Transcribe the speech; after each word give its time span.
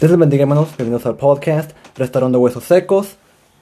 Dios 0.00 0.10
les 0.10 0.18
bendiga, 0.18 0.42
hermanos. 0.42 0.70
Bienvenidos 0.76 1.06
al 1.06 1.16
podcast 1.16 1.70
Restaurando 1.96 2.40
Huesos 2.40 2.64
Secos, 2.64 3.14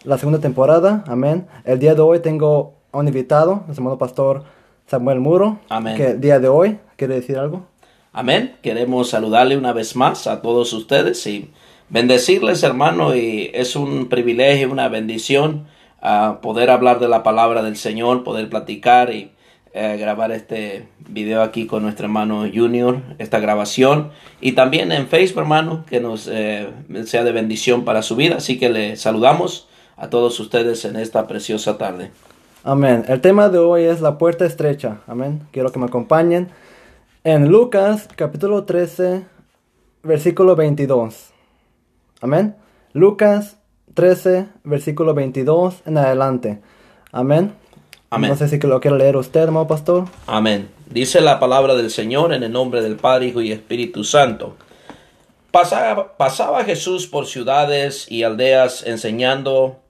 la 0.03 0.17
segunda 0.17 0.41
temporada. 0.41 1.05
Amén. 1.07 1.47
El 1.67 1.79
día 1.79 1.95
de 1.95 2.01
hoy 2.01 2.21
tengo 2.21 2.73
a 2.91 2.99
un 2.99 3.07
invitado, 3.07 3.65
el 3.69 3.75
hermano 3.75 3.99
pastor 3.99 4.42
Samuel 4.87 5.21
Muro. 5.21 5.60
Amén. 5.68 5.95
Que 5.95 6.13
el 6.13 6.21
día 6.23 6.41
de 6.41 6.49
hoy 6.49 6.79
quiere 6.97 7.17
decir 7.17 7.37
algo. 7.37 7.67
Amén. 8.14 8.57
Queremos 8.62 9.11
saludarle 9.11 9.59
una 9.59 9.75
vez 9.75 9.95
más 9.95 10.27
a 10.27 10.41
todos 10.41 10.73
ustedes 10.73 11.27
y 11.27 11.50
bendecirles, 11.91 12.62
hermano. 12.62 13.14
Y 13.14 13.51
es 13.53 13.77
un 13.77 14.09
privilegio, 14.09 14.73
una 14.73 14.89
bendición 14.89 15.67
ah, 16.01 16.39
poder 16.41 16.71
hablar 16.71 16.99
de 16.99 17.09
la 17.09 17.23
palabra 17.23 17.62
del 17.62 17.77
Señor, 17.77 18.25
poder 18.25 18.49
platicar 18.49 19.12
y 19.12 19.33
eh, 19.75 19.96
grabar 19.98 20.32
este 20.32 20.86
video 21.09 21.43
aquí 21.43 21.66
con 21.66 21.82
nuestro 21.82 22.04
hermano 22.04 22.45
Junior, 22.52 23.00
esta 23.18 23.41
grabación. 23.41 24.11
Y 24.41 24.52
también 24.52 24.93
en 24.93 25.09
Facebook, 25.09 25.41
hermano, 25.41 25.84
que 25.86 26.00
nos 26.00 26.29
eh, 26.30 26.68
sea 27.07 27.25
de 27.25 27.32
bendición 27.32 27.85
para 27.85 28.03
su 28.03 28.14
vida. 28.14 28.36
Así 28.36 28.58
que 28.58 28.68
le 28.68 28.96
saludamos 28.96 29.68
a 29.96 30.11
todos 30.11 30.39
ustedes 30.40 30.85
en 30.85 30.96
esta 30.96 31.27
preciosa 31.27 31.79
tarde. 31.79 32.10
Amén. 32.64 33.04
El 33.08 33.20
tema 33.20 33.48
de 33.48 33.58
hoy 33.58 33.84
es 33.84 34.00
la 34.00 34.18
puerta 34.18 34.44
estrecha. 34.44 35.00
Amén. 35.06 35.42
Quiero 35.52 35.72
que 35.72 35.78
me 35.78 35.86
acompañen. 35.86 36.48
En 37.24 37.48
Lucas 37.48 38.08
capítulo 38.14 38.64
13, 38.64 39.24
versículo 40.02 40.54
22. 40.54 41.30
Amén. 42.20 42.56
Lucas 42.92 43.56
13, 43.94 44.48
versículo 44.64 45.14
22 45.14 45.82
en 45.86 45.98
adelante. 45.98 46.60
Amén. 47.10 47.61
Amén. 48.12 48.28
No 48.28 48.36
sé 48.36 48.46
si 48.46 48.58
lo 48.58 48.78
quiere 48.78 48.98
leer 48.98 49.16
usted, 49.16 49.40
hermano 49.40 49.66
pastor. 49.66 50.04
Amén. 50.26 50.68
Dice 50.90 51.22
la 51.22 51.40
palabra 51.40 51.74
del 51.74 51.90
Señor 51.90 52.34
en 52.34 52.42
el 52.42 52.52
nombre 52.52 52.82
del 52.82 52.96
Padre, 52.96 53.28
Hijo 53.28 53.40
y 53.40 53.52
Espíritu 53.52 54.04
Santo. 54.04 54.54
Pasaba, 55.50 56.18
pasaba 56.18 56.62
Jesús 56.64 57.06
por 57.06 57.24
ciudades 57.24 58.04
y 58.12 58.24
aldeas 58.24 58.84
enseñando, 58.86 59.80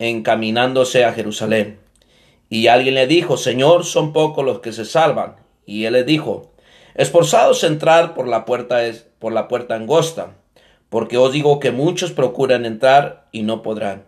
encaminándose 0.00 1.04
a 1.04 1.12
Jerusalén. 1.12 1.78
Y 2.48 2.66
alguien 2.66 2.96
le 2.96 3.06
dijo, 3.06 3.36
Señor, 3.36 3.84
son 3.84 4.12
pocos 4.12 4.44
los 4.44 4.58
que 4.58 4.72
se 4.72 4.84
salvan. 4.84 5.36
Y 5.64 5.84
él 5.84 5.92
le 5.92 6.02
dijo, 6.02 6.50
esforzados 6.96 7.62
entrar 7.62 8.14
por 8.14 8.26
la 8.26 8.46
puerta, 8.46 8.80
por 9.20 9.32
la 9.32 9.46
puerta 9.46 9.76
angosta, 9.76 10.32
porque 10.88 11.18
os 11.18 11.32
digo 11.32 11.60
que 11.60 11.70
muchos 11.70 12.10
procuran 12.10 12.66
entrar 12.66 13.28
y 13.30 13.44
no 13.44 13.62
podrán. 13.62 14.06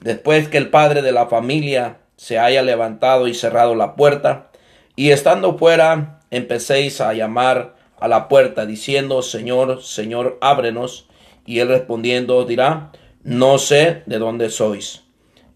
Después 0.00 0.46
que 0.46 0.58
el 0.58 0.70
padre 0.70 1.02
de 1.02 1.10
la 1.10 1.26
familia 1.26 1.98
se 2.16 2.38
haya 2.38 2.62
levantado 2.62 3.28
y 3.28 3.34
cerrado 3.34 3.74
la 3.74 3.96
puerta, 3.96 4.50
y 4.94 5.10
estando 5.10 5.56
fuera, 5.56 6.20
empecéis 6.30 7.00
a 7.00 7.14
llamar 7.14 7.74
a 7.98 8.08
la 8.08 8.28
puerta, 8.28 8.66
diciendo, 8.66 9.22
Señor, 9.22 9.82
Señor, 9.82 10.38
ábrenos. 10.40 11.06
Y 11.46 11.60
él 11.60 11.68
respondiendo 11.68 12.44
dirá, 12.44 12.92
no 13.22 13.58
sé 13.58 14.02
de 14.06 14.18
dónde 14.18 14.50
sois. 14.50 15.02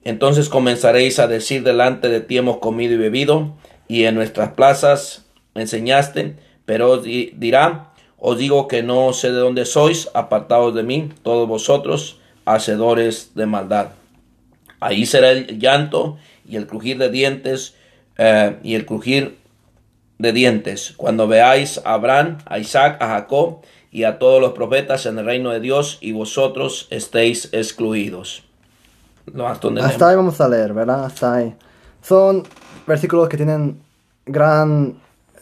Entonces 0.05 0.49
comenzaréis 0.49 1.19
a 1.19 1.27
decir 1.27 1.65
delante 1.65 2.09
de 2.09 2.21
ti 2.21 2.39
hemos 2.39 2.59
comido 2.59 2.95
y 2.95 2.99
bebido, 2.99 3.57
y 3.89 4.05
en 4.05 4.15
nuestras 4.15 4.53
plazas 4.53 5.27
enseñaste, 5.55 6.37
pero 6.65 6.99
dirá, 6.99 7.93
os 8.17 8.39
digo 8.39 8.69
que 8.69 8.83
no 8.83 9.13
sé 9.13 9.33
de 9.33 9.39
dónde 9.39 9.65
sois, 9.65 10.09
apartados 10.15 10.75
de 10.75 10.83
mí, 10.83 11.11
todos 11.23 11.49
vosotros, 11.49 12.21
hacedores 12.45 13.33
de 13.35 13.47
maldad. 13.47 13.89
Ahí 14.81 15.07
será 15.07 15.31
el 15.31 15.59
llanto 15.59 16.19
y 16.47 16.57
el 16.57 16.67
crujir 16.67 16.99
de 16.99 17.11
dientes 17.11 17.75
eh, 18.19 18.57
y 18.63 18.75
el 18.75 18.87
crujir 18.87 19.39
de 20.19 20.33
dientes 20.33 20.95
cuando 20.97 21.29
veáis 21.29 21.81
a 21.85 21.95
Abraham, 21.95 22.39
a 22.47 22.59
Isaac, 22.59 22.97
a 23.01 23.09
Jacob 23.09 23.59
y 23.91 24.05
a 24.05 24.19
todos 24.19 24.41
los 24.41 24.53
profetas 24.53 25.07
en 25.07 25.19
el 25.19 25.27
reino 25.27 25.51
de 25.51 25.61
Dios 25.61 25.99
y 26.01 26.13
vosotros 26.13 26.89
estéis 26.91 27.51
excluidos. 27.53 28.45
Lo 29.33 29.49
hasta 29.49 29.69
Hasta 29.81 30.09
ahí 30.09 30.17
vamos 30.17 30.41
a 30.41 30.49
leer, 30.49 30.73
¿verdad? 30.73 31.05
Hasta 31.05 31.35
ahí. 31.35 31.55
Son 32.01 32.45
versículos 32.87 33.29
que 33.29 33.37
tienen 33.37 33.83
gran... 34.25 34.99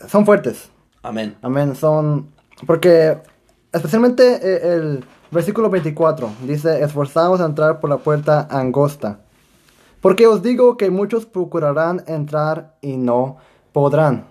Son 0.09 0.25
fuertes. 0.25 0.71
Amén. 1.03 1.37
Amén. 1.43 1.77
Son... 1.77 2.29
Porque 2.67 3.19
especialmente 3.73 4.41
eh, 4.43 4.75
el 4.75 5.05
versículo 5.31 5.69
24 5.69 6.31
dice, 6.47 6.83
esforzados 6.83 7.41
a 7.41 7.45
entrar 7.45 7.81
por 7.81 7.91
la 7.91 7.99
puerta 7.99 8.49
angosta. 8.51 9.19
Porque 10.05 10.27
os 10.27 10.43
digo 10.43 10.77
que 10.77 10.91
muchos 10.91 11.25
procurarán 11.25 12.05
entrar 12.07 12.75
y 12.83 12.99
no 12.99 13.39
podrán. 13.73 14.27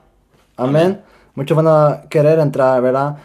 Amén. 0.56 1.02
Muchos 1.34 1.58
van 1.58 1.66
a 1.68 2.04
querer 2.12 2.38
entrar, 2.38 2.80
¿verdad? 2.80 3.18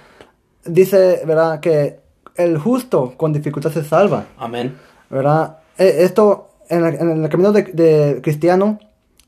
Dice, 0.65 1.21
¿verdad? 1.27 1.61
Que 1.61 2.01
el 2.37 2.57
justo 2.57 3.13
con 3.19 3.35
dificultad 3.35 3.71
se 3.71 3.85
salva. 3.85 4.25
Amén. 4.39 4.79
¿verdad? 5.11 5.59
Eh, 5.77 5.97
esto, 5.99 6.49
en 6.71 6.87
el, 6.87 6.95
en 6.95 7.25
el 7.25 7.29
camino 7.29 7.53
de, 7.53 7.65
de 7.65 8.21
cristiano, 8.23 8.79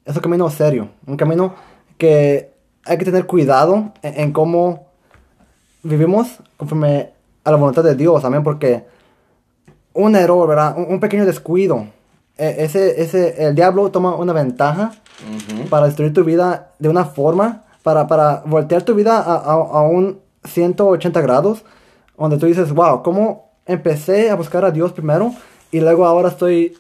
es 0.06 0.16
un 0.16 0.22
camino 0.22 0.48
serio, 0.48 0.88
un 1.06 1.18
camino 1.18 1.54
que 1.98 2.54
hay 2.86 2.96
que 2.96 3.04
tener 3.04 3.26
cuidado 3.26 3.92
en, 4.00 4.18
en 4.18 4.32
cómo 4.32 4.86
vivimos 5.82 6.38
conforme 6.56 7.10
a 7.44 7.50
la 7.50 7.58
voluntad 7.58 7.84
de 7.84 7.96
Dios, 7.96 8.24
amén, 8.24 8.42
porque 8.42 8.86
un 9.92 10.16
error, 10.16 10.48
¿verdad? 10.48 10.74
Un, 10.78 10.94
un 10.94 11.00
pequeño 11.00 11.26
descuido, 11.26 11.86
ese, 12.40 13.02
ese, 13.02 13.46
el 13.46 13.54
diablo 13.54 13.90
toma 13.90 14.14
una 14.14 14.32
ventaja 14.32 14.92
para 15.68 15.86
destruir 15.86 16.14
tu 16.14 16.24
vida 16.24 16.72
de 16.78 16.88
una 16.88 17.04
forma, 17.04 17.64
para, 17.82 18.06
para 18.06 18.42
voltear 18.46 18.82
tu 18.82 18.94
vida 18.94 19.18
a, 19.18 19.34
a, 19.34 19.52
a 19.52 19.82
un 19.82 20.20
180 20.44 21.20
grados, 21.20 21.64
donde 22.16 22.38
tú 22.38 22.46
dices, 22.46 22.72
wow, 22.72 23.02
¿cómo 23.02 23.50
empecé 23.66 24.30
a 24.30 24.36
buscar 24.36 24.64
a 24.64 24.70
Dios 24.70 24.92
primero 24.92 25.34
y 25.70 25.80
luego 25.80 26.06
ahora 26.06 26.28
estoy 26.28 26.76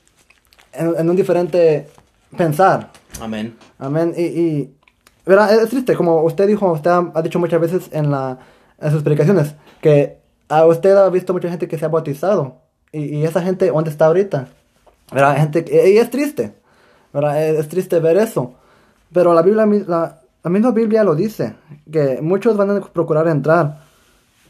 en, 0.72 0.94
en 0.98 1.10
un 1.10 1.16
diferente 1.16 1.88
pensar? 2.36 2.90
Amén. 3.20 3.56
Amén. 3.78 4.14
Y, 4.16 4.22
y 4.22 4.74
¿verdad? 5.26 5.62
es 5.62 5.68
triste, 5.68 5.94
como 5.94 6.22
usted 6.22 6.46
dijo, 6.46 6.72
usted 6.72 6.90
ha, 6.90 7.10
ha 7.14 7.22
dicho 7.22 7.38
muchas 7.38 7.60
veces 7.60 7.90
en, 7.92 8.10
la, 8.10 8.38
en 8.80 8.90
sus 8.90 9.02
predicaciones, 9.02 9.54
que 9.82 10.20
a 10.48 10.64
usted 10.64 10.96
ha 10.96 11.08
visto 11.10 11.34
mucha 11.34 11.50
gente 11.50 11.68
que 11.68 11.78
se 11.78 11.84
ha 11.84 11.88
bautizado. 11.88 12.62
Y, 12.92 13.18
y 13.18 13.24
esa 13.24 13.42
gente, 13.42 13.68
¿dónde 13.68 13.90
está 13.90 14.06
ahorita? 14.06 14.48
¿Verdad? 15.12 15.36
Gente, 15.36 15.64
y 15.92 15.98
es 15.98 16.10
triste. 16.10 16.54
¿verdad? 17.12 17.42
Es, 17.42 17.68
triste 17.68 17.98
ver 17.98 18.16
eso. 18.16 18.54
Pero 19.12 19.34
la 19.34 19.42
Biblia, 19.42 19.66
la, 19.86 20.20
la 20.42 20.50
misma 20.50 20.70
Biblia 20.70 21.04
lo 21.04 21.14
dice, 21.14 21.54
que 21.90 22.20
muchos 22.22 22.56
van 22.56 22.70
a 22.70 22.80
procurar 22.80 23.28
entrar 23.28 23.82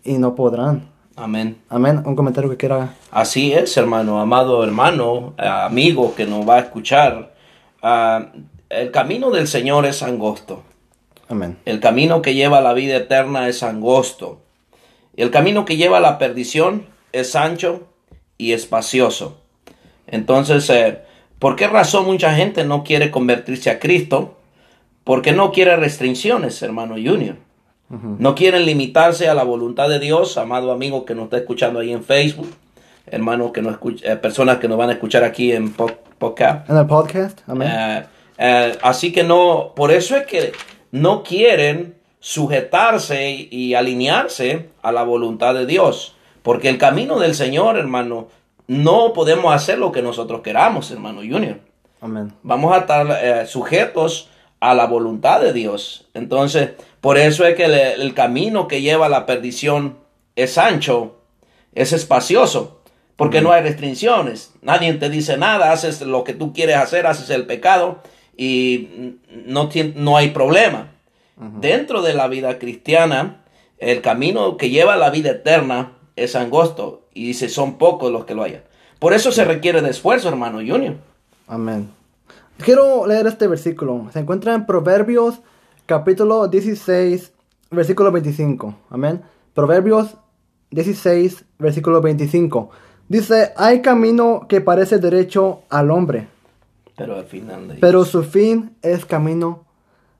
y 0.04 0.19
no 0.19 0.34
podrán. 0.34 0.88
Amén. 1.16 1.60
Amén. 1.69 2.03
Un 2.04 2.16
comentario 2.16 2.50
que 2.50 2.56
quiera. 2.56 2.94
Así 3.10 3.53
es, 3.53 3.76
hermano, 3.76 4.21
amado 4.21 4.65
hermano, 4.65 5.34
amigo 5.37 6.15
que 6.15 6.26
nos 6.26 6.48
va 6.48 6.56
a 6.56 6.60
escuchar. 6.60 7.34
Ah, 7.82 8.32
el 8.69 8.91
camino 8.91 9.31
del 9.31 9.48
Señor 9.48 9.87
es 9.87 10.03
angosto. 10.03 10.62
Amén. 11.28 11.59
El 11.65 11.81
camino 11.81 12.22
que 12.22 12.34
lleva 12.34 12.59
a 12.59 12.62
la 12.62 12.72
vida 12.72 12.97
eterna 12.97 13.48
es 13.48 13.62
angosto. 13.62 14.41
El 15.16 15.31
camino 15.31 15.65
que 15.65 15.77
lleva 15.77 15.98
a 15.98 16.00
la 16.00 16.19
perdición 16.19 16.87
es 17.12 17.37
ancho 17.37 17.88
y 18.38 18.53
espacioso. 18.53 19.40
Entonces, 20.10 20.69
eh, 20.71 20.98
¿por 21.38 21.56
qué 21.56 21.66
razón 21.69 22.06
mucha 22.06 22.34
gente 22.34 22.65
no 22.65 22.84
quiere 22.84 23.10
convertirse 23.10 23.71
a 23.71 23.78
Cristo? 23.78 24.37
Porque 25.04 25.32
no 25.32 25.50
quiere 25.53 25.76
restricciones, 25.76 26.60
hermano 26.62 26.94
Junior. 26.94 27.37
No 28.19 28.37
quieren 28.37 28.66
limitarse 28.66 29.28
a 29.28 29.34
la 29.34 29.43
voluntad 29.43 29.88
de 29.88 29.98
Dios, 29.98 30.37
amado 30.38 30.71
amigo 30.71 31.04
que 31.04 31.16
nos 31.16 31.25
está 31.25 31.38
escuchando 31.38 31.81
ahí 31.81 31.91
en 31.93 32.04
Facebook, 32.04 32.48
hermanos 33.06 33.50
que 33.50 33.62
nos 33.62 33.72
escucha, 33.72 34.12
eh, 34.12 34.16
personas 34.16 34.59
que 34.59 34.69
nos 34.69 34.78
van 34.78 34.91
a 34.91 34.93
escuchar 34.93 35.25
aquí 35.25 35.50
en 35.50 35.72
po- 35.72 35.91
podcast. 36.16 36.71
En 36.71 36.77
el 36.77 36.87
podcast. 36.87 37.41
Amén. 37.48 37.69
Eh, 37.69 38.03
eh, 38.38 38.78
así 38.82 39.10
que 39.10 39.25
no, 39.25 39.72
por 39.75 39.91
eso 39.91 40.16
es 40.16 40.25
que 40.25 40.53
no 40.92 41.25
quieren 41.25 41.97
sujetarse 42.21 43.48
y 43.50 43.75
alinearse 43.75 44.71
a 44.82 44.92
la 44.92 45.03
voluntad 45.03 45.54
de 45.54 45.66
Dios. 45.66 46.15
Porque 46.42 46.69
el 46.69 46.78
camino 46.78 47.19
del 47.19 47.34
Señor, 47.34 47.77
hermano, 47.77 48.28
no 48.71 49.13
podemos 49.13 49.53
hacer 49.53 49.78
lo 49.78 49.91
que 49.91 50.01
nosotros 50.01 50.43
queramos, 50.43 50.93
hermano 50.93 51.22
Junior. 51.22 51.59
Amén. 52.01 52.33
Vamos 52.45 52.72
a 52.72 52.78
estar 52.78 53.19
eh, 53.21 53.45
sujetos 53.47 54.31
a 54.61 54.75
la 54.75 54.87
voluntad 54.87 55.41
de 55.41 55.53
Dios. 55.53 56.07
Entonces, 56.15 56.71
por 57.01 57.19
eso 57.19 57.45
es 57.45 57.57
que 57.57 57.65
el, 57.65 57.75
el 57.75 58.15
camino 58.15 58.69
que 58.69 58.81
lleva 58.81 59.07
a 59.07 59.09
la 59.09 59.27
perdición 59.27 59.99
es 60.37 60.57
ancho, 60.57 61.17
es 61.72 61.93
espacioso, 61.93 62.81
porque 63.17 63.41
no 63.41 63.51
hay 63.51 63.63
restricciones. 63.63 64.55
Nadie 64.63 64.95
te 64.95 65.11
dice 65.11 65.37
nada, 65.37 65.72
haces 65.72 66.01
lo 66.03 66.22
que 66.22 66.34
tú 66.34 66.53
quieres 66.53 66.77
hacer, 66.77 67.09
haces 67.09 67.28
el 67.31 67.47
pecado 67.47 67.99
y 68.37 69.17
no 69.97 70.17
hay 70.17 70.31
problema. 70.31 70.93
Dentro 71.37 72.03
de 72.03 72.15
la 72.15 72.28
vida 72.28 72.61
cristiana, 72.61 73.43
el 73.78 74.01
camino 74.01 74.57
que 74.57 74.71
lleva 74.71 74.93
a 74.93 74.97
la 74.97 75.11
vida 75.11 75.31
eterna 75.31 75.95
es 76.15 76.37
angosto 76.37 76.99
y 77.15 77.27
dice 77.27 77.48
son 77.48 77.78
pocos 77.78 78.12
los 78.12 78.24
que 78.24 78.34
lo 78.34 78.42
hayan. 78.42 78.62
Por 78.98 79.12
eso 79.12 79.33
se 79.33 79.45
requiere 79.45 79.83
de 79.83 79.91
esfuerzo, 79.91 80.28
hermano 80.28 80.59
Junior. 80.59 80.97
Amén. 81.47 81.91
Quiero 82.59 83.07
leer 83.07 83.27
este 83.27 83.48
versículo. 83.48 84.09
Se 84.12 84.18
encuentra 84.18 84.54
en 84.54 84.66
Proverbios 84.66 85.41
capítulo 85.86 86.47
16, 86.47 87.33
versículo 87.71 88.12
25. 88.12 88.74
Amén. 88.91 89.22
Proverbios 89.54 90.16
16, 90.71 91.45
versículo 91.59 92.01
25. 92.01 92.71
Dice, 93.09 93.53
hay 93.57 93.83
camino 93.83 94.47
que 94.48 94.60
parece 94.60 94.98
derecho 94.98 95.62
al 95.68 95.91
hombre, 95.91 96.28
Pero 96.97 97.16
al 97.16 97.24
final 97.24 97.66
de 97.66 97.74
pero 97.74 98.04
su 98.04 98.22
fin 98.22 98.77
es 98.83 99.04
camino 99.04 99.65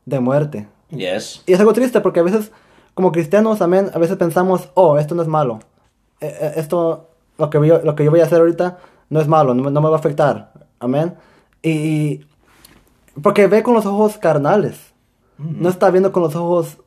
de 0.07 0.19
muerte. 0.19 0.67
Yes. 0.89 1.45
Y 1.47 1.53
es 1.53 1.61
algo 1.61 1.73
triste 1.73 2.01
porque 2.01 2.19
a 2.19 2.25
veces, 2.25 2.51
como 2.95 3.13
cristianos, 3.13 3.63
amén, 3.63 3.91
a 3.95 3.99
veces 3.99 4.17
pensamos, 4.17 4.71
oh, 4.75 4.99
esto 4.99 5.15
no 5.15 5.23
es 5.23 5.29
malo. 5.29 5.61
Eh, 6.21 6.37
eh, 6.41 6.53
esto, 6.57 7.09
lo 7.39 7.49
que, 7.51 7.67
yo, 7.67 7.81
lo 7.83 7.95
que 7.95 8.05
yo 8.05 8.11
voy 8.11 8.21
a 8.21 8.25
hacer 8.25 8.41
ahorita, 8.41 8.79
no 9.09 9.21
es 9.21 9.29
malo, 9.29 9.55
no, 9.55 9.65
me- 9.65 9.71
no 9.71 9.81
me 9.81 9.89
va 9.89 9.97
a 9.97 9.99
afectar. 9.99 10.53
Amén. 10.79 11.15
Y, 11.63 12.21
porque 13.23 13.47
ve 13.47 13.63
con 13.63 13.75
los 13.75 13.87
ojos 13.87 14.19
carnales. 14.19 14.79
No 15.39 15.69
está 15.69 15.91
viendo 15.91 16.13
con 16.13 16.23
los 16.23 16.35
ojos 16.37 16.79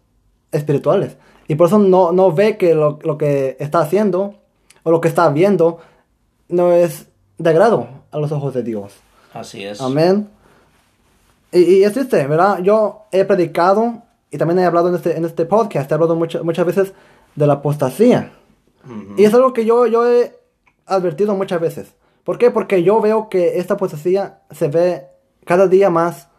espirituales. 0.52 1.18
Y 1.48 1.56
por 1.56 1.68
eso 1.68 1.80
no, 1.80 2.12
no 2.12 2.32
ve 2.32 2.58
que 2.58 2.76
lo, 2.76 3.00
lo 3.04 3.18
que 3.18 3.58
está 3.60 3.80
haciendo 3.80 4.36
o 4.84 4.92
lo 4.92 5.02
que 5.02 5.08
está 5.08 5.30
viendo 5.30 5.80
no 6.50 6.72
es 6.72 7.08
de 7.38 7.50
agrado 7.50 7.88
a 8.12 8.20
los 8.20 8.32
ojos 8.32 8.54
de 8.54 8.64
Dios. 8.64 8.94
Así 9.34 9.64
es. 9.64 9.82
Amén. 9.82 10.30
Y, 11.52 11.60
y 11.80 11.84
es 11.84 11.94
triste, 11.94 12.26
¿verdad? 12.28 12.60
Yo 12.62 13.04
he 13.12 13.26
predicado 13.26 14.04
y 14.32 14.38
también 14.38 14.60
he 14.60 14.66
hablado 14.66 14.90
en 14.90 14.96
este, 14.96 15.18
en 15.18 15.26
este 15.26 15.46
podcast, 15.46 15.92
he 15.92 15.94
hablado 15.96 16.16
mucho- 16.16 16.44
muchas 16.44 16.66
veces 16.66 16.94
de 17.36 17.48
la 17.48 17.54
apostasía. 17.54 18.32
Y 19.18 19.24
es 19.24 19.34
algo 19.34 19.54
que 19.54 19.66
yo, 19.66 19.86
yo 19.88 20.06
he 20.12 20.38
advertido 20.86 21.36
muchas 21.36 21.62
veces. 21.62 21.96
¿Por 22.24 22.38
qué? 22.38 22.52
Porque 22.52 22.84
yo 22.84 23.00
veo 23.02 23.30
que 23.30 23.60
esta 23.60 23.76
apostasía 23.76 24.42
se 24.52 24.68
ve 24.68 25.08
cada 25.46 25.68
día 25.68 25.90
más 25.90 26.30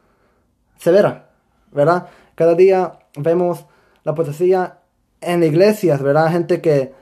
severa, 0.78 1.30
¿verdad? 1.72 2.08
Cada 2.34 2.54
día 2.54 2.98
vemos 3.16 3.66
la 4.02 4.12
apostasía 4.12 4.80
en 5.20 5.42
iglesias, 5.42 6.02
¿verdad? 6.02 6.30
Gente 6.30 6.60
que 6.60 6.92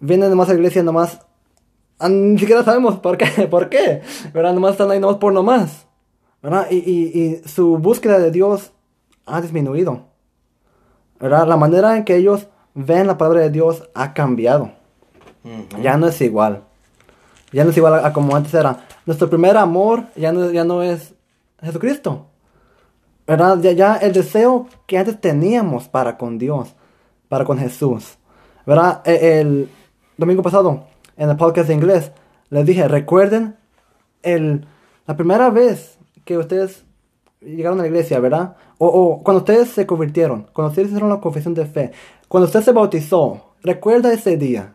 viene 0.00 0.28
nomás 0.28 0.48
a 0.48 0.52
la 0.52 0.58
iglesia 0.58 0.82
nomás... 0.82 1.20
ah, 1.98 2.08
Ni 2.08 2.38
siquiera 2.38 2.64
sabemos 2.64 2.98
por 2.98 3.16
qué, 3.16 3.26
por 3.50 3.68
qué, 3.68 4.02
¿verdad? 4.32 4.52
Nomás 4.54 4.72
están 4.72 4.90
ahí 4.90 5.00
nomás 5.00 5.18
por 5.18 5.32
nomás, 5.32 5.86
¿verdad? 6.42 6.66
Y, 6.70 6.76
y, 6.78 7.22
y 7.22 7.48
su 7.48 7.78
búsqueda 7.78 8.18
de 8.18 8.30
Dios 8.30 8.72
ha 9.26 9.40
disminuido, 9.40 10.06
¿verdad? 11.20 11.46
La 11.46 11.56
manera 11.56 11.96
en 11.96 12.04
que 12.04 12.16
ellos 12.16 12.48
ven 12.74 13.06
la 13.06 13.18
palabra 13.18 13.40
de 13.42 13.50
Dios 13.50 13.88
ha 13.94 14.14
cambiado. 14.14 14.77
Ya 15.82 15.96
no 15.96 16.06
es 16.08 16.20
igual. 16.20 16.62
Ya 17.52 17.64
no 17.64 17.70
es 17.70 17.76
igual 17.76 17.94
a, 17.94 18.06
a 18.06 18.12
como 18.12 18.36
antes 18.36 18.52
era. 18.54 18.86
Nuestro 19.06 19.28
primer 19.30 19.56
amor 19.56 20.04
ya 20.16 20.32
no, 20.32 20.50
ya 20.50 20.64
no 20.64 20.82
es 20.82 21.14
Jesucristo. 21.62 22.26
¿Verdad? 23.26 23.58
Ya, 23.60 23.72
ya 23.72 23.96
el 23.96 24.12
deseo 24.12 24.66
que 24.86 24.98
antes 24.98 25.20
teníamos 25.20 25.88
para 25.88 26.16
con 26.16 26.38
Dios, 26.38 26.74
para 27.28 27.44
con 27.44 27.58
Jesús. 27.58 28.16
¿Verdad? 28.66 29.02
E- 29.04 29.40
El, 29.40 29.68
domingo 30.16 30.42
pasado, 30.42 30.84
en 31.16 31.30
el 31.30 31.36
podcast 31.36 31.68
de 31.68 31.74
inglés, 31.74 32.10
les 32.50 32.66
dije, 32.66 32.88
recuerden 32.88 33.56
el, 34.22 34.66
la 35.06 35.16
primera 35.16 35.50
vez 35.50 35.98
que 36.24 36.36
ustedes 36.38 36.84
llegaron 37.40 37.78
a 37.78 37.82
la 37.82 37.88
iglesia, 37.88 38.18
¿verdad? 38.18 38.56
O, 38.78 38.88
o 38.88 39.22
cuando 39.22 39.38
ustedes 39.38 39.68
se 39.70 39.86
convirtieron, 39.86 40.48
cuando 40.52 40.70
ustedes 40.70 40.88
hicieron 40.88 41.08
la 41.10 41.20
confesión 41.20 41.54
de 41.54 41.66
fe, 41.66 41.92
cuando 42.28 42.46
usted 42.46 42.62
se 42.62 42.72
bautizó, 42.72 43.54
recuerda 43.62 44.12
ese 44.12 44.36
día. 44.36 44.74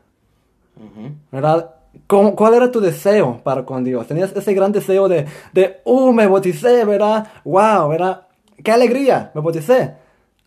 Ujú. 0.78 1.12
¿verdad? 1.32 1.76
¿Cómo- 2.08 2.36
¿Cuál 2.36 2.56
era 2.56 2.72
tu 2.72 2.80
deseo 2.82 3.42
para 3.44 3.64
con 3.66 3.84
Dios? 3.84 4.08
Tenías 4.08 4.32
ese 4.36 4.54
gran 4.54 4.72
deseo 4.72 5.08
de, 5.08 5.28
de, 5.54 5.82
uh, 5.86 6.12
me 6.12 6.26
bauticé, 6.28 6.84
¿verdad? 6.86 7.28
Wow, 7.46 7.90
¿verdad? 7.90 8.28
¡Qué 8.64 8.72
alegría! 8.72 9.32
Me 9.36 9.42
bauticé. 9.42 9.96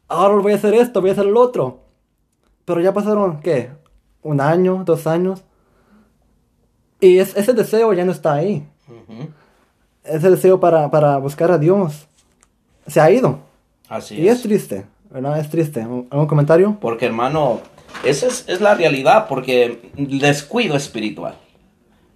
Ahora 0.08 0.34
voy 0.43 0.52
a 0.52 0.56
hacer 0.56 0.75
esto, 0.75 1.00
voy 1.00 1.11
a 1.11 1.12
hacer 1.12 1.26
lo 1.26 1.40
otro. 1.40 1.81
Pero 2.64 2.81
ya 2.81 2.93
pasaron, 2.93 3.40
¿qué? 3.40 3.70
¿Un 4.23 4.40
año? 4.40 4.82
¿Dos 4.84 5.06
años? 5.06 5.44
Y 7.00 7.19
es- 7.19 7.37
ese 7.37 7.52
deseo 7.52 7.93
ya 7.93 8.05
no 8.05 8.12
está 8.12 8.34
ahí. 8.34 8.67
Ese 10.02 10.31
deseo 10.31 10.58
para, 10.61 10.90
para 10.90 11.17
buscar 11.19 11.50
a 11.50 11.58
Dios 11.58 12.08
se 12.87 13.00
ha 13.00 13.11
ido. 13.11 13.38
Así 13.88 14.17
Y 14.17 14.29
es 14.29 14.37
es. 14.38 14.43
triste, 14.43 14.87
¿verdad? 15.11 15.38
Es 15.38 15.49
triste. 15.50 15.81
¿Algún 15.82 16.26
comentario? 16.26 16.76
Porque 16.81 17.06
hermano, 17.06 17.61
esa 18.04 18.26
es, 18.26 18.44
es 18.48 18.60
la 18.60 18.74
realidad, 18.74 19.26
porque 19.28 19.90
descuido 19.96 20.76
espiritual. 20.76 21.36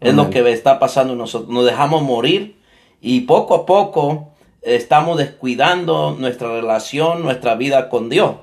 Es 0.01 0.15
lo 0.15 0.31
que 0.31 0.51
está 0.51 0.79
pasando 0.79 1.15
nosotros. 1.15 1.51
Nos 1.51 1.67
dejamos 1.67 2.03
morir 2.03 2.59
y 3.03 3.23
poco 3.23 3.55
a 3.55 3.67
poco 3.67 4.31
estamos 4.63 5.19
descuidando 5.19 6.17
nuestra 6.19 6.49
relación, 6.49 7.23
nuestra 7.23 7.55
vida 7.55 7.89
con 7.89 8.09
Dios. 8.09 8.37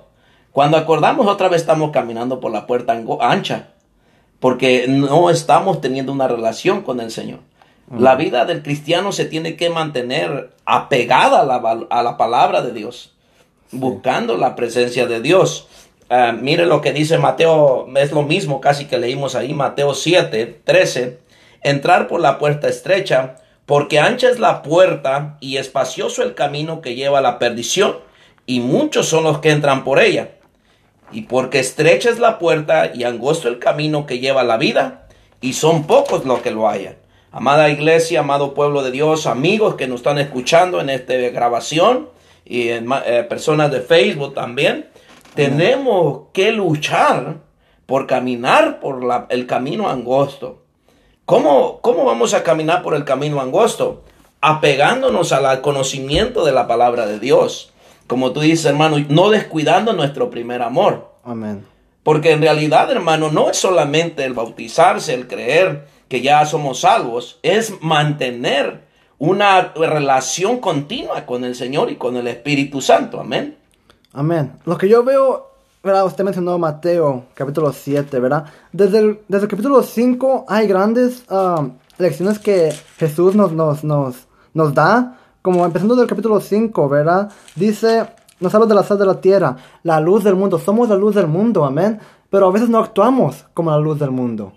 Cuando 0.51 0.77
acordamos 0.77 1.27
otra 1.27 1.50
vez 1.50 1.62
estamos 1.62 1.91
caminando 1.91 2.39
por 2.39 2.51
la 2.51 2.65
puerta 2.65 3.00
ancha, 3.21 3.69
porque 4.39 4.88
no 4.88 5.29
estamos 5.29 5.81
teniendo 5.81 6.12
una 6.12 6.27
relación 6.27 6.81
con 6.81 7.00
el 7.00 7.12
Señor. 7.12 7.39
La 7.95 8.15
vida 8.15 8.44
del 8.45 8.63
cristiano 8.63 9.12
se 9.12 9.25
tiene 9.25 9.56
que 9.56 9.69
mantener 9.69 10.51
apegada 10.65 11.41
a 11.41 11.45
la, 11.45 11.88
a 11.89 12.03
la 12.03 12.18
palabra 12.18 12.62
de 12.62 12.74
Dios, 12.74 13.13
buscando 13.71 14.35
la 14.35 14.56
presencia 14.56 15.07
de 15.07 15.21
Dios. 15.21 15.68
Ah, 16.09 16.31
mire 16.31 16.65
lo 16.65 16.80
que 16.80 16.94
dice 16.94 17.18
Mateo, 17.18 17.88
es 17.95 18.12
lo 18.12 18.24
mismo 18.24 18.62
casi 18.62 18.86
que 18.86 18.98
leímos 18.98 19.36
ahí, 19.36 19.54
Mateo 19.54 19.94
7, 19.94 20.62
13. 20.63 21.19
Entrar 21.62 22.07
por 22.07 22.21
la 22.21 22.39
puerta 22.39 22.69
estrecha, 22.69 23.36
porque 23.65 24.00
ancha 24.00 24.30
es 24.30 24.39
la 24.39 24.62
puerta 24.62 25.38
y 25.42 25.57
espacioso 25.57 26.24
el 26.24 26.33
camino 26.33 26.80
que 26.80 26.95
lleva 26.95 27.19
a 27.19 27.21
la 27.21 27.39
perdición, 27.39 27.98
y 28.45 28.62
muchos 28.62 29.07
son 29.07 29.25
los 29.25 29.39
que 29.39 29.51
entran 29.51 29.83
por 29.83 30.00
ella. 30.00 30.30
Y 31.12 31.24
porque 31.24 31.59
estrecha 31.59 32.10
es 32.10 32.19
la 32.19 32.39
puerta 32.39 32.92
y 32.94 33.03
angosto 33.03 33.50
el 33.50 33.60
camino 33.60 34.06
que 34.06 34.19
lleva 34.19 34.42
a 34.42 34.45
la 34.45 34.57
vida, 34.57 35.07
y 35.42 35.53
son 35.53 35.88
pocos 35.88 36.24
los 36.24 36.39
que 36.39 36.51
lo 36.51 36.69
hallan. 36.69 36.95
Amada 37.31 37.69
iglesia, 37.69 38.21
amado 38.21 38.53
pueblo 38.53 38.81
de 38.81 38.92
Dios, 38.92 39.27
amigos 39.27 39.75
que 39.75 39.88
nos 39.88 40.00
están 40.00 40.18
escuchando 40.18 40.80
en 40.80 40.89
esta 40.89 41.13
grabación 41.15 42.10
y 42.45 42.69
en 42.69 42.88
eh, 43.06 43.25
personas 43.27 43.69
de 43.71 43.81
Facebook 43.81 44.33
también, 44.33 44.88
tenemos 45.38 46.22
que 46.34 46.51
luchar 46.51 47.38
por 47.86 48.07
caminar 48.07 48.80
por 48.80 49.04
la- 49.04 49.28
el 49.30 49.48
camino 49.48 49.88
angosto. 49.89 50.63
¿Cómo, 51.25 51.80
¿Cómo 51.81 52.04
vamos 52.06 52.34
a 52.34 52.44
caminar 52.44 52.81
por 52.84 52.94
el 52.95 53.06
camino 53.06 53.39
angosto? 53.39 54.04
Apegándonos 54.42 55.31
al 55.31 55.45
al 55.45 55.62
conocimiento 55.62 56.44
de 56.45 56.51
la 56.51 56.68
palabra 56.68 57.06
de 57.06 57.19
Dios. 57.19 57.72
Como 58.07 58.31
tú 58.31 58.39
dices, 58.42 58.66
hermano, 58.66 58.98
no 59.10 59.30
descuidando 59.30 59.94
nuestro 59.94 60.30
primer 60.30 60.62
amor. 60.62 61.12
Amén. 61.24 61.66
Porque 62.04 62.31
en 62.31 62.42
realidad, 62.42 62.89
hermano, 62.89 63.30
no 63.31 63.50
es 63.50 63.57
solamente 63.57 64.24
el 64.24 64.34
bautizarse, 64.34 65.13
el 65.13 65.28
creer 65.28 65.88
que 66.07 66.22
ya 66.22 66.45
somos 66.45 66.80
salvos, 66.81 67.39
es 67.44 67.74
mantener 67.82 68.86
una 69.17 69.74
relación 69.75 70.60
continua 70.60 71.25
con 71.25 71.44
el 71.44 71.53
Señor 71.56 71.91
y 71.91 71.96
con 71.98 72.15
el 72.15 72.27
Espíritu 72.27 72.79
Santo. 72.82 73.20
Amén. 73.20 73.58
Amén. 74.17 74.53
Lo 74.65 74.79
que 74.79 74.89
yo 74.89 75.03
veo, 75.03 75.51
¿verdad? 75.83 76.03
Usted 76.07 76.24
mencionó 76.24 76.57
Mateo, 76.57 77.25
capítulo 77.36 77.71
7, 77.71 78.19
¿verdad? 78.19 78.45
Desde 78.71 78.97
el, 78.97 79.19
desde 79.27 79.43
el 79.43 79.50
capítulo 79.51 79.83
5 79.83 80.45
hay 80.50 80.65
grandes 80.65 81.24
ah, 81.29 81.67
lecciones 82.00 82.39
que 82.39 82.74
Jesús 82.97 83.36
nos, 83.36 83.51
nos, 83.51 83.83
nos, 83.83 84.15
nos 84.55 84.74
da. 84.74 85.19
Como 85.43 85.63
empezando 85.63 85.95
del 85.95 86.07
capítulo 86.07 86.41
5, 86.41 86.89
¿verdad? 86.89 87.31
Dice, 87.55 88.07
nos 88.39 88.55
habla 88.55 88.65
de 88.65 88.74
la 88.74 88.81
sal 88.81 88.97
de 88.97 89.05
la 89.05 89.21
tierra, 89.21 89.55
la 89.83 90.00
luz 90.00 90.24
del 90.24 90.36
mundo. 90.36 90.57
Somos 90.57 90.89
la 90.89 90.95
luz 90.95 91.13
del 91.13 91.27
mundo, 91.27 91.63
amén. 91.63 92.00
Pero 92.31 92.47
a 92.47 92.51
veces 92.51 92.69
no 92.69 92.79
actuamos 92.79 93.45
como 93.53 93.69
la 93.69 93.77
luz 93.77 94.00
del 94.00 94.09
mundo. 94.09 94.51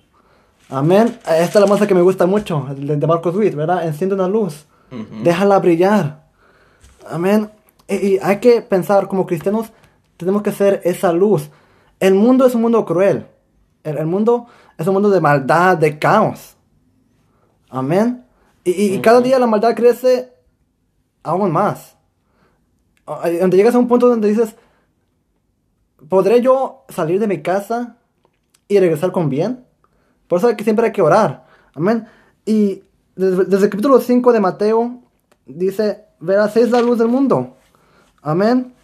Amén. 0.71 1.19
Esta 1.27 1.59
es 1.59 1.61
la 1.61 1.67
música 1.67 1.87
que 1.87 1.95
me 1.95 2.01
gusta 2.01 2.25
mucho, 2.25 2.67
de 2.75 3.07
Marcos 3.07 3.37
Witt, 3.37 3.55
¿verdad? 3.55 3.87
Enciende 3.87 4.15
una 4.15 4.27
luz. 4.27 4.65
Déjala 5.23 5.59
brillar. 5.59 6.23
Amén. 7.07 7.51
Y, 7.91 8.19
hay 8.23 8.39
que 8.39 8.63
pensar 8.63 9.09
como 9.09 9.27
cristianos, 9.27 9.73
tenemos 10.17 10.43
que 10.43 10.53
ser 10.53 10.81
esa 10.85 11.13
luz. 11.13 11.51
El 11.99 12.15
mundo 12.15 12.47
es 12.47 12.55
un 12.55 12.63
mundo 12.63 12.85
cruel. 12.85 13.27
El, 13.83 13.99
el 13.99 14.07
mundo 14.07 14.47
es 14.79 14.87
un 14.87 14.95
mundo 14.95 15.11
de 15.11 15.21
maldad, 15.21 15.77
de 15.77 15.99
caos. 15.99 16.57
Amén. 17.69 18.25
Y, 18.65 18.71
y- 18.73 18.95
y 18.95 19.01
cada 19.01 19.21
día 19.21 19.39
la 19.39 19.47
maldad 19.47 19.75
crece 19.75 20.33
aún 21.23 21.51
más. 21.51 21.97
Y 23.27 23.37
Donde 23.39 23.57
llegas 23.57 23.75
a 23.75 23.79
un 23.79 23.89
punto 23.89 24.09
donde 24.09 24.29
dices, 24.29 24.55
¿podré 26.09 26.41
yo 26.41 26.85
salir 26.89 27.19
de 27.21 27.27
mi 27.27 27.43
casa 27.43 27.97
y 28.69 28.79
regresar 28.79 29.13
con 29.13 29.29
bien? 29.29 29.65
Por 30.29 30.39
eso 30.39 30.49
hay 30.49 30.57
que 30.57 30.65
siempre 30.65 30.87
hay 30.87 30.93
que 30.93 31.03
orar. 31.03 31.47
Amén. 31.75 32.07
Y 32.45 32.83
desde, 33.17 33.45
desde 33.45 33.65
el 33.65 33.71
capítulo 33.71 34.01
5 34.01 34.33
de 34.33 34.41
Mateo 34.41 35.03
dice, 35.47 36.05
verás, 36.21 36.57
es 36.57 36.71
la 36.71 36.81
luz 36.81 36.99
del 36.99 37.09
mundo. 37.09 37.57
Amén. 38.23 38.75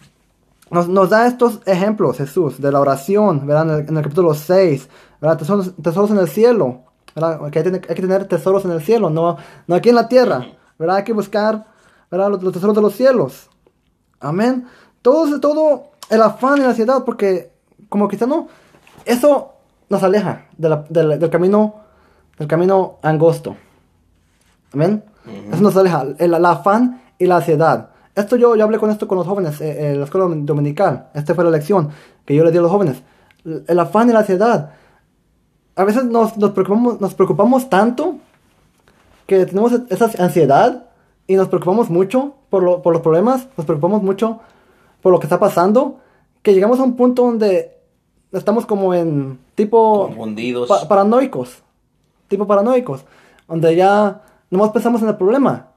Nos, 0.71 0.89
nos 0.89 1.11
da 1.11 1.27
estos 1.27 1.61
ejemplos, 1.67 2.17
Jesús, 2.19 2.61
de 2.61 2.73
la 2.73 2.81
oración, 2.81 3.47
¿verdad? 3.47 3.69
En 3.69 3.75
el, 3.83 3.89
en 3.89 3.97
el 3.97 4.03
capítulo 4.03 4.35
6, 4.35 4.89
¿verdad? 5.21 5.39
Tesoros, 5.39 5.73
tesoros 5.81 6.11
en 6.11 6.19
el 6.19 6.29
cielo, 6.29 6.81
¿verdad? 7.15 7.51
Que 7.51 7.59
hay, 7.61 7.65
que 7.65 7.71
hay 7.89 7.95
que 7.95 8.03
tener 8.03 8.27
tesoros 8.27 8.65
en 8.65 8.73
el 8.73 8.83
cielo, 8.83 9.09
no, 9.11 9.37
no 9.67 9.75
aquí 9.75 9.91
en 9.91 9.95
la 9.95 10.09
tierra, 10.09 10.45
¿verdad? 10.79 10.97
Hay 10.97 11.05
que 11.05 11.13
buscar, 11.13 11.67
¿verdad? 12.11 12.31
Los, 12.31 12.43
los 12.43 12.53
tesoros 12.53 12.75
de 12.75 12.83
los 12.83 12.95
cielos. 12.95 13.49
Amén. 14.21 14.67
Todo, 15.03 15.39
todo 15.41 15.85
el 16.11 16.23
afán 16.23 16.59
y 16.59 16.61
la 16.63 16.71
ansiedad, 16.71 17.05
porque 17.05 17.53
como 17.89 18.09
cristiano, 18.09 18.49
eso 19.05 19.53
nos 19.89 20.03
aleja 20.03 20.47
de 20.57 20.69
la- 20.69 20.85
del- 20.89 21.19
del 21.21 21.31
camino 21.31 21.75
del 22.39 22.49
camino 22.49 22.99
angosto. 23.03 23.57
Amén. 24.75 25.03
Eso 25.53 25.63
nos 25.63 25.77
aleja. 25.77 26.03
El, 26.19 26.35
el 26.35 26.45
afán 26.45 27.03
y 27.19 27.27
la 27.27 27.37
ansiedad. 27.37 27.91
Esto 28.17 28.35
yo, 28.37 28.57
yo 28.57 28.65
hablé 28.65 28.79
con 28.79 28.91
esto 28.91 29.07
con 29.07 29.19
los 29.19 29.27
jóvenes 29.27 29.61
eh, 29.61 29.93
en 29.93 29.99
la 30.01 30.07
escuela 30.07 30.27
dominical. 30.31 31.09
Esta 31.15 31.35
fue 31.35 31.45
la 31.45 31.51
lección 31.51 31.91
que 32.25 32.35
yo 32.35 32.43
les 32.43 32.53
di 32.53 32.59
a 32.59 32.63
los 32.63 32.71
jóvenes. 32.71 33.03
El, 33.45 33.65
el 33.69 33.79
afán 33.79 34.09
y 34.09 34.13
la 34.13 34.21
ansiedad. 34.21 34.71
A 35.77 35.85
veces 35.85 36.05
nos, 36.05 36.37
nos, 36.39 36.51
preocupamos, 36.53 37.01
nos 37.01 37.15
preocupamos 37.15 37.69
tanto 37.69 38.17
que 39.27 39.45
tenemos 39.47 39.73
esa 39.91 40.11
ansiedad 40.25 40.87
y 41.27 41.35
nos 41.37 41.49
preocupamos 41.49 41.91
mucho 41.91 42.35
por, 42.51 42.63
lo- 42.63 42.83
por 42.83 42.93
los 42.95 43.03
problemas, 43.03 43.49
nos 43.57 43.67
preocupamos 43.67 44.03
mucho 44.03 44.41
por 45.03 45.13
lo 45.13 45.19
que 45.21 45.27
está 45.27 45.39
pasando, 45.39 45.99
que 46.43 46.55
llegamos 46.55 46.81
a 46.81 46.85
un 46.85 46.97
punto 46.97 47.23
donde 47.25 47.77
estamos 48.33 48.65
como 48.67 48.95
en 48.95 49.39
tipo 49.55 50.07
Confundidos. 50.07 50.69
pa- 50.69 50.89
paranoicos, 50.89 51.63
tipo 52.29 52.47
paranoicos, 52.47 53.05
donde 53.49 53.77
ya 53.77 54.23
nomás 54.51 54.71
pensamos 54.71 55.03
en 55.03 55.09
el 55.09 55.17
problema 55.17 55.69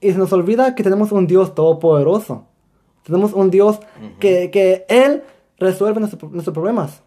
y 0.00 0.12
se 0.12 0.18
nos 0.18 0.32
olvida 0.32 0.74
que 0.74 0.82
tenemos 0.82 1.12
un 1.12 1.26
Dios 1.26 1.54
todopoderoso, 1.54 2.44
tenemos 3.02 3.32
un 3.32 3.50
Dios 3.50 3.78
que, 4.18 4.50
que 4.50 4.84
Él 4.88 5.22
resuelve 5.58 6.00
nuestro- 6.00 6.28
nuestros 6.30 6.54
problemas. 6.54 7.02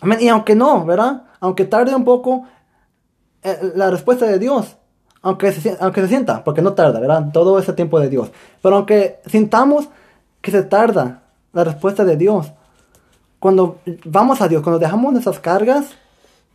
Amén. 0.00 0.18
Y 0.20 0.28
aunque 0.28 0.54
no, 0.54 0.84
¿verdad? 0.84 1.24
Aunque 1.40 1.64
tarde 1.64 1.94
un 1.94 2.04
poco 2.04 2.44
eh, 3.42 3.72
la 3.74 3.90
respuesta 3.90 4.26
de 4.26 4.38
Dios, 4.38 4.76
aunque 5.22 5.52
se, 5.52 5.76
aunque 5.80 6.00
se 6.02 6.08
sienta, 6.08 6.44
porque 6.44 6.62
no 6.62 6.72
tarda, 6.74 7.00
¿verdad? 7.00 7.30
Todo 7.32 7.58
ese 7.58 7.72
tiempo 7.72 7.98
de 8.00 8.08
Dios. 8.08 8.30
Pero 8.62 8.76
aunque 8.76 9.20
sintamos 9.26 9.88
que 10.40 10.50
se 10.50 10.62
tarda 10.62 11.22
la 11.52 11.64
respuesta 11.64 12.04
de 12.04 12.16
Dios, 12.16 12.52
cuando 13.38 13.78
vamos 14.04 14.40
a 14.40 14.48
Dios, 14.48 14.62
cuando 14.62 14.78
dejamos 14.78 15.12
nuestras 15.12 15.38
cargas, 15.38 15.86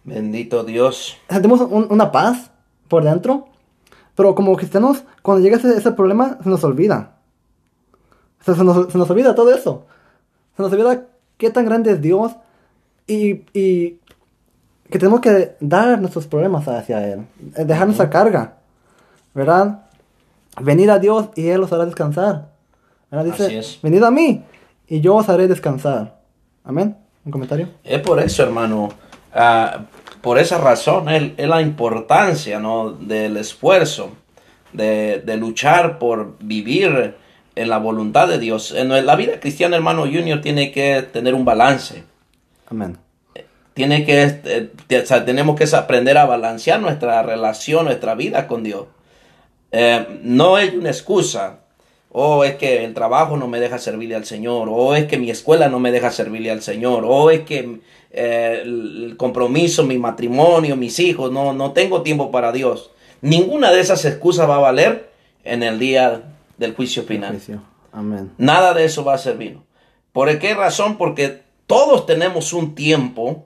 Bendito 0.04 0.64
Dios. 0.64 1.18
sentimos 1.30 1.62
un- 1.62 1.88
una 1.90 2.12
paz 2.12 2.50
por 2.88 3.04
dentro, 3.04 3.48
pero 4.20 4.36
como 4.36 4.54
cristianos, 4.58 5.04
cuando 5.22 5.42
llega 5.42 5.56
ese, 5.56 5.78
ese 5.78 5.94
problema, 5.94 6.40
se 6.44 6.50
nos 6.50 6.62
olvida. 6.66 7.14
Se, 8.42 8.54
se 8.54 8.66
nos, 8.66 8.92
se 8.92 8.98
nos 8.98 9.10
olvida 9.10 9.34
todo 9.34 9.50
eso. 9.56 9.86
Se 10.58 10.62
nos 10.62 10.74
olvida 10.74 11.06
qué 11.38 11.50
tan 11.50 11.64
grande 11.64 11.92
es 11.92 12.02
Dios 12.02 12.34
y, 13.08 13.44
y 13.58 13.98
que 14.90 15.00
tenemos 15.00 15.22
que 15.22 15.56
dar 15.62 16.02
nuestros 16.02 16.28
problemas 16.28 16.68
hacia 16.68 17.08
Él, 17.14 17.28
eh, 17.56 17.64
dejar 17.64 17.88
nuestra 17.88 18.10
carga, 18.10 18.58
¿verdad? 19.34 19.84
Venir 20.60 20.92
a 20.92 21.00
Dios 21.00 21.30
y 21.38 21.48
Él 21.48 21.64
os 21.64 21.72
hará 21.72 21.86
descansar. 21.86 22.50
¿verdad? 23.10 23.24
Dice, 23.24 23.46
Así 23.46 23.56
es. 23.56 23.80
venid 23.82 24.04
a 24.04 24.12
mí 24.12 24.44
y 24.86 25.00
yo 25.00 25.16
os 25.16 25.30
haré 25.30 25.48
descansar. 25.48 26.20
Amén. 26.66 26.98
¿Un 27.24 27.32
comentario? 27.32 27.70
Es 27.86 28.02
por 28.02 28.20
eso, 28.20 28.44
hermano. 28.44 28.90
ah, 29.34 29.86
por 30.22 30.38
esa 30.40 30.58
razón 30.58 31.10
es, 31.10 31.32
es 31.38 31.48
la 31.48 31.62
importancia 31.62 32.60
¿no? 32.60 32.92
del 32.92 33.38
esfuerzo, 33.38 34.12
de, 34.74 35.22
de 35.26 35.38
luchar 35.38 36.00
por 36.00 36.38
vivir 36.40 37.16
en 37.56 37.70
la 37.70 37.78
voluntad 37.78 38.28
de 38.28 38.40
Dios. 38.40 38.72
En 38.74 38.90
la 39.06 39.16
vida 39.16 39.40
cristiana, 39.40 39.76
hermano 39.76 40.02
Junior, 40.04 40.42
tiene 40.42 40.72
que 40.72 41.02
tener 41.12 41.34
un 41.34 41.46
balance. 41.46 42.04
Amén. 42.70 42.98
Tiene 43.74 44.06
que, 44.06 44.24
eh, 44.24 44.70
te- 44.88 45.00
o 45.00 45.06
sea, 45.06 45.26
tenemos 45.26 45.56
que 45.58 45.66
aprender 45.76 46.18
a 46.18 46.26
balancear 46.26 46.80
nuestra 46.82 47.24
relación, 47.24 47.86
nuestra 47.86 48.14
vida 48.16 48.48
con 48.48 48.64
Dios. 48.64 48.86
Eh, 49.72 50.20
no 50.24 50.58
es 50.58 50.74
una 50.74 50.90
excusa. 50.90 51.60
O 52.12 52.44
es 52.44 52.56
que 52.56 52.84
el 52.84 52.96
trabajo 52.96 53.38
no 53.38 53.48
me 53.48 53.60
deja 53.60 53.78
servirle 53.78 54.16
al 54.16 54.26
Señor. 54.26 54.68
O 54.72 54.96
es 54.96 55.06
que 55.06 55.18
mi 55.20 55.30
escuela 55.30 55.70
no 55.70 55.80
me 55.80 55.92
deja 55.92 56.12
servirle 56.12 56.50
al 56.52 56.62
Señor. 56.64 57.04
O 57.08 57.30
es 57.30 57.42
que 57.42 57.80
eh, 58.12 58.62
el 58.64 59.16
compromiso, 59.18 59.84
mi 59.84 59.98
matrimonio, 59.98 60.76
mis 60.76 61.00
hijos, 61.00 61.32
no, 61.32 61.54
no 61.54 61.72
tengo 61.74 62.02
tiempo 62.02 62.32
para 62.32 62.52
Dios. 62.52 62.92
Ninguna 63.22 63.72
de 63.72 63.82
esas 63.82 64.06
excusas 64.06 64.50
va 64.50 64.56
a 64.56 64.60
valer 64.60 65.12
en 65.44 65.64
el 65.64 65.80
día 65.80 66.24
del 66.58 66.74
juicio 66.74 67.04
final. 67.04 67.32
Juicio. 67.32 67.62
Amén. 67.92 68.32
Nada 68.38 68.74
de 68.74 68.86
eso 68.86 69.04
va 69.04 69.16
a 69.16 69.18
servir. 69.18 69.60
¿Por 70.12 70.38
qué 70.40 70.54
razón? 70.54 70.98
Porque 70.98 71.42
todos 71.68 72.06
tenemos 72.06 72.54
un 72.54 72.76
tiempo 72.76 73.46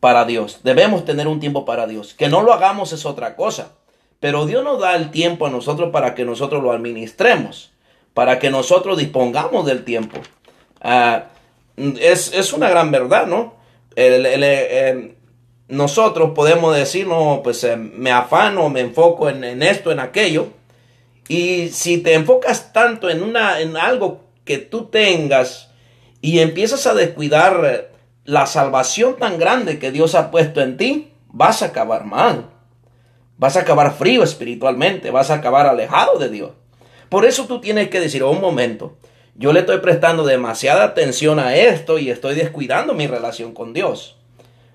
para 0.00 0.24
Dios. 0.24 0.60
Debemos 0.64 1.04
tener 1.04 1.28
un 1.28 1.40
tiempo 1.40 1.64
para 1.64 1.86
Dios. 1.86 2.14
Que 2.14 2.28
no 2.28 2.42
lo 2.42 2.52
hagamos 2.52 2.92
es 2.92 3.06
otra 3.06 3.36
cosa. 3.36 3.72
Pero 4.18 4.46
Dios 4.46 4.64
nos 4.64 4.80
da 4.80 4.96
el 4.96 5.10
tiempo 5.10 5.46
a 5.46 5.50
nosotros 5.50 5.90
para 5.90 6.14
que 6.14 6.24
nosotros 6.24 6.62
lo 6.62 6.72
administremos. 6.72 7.72
Para 8.14 8.38
que 8.38 8.50
nosotros 8.50 8.98
dispongamos 8.98 9.66
del 9.66 9.84
tiempo. 9.84 10.18
Ah, 10.80 11.26
es, 11.76 12.32
es 12.34 12.52
una 12.52 12.68
gran 12.68 12.90
verdad, 12.90 13.26
¿no? 13.26 13.54
El- 13.96 14.26
el- 14.26 14.42
eh, 14.44 15.14
nosotros 15.68 16.32
podemos 16.34 16.74
decir, 16.76 17.06
no, 17.06 17.40
pues 17.42 17.62
eh, 17.64 17.76
me 17.76 18.10
afano, 18.12 18.68
me 18.68 18.80
enfoco 18.80 19.28
en, 19.30 19.42
en 19.44 19.62
esto, 19.62 19.90
en 19.90 20.00
aquello. 20.00 20.48
Y 21.28 21.68
si 21.70 21.98
te 21.98 22.14
enfocas 22.14 22.72
tanto 22.72 23.08
en, 23.08 23.22
una, 23.22 23.60
en 23.60 23.76
algo 23.76 24.20
que 24.44 24.58
tú 24.58 24.86
tengas 24.86 25.70
y 26.20 26.40
empiezas 26.40 26.86
a 26.86 26.94
descuidar 26.94 27.60
eh, 27.64 27.88
la 28.24 28.46
salvación 28.46 29.16
tan 29.16 29.38
grande 29.38 29.78
que 29.78 29.92
Dios 29.92 30.14
ha 30.14 30.30
puesto 30.30 30.60
en 30.60 30.76
ti, 30.76 31.12
vas 31.28 31.62
a 31.62 31.66
acabar 31.66 32.04
mal. 32.04 32.50
Vas 33.38 33.56
a 33.56 33.60
acabar 33.60 33.94
frío 33.94 34.22
espiritualmente, 34.22 35.10
vas 35.10 35.30
a 35.30 35.34
acabar 35.34 35.66
alejado 35.66 36.18
de 36.18 36.28
Dios. 36.28 36.50
Por 37.08 37.24
eso 37.24 37.46
tú 37.46 37.60
tienes 37.60 37.88
que 37.88 38.00
decir, 38.00 38.22
"Oh, 38.22 38.30
un 38.30 38.40
momento, 38.40 38.96
yo 39.34 39.52
le 39.52 39.60
estoy 39.60 39.78
prestando 39.78 40.24
demasiada 40.24 40.84
atención 40.84 41.38
a 41.38 41.56
esto 41.56 41.98
y 41.98 42.10
estoy 42.10 42.34
descuidando 42.34 42.94
mi 42.94 43.06
relación 43.06 43.54
con 43.54 43.72
Dios. 43.72 44.16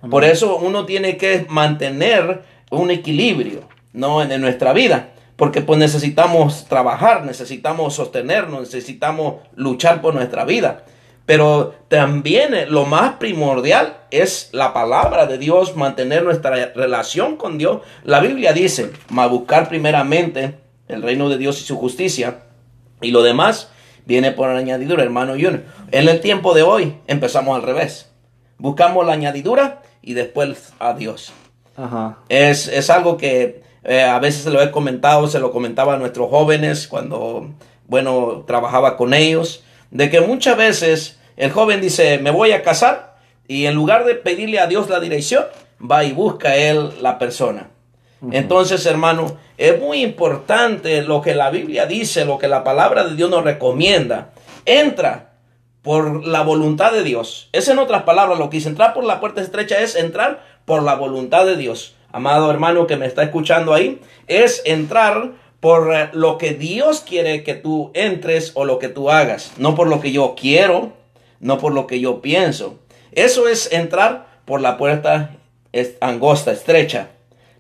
Por 0.10 0.24
eso 0.24 0.58
uno 0.58 0.86
tiene 0.86 1.18
que 1.18 1.46
mantener 1.50 2.44
un 2.70 2.92
equilibrio 2.92 3.62
¿no? 3.94 4.22
en, 4.22 4.42
nuestra 4.42 4.74
vida. 4.74 5.10
Porque 5.36 5.62
pues 5.62 5.78
necesitamos 5.78 6.66
trabajar, 6.68 7.24
necesitamos 7.24 7.94
sostenernos, 7.96 8.62
necesitamos 8.62 9.36
luchar 9.56 10.02
por 10.02 10.16
nuestra 10.16 10.46
vida. 10.46 10.84
Pero 11.28 11.76
también 11.90 12.56
eh, 12.56 12.66
lo 12.66 12.86
más 12.86 13.16
primordial 13.16 13.98
es 14.10 14.50
la 14.54 14.74
palabra 14.74 15.28
de 15.28 15.38
Dios, 15.38 15.76
mantener 15.76 16.24
nuestra 16.24 16.72
relación 16.74 17.38
con 17.38 17.60
Dios. 17.60 17.82
La 18.04 18.20
Biblia 18.20 18.54
dice, 18.54 18.92
"Ma 19.10 19.28
buscar 19.28 19.70
primeramente 19.70 20.58
el 20.88 21.04
reino 21.04 21.30
de 21.30 21.38
Dios 21.38 21.62
y 21.62 21.66
su 21.66 21.78
justicia, 21.78 22.40
y 23.02 23.12
lo 23.12 23.22
demás 23.22 23.70
viene 24.08 24.32
por 24.32 24.50
añadidura, 24.50 25.04
hermano 25.04 25.34
Junior. 25.34 25.64
En 25.92 26.08
el 26.08 26.22
tiempo 26.22 26.54
de 26.54 26.64
hoy 26.64 26.96
empezamos 27.08 27.56
al 27.56 27.64
revés. 27.64 28.10
Buscamos 28.58 29.06
la 29.06 29.14
añadidura 29.14 29.82
y 30.02 30.14
después 30.14 30.72
a 30.80 30.94
Dios. 30.94 31.34
Ajá. 31.76 32.20
Es, 32.30 32.70
es 32.70 32.90
algo 32.90 33.18
que 33.18 33.62
eh, 33.84 34.02
a 34.02 34.18
veces 34.20 34.44
se 34.44 34.50
lo 34.50 34.62
he 34.62 34.72
comentado, 34.72 35.28
se 35.28 35.40
lo 35.40 35.52
comentaba 35.52 35.96
a 35.96 35.98
nuestros 35.98 36.30
jóvenes 36.30 36.88
cuando, 36.88 37.50
bueno, 37.86 38.46
trabajaba 38.48 38.96
con 38.96 39.14
ellos, 39.14 39.64
de 39.92 40.10
que 40.10 40.22
muchas 40.22 40.58
veces 40.58 41.20
el 41.36 41.52
joven 41.52 41.82
dice, 41.82 42.18
me 42.20 42.32
voy 42.32 42.54
a 42.54 42.64
casar 42.64 43.18
y 43.48 43.66
en 43.66 43.76
lugar 43.76 44.06
de 44.06 44.16
pedirle 44.16 44.60
a 44.60 44.68
Dios 44.68 44.90
la 44.90 45.02
dirección, 45.02 45.44
va 45.80 46.06
y 46.06 46.14
busca 46.14 46.56
él 46.56 46.92
la 47.02 47.20
persona. 47.20 47.70
Entonces, 48.32 48.86
hermano, 48.86 49.38
es 49.58 49.80
muy 49.80 50.02
importante 50.02 51.02
lo 51.04 51.22
que 51.22 51.36
la 51.36 51.50
Biblia 51.50 51.86
dice, 51.86 52.26
lo 52.26 52.38
que 52.38 52.48
la 52.48 52.64
palabra 52.64 53.04
de 53.04 53.16
Dios 53.16 53.30
nos 53.30 53.44
recomienda. 53.44 54.32
Entra 54.66 55.34
por 55.84 56.26
la 56.28 56.42
voluntad 56.42 56.92
de 56.92 57.04
Dios. 57.04 57.50
Es 57.54 57.68
en 57.68 57.80
otras 57.80 58.04
palabras 58.04 58.38
lo 58.38 58.50
que 58.50 58.58
dice 58.58 58.70
entrar 58.70 58.94
por 58.94 59.04
la 59.04 59.20
puerta 59.20 59.42
estrecha 59.42 59.80
es 59.80 59.96
entrar 59.96 60.44
por 60.66 60.84
la 60.84 60.96
voluntad 60.96 61.46
de 61.46 61.56
Dios. 61.56 61.96
Amado 62.12 62.52
hermano 62.52 62.88
que 62.88 62.98
me 62.98 63.06
está 63.06 63.24
escuchando 63.24 63.74
ahí, 63.74 64.02
es 64.28 64.62
entrar 64.66 65.32
por 65.60 65.94
eh, 65.94 66.10
lo 66.14 66.38
que 66.38 66.54
Dios 66.54 67.02
quiere 67.02 67.44
que 67.44 67.54
tú 67.54 67.92
entres 67.94 68.52
o 68.56 68.66
lo 68.66 68.80
que 68.80 68.90
tú 68.90 69.10
hagas, 69.10 69.54
no 69.58 69.76
por 69.76 69.88
lo 69.88 70.02
que 70.02 70.12
yo 70.12 70.36
quiero, 70.40 70.94
no 71.40 71.58
por 71.58 71.74
lo 71.74 71.88
que 71.88 72.00
yo 72.00 72.22
pienso. 72.22 72.80
Eso 73.12 73.48
es 73.48 73.72
entrar 73.72 74.28
por 74.46 74.62
la 74.62 74.78
puerta 74.78 75.38
angosta, 76.02 76.52
estrecha. 76.52 77.10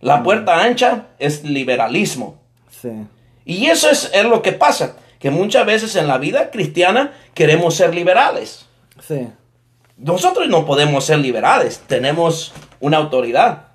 La 0.01 0.23
puerta 0.23 0.63
ancha 0.63 1.07
es 1.19 1.43
liberalismo. 1.43 2.39
Sí. 2.69 2.89
Y 3.45 3.67
eso 3.67 3.89
es, 3.89 4.11
es 4.13 4.25
lo 4.25 4.41
que 4.41 4.51
pasa, 4.51 4.97
que 5.19 5.31
muchas 5.31 5.65
veces 5.65 5.95
en 5.95 6.07
la 6.07 6.17
vida 6.17 6.51
cristiana 6.51 7.13
queremos 7.33 7.75
ser 7.75 7.95
liberales. 7.95 8.65
Sí. 9.05 9.27
Nosotros 9.97 10.47
no 10.47 10.65
podemos 10.65 11.05
ser 11.05 11.19
liberales, 11.19 11.81
tenemos 11.87 12.53
una 12.79 12.97
autoridad. 12.97 13.67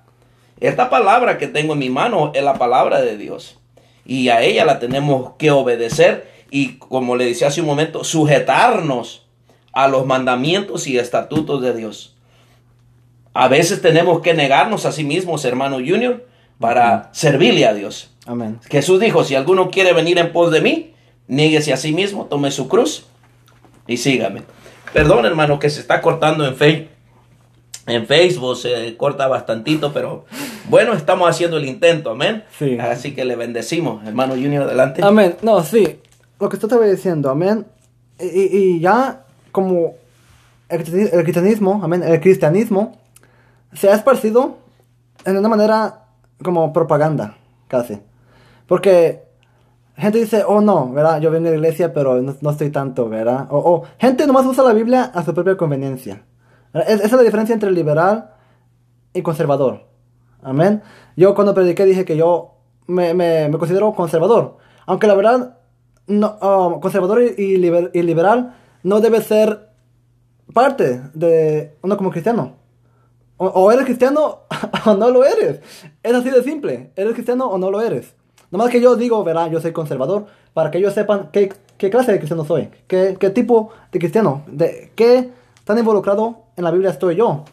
Esta 0.59 0.89
palabra 0.89 1.37
que 1.37 1.47
tengo 1.47 1.73
en 1.73 1.79
mi 1.79 1.89
mano 1.89 2.31
es 2.33 2.43
la 2.43 2.53
palabra 2.53 3.01
de 3.01 3.17
Dios. 3.17 3.59
Y 4.05 4.29
a 4.29 4.41
ella 4.41 4.63
la 4.63 4.79
tenemos 4.79 5.33
que 5.37 5.51
obedecer 5.51 6.31
y, 6.49 6.77
como 6.77 7.15
le 7.15 7.25
decía 7.25 7.47
hace 7.47 7.61
un 7.61 7.67
momento, 7.67 8.03
sujetarnos 8.03 9.25
a 9.73 9.87
los 9.87 10.05
mandamientos 10.05 10.87
y 10.87 10.97
estatutos 10.97 11.61
de 11.61 11.73
Dios. 11.73 12.15
A 13.33 13.47
veces 13.47 13.81
tenemos 13.81 14.21
que 14.21 14.33
negarnos 14.33 14.85
a 14.85 14.91
sí 14.91 15.03
mismos, 15.03 15.43
hermano 15.45 15.77
Junior, 15.77 16.25
para 16.59 17.09
servirle 17.13 17.65
a 17.65 17.73
Dios. 17.73 18.11
Amén. 18.25 18.59
Jesús 18.69 18.99
dijo, 18.99 19.23
si 19.23 19.35
alguno 19.35 19.69
quiere 19.71 19.93
venir 19.93 20.17
en 20.19 20.31
pos 20.31 20.51
de 20.51 20.61
mí, 20.61 20.93
niéguese 21.27 21.73
a 21.73 21.77
sí 21.77 21.91
mismo, 21.93 22.25
tome 22.25 22.51
su 22.51 22.67
cruz 22.67 23.05
y 23.87 23.97
sígame. 23.97 24.43
Perdón, 24.93 25.25
hermano, 25.25 25.57
que 25.59 25.69
se 25.69 25.79
está 25.79 26.01
cortando 26.01 26.45
en 26.45 26.55
fe. 26.55 26.89
en 27.87 28.05
Facebook 28.05 28.55
se 28.55 28.95
corta 28.95 29.27
bastantito, 29.27 29.91
pero 29.91 30.25
bueno, 30.69 30.93
estamos 30.93 31.27
haciendo 31.29 31.57
el 31.57 31.65
intento, 31.65 32.11
amén. 32.11 32.43
Sí. 32.57 32.77
Así 32.79 33.13
que 33.13 33.25
le 33.25 33.35
bendecimos, 33.35 34.05
hermano 34.07 34.35
Junior, 34.35 34.63
adelante. 34.63 35.01
Amén. 35.03 35.35
No, 35.41 35.61
sí. 35.63 35.99
Lo 36.39 36.47
que 36.49 36.55
usted 36.55 36.67
estaba 36.67 36.85
diciendo, 36.85 37.29
amén. 37.29 37.65
Y, 38.19 38.57
y- 38.75 38.79
ya 38.79 39.25
como 39.51 39.95
el 40.69 40.83
cristianismo, 41.23 41.81
amén, 41.83 42.03
el 42.03 42.19
cristianismo 42.21 42.97
se 43.75 43.89
ha 43.89 43.95
esparcido 43.95 44.57
en 45.25 45.37
una 45.37 45.49
manera 45.49 46.05
como 46.43 46.73
propaganda, 46.73 47.37
casi. 47.67 47.99
Porque 48.67 49.23
gente 49.95 50.19
dice, 50.19 50.43
oh 50.47 50.61
no, 50.61 50.91
¿verdad? 50.91 51.21
Yo 51.21 51.31
vengo 51.31 51.47
a 51.47 51.51
la 51.51 51.57
iglesia, 51.57 51.93
pero 51.93 52.21
no, 52.21 52.35
no 52.41 52.49
estoy 52.49 52.69
tanto, 52.69 53.09
¿verdad? 53.09 53.47
O, 53.49 53.57
o 53.57 53.83
gente 53.99 54.25
nomás 54.27 54.45
usa 54.45 54.63
la 54.63 54.73
Biblia 54.73 55.03
a 55.13 55.23
su 55.23 55.33
propia 55.33 55.55
conveniencia. 55.57 56.23
esa 56.73 57.03
es 57.05 57.11
la 57.11 57.21
diferencia 57.21 57.53
entre 57.53 57.71
liberal 57.71 58.31
y 59.13 59.21
conservador. 59.21 59.85
Amén. 60.41 60.81
Yo 61.15 61.35
cuando 61.35 61.53
prediqué 61.53 61.85
dije 61.85 62.03
que 62.05 62.17
yo 62.17 62.55
me, 62.87 63.13
me- 63.13 63.47
me 63.49 63.57
considero 63.57 63.93
conservador. 63.93 64.57
Aunque 64.85 65.07
la 65.07 65.13
verdad, 65.15 65.57
no, 66.07 66.37
ah, 66.41 66.77
conservador 66.81 67.21
y 67.21 67.57
liberal 67.57 68.55
no 68.83 68.99
debe 68.99 69.21
ser 69.21 69.69
parte 70.53 71.01
de 71.13 71.77
uno 71.81 71.95
como 71.95 72.11
cristiano. 72.11 72.55
O, 73.37 73.47
o 73.47 73.71
eres 73.71 73.85
cristiano 73.85 74.39
o 74.85 74.93
no 74.95 75.09
lo 75.09 75.23
eres. 75.25 75.59
Es 76.01 76.13
así 76.13 76.29
de 76.29 76.43
simple. 76.43 76.91
¿Eres 76.95 77.13
cristiano 77.13 77.45
o 77.47 77.57
no 77.57 77.71
lo 77.71 77.81
eres? 77.81 78.13
Nomás 78.51 78.69
que 78.69 78.79
yo 78.81 78.95
digo, 78.95 79.23
verá, 79.23 79.47
yo 79.47 79.59
soy 79.59 79.71
conservador, 79.71 80.27
para 80.53 80.69
que 80.69 80.77
ellos 80.77 80.93
sepan 80.93 81.29
qué, 81.31 81.51
qué 81.77 81.89
clase 81.89 82.11
de 82.11 82.19
cristiano 82.19 82.45
soy, 82.45 82.69
qué, 82.87 83.17
qué 83.19 83.31
tipo 83.31 83.71
de 83.91 83.97
cristiano, 83.97 84.43
de 84.45 84.91
qué 84.95 85.31
tan 85.63 85.79
involucrado 85.79 86.43
en 86.55 86.63
la 86.63 86.69
Biblia 86.69 86.91
estoy 86.91 87.15
yo, 87.15 87.45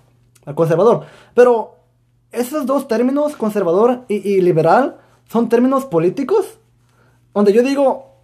el 0.44 0.54
conservador. 0.54 1.04
Pero 1.34 1.76
esos 2.32 2.66
dos 2.66 2.86
términos, 2.86 3.34
conservador 3.34 4.00
y, 4.08 4.16
y 4.30 4.42
liberal, 4.42 4.98
son 5.30 5.48
términos 5.48 5.86
políticos, 5.86 6.58
donde 7.32 7.54
yo 7.54 7.62
digo, 7.62 8.16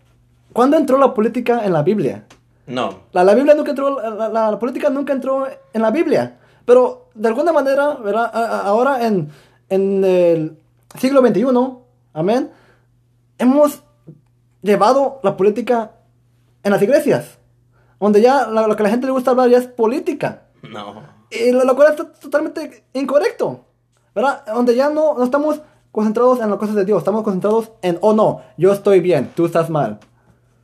¿cuándo 0.53 0.77
entró 0.77 0.99
la 0.99 1.15
política 1.15 1.65
en 1.65 1.73
la 1.73 1.83
Biblia? 1.83 2.25
No, 2.67 2.91
La, 3.13 3.25
la 3.25 3.35
Biblia 3.35 3.55
nunca 3.55 3.71
entró, 3.71 4.01
la, 4.03 4.29
la- 4.29 4.51
la 4.51 4.59
política 4.59 4.91
nunca 4.91 5.15
entró 5.15 5.47
en 5.73 5.81
la 5.83 5.91
Biblia. 5.91 6.41
Pero 6.67 7.09
de 7.15 7.29
alguna 7.29 7.53
manera, 7.53 7.95
¿verdad? 7.95 8.31
Ahora 8.67 9.07
en, 9.07 9.31
en 9.71 10.05
el 10.05 10.59
siglo 10.99 11.21
XXI, 11.27 11.45
amén, 12.13 12.51
hemos 13.39 13.83
llevado 14.63 15.21
la 15.23 15.37
política 15.37 15.93
en 16.63 16.73
las 16.73 16.83
iglesias. 16.83 17.39
Donde 17.99 18.21
ya 18.21 18.47
lo 18.47 18.77
que 18.77 18.83
a 18.83 18.85
la 18.85 18.91
gente 18.91 19.07
le 19.07 19.13
gusta 19.13 19.31
hablar 19.31 19.49
ya 19.49 19.59
es 19.59 19.67
política. 19.67 20.43
no. 20.63 21.17
Y 21.29 21.51
lo, 21.51 21.65
lo 21.65 21.75
cual 21.75 21.91
está 21.91 22.13
totalmente 22.13 22.85
incorrecto. 22.93 23.65
¿Verdad? 24.15 24.45
Donde 24.47 24.77
ya 24.77 24.89
no, 24.91 25.15
no 25.15 25.25
estamos 25.25 25.61
concentrados 25.91 26.41
en 26.41 26.51
las 26.51 26.59
cosas 26.59 26.75
de 26.75 26.85
Dios. 26.85 26.99
Estamos 26.99 27.23
concentrados 27.23 27.73
en, 27.83 27.99
oh 28.01 28.13
no, 28.13 28.43
yo 28.57 28.73
estoy 28.73 29.01
bien, 29.01 29.33
tú 29.35 29.47
estás 29.47 29.69
mal. 29.71 29.99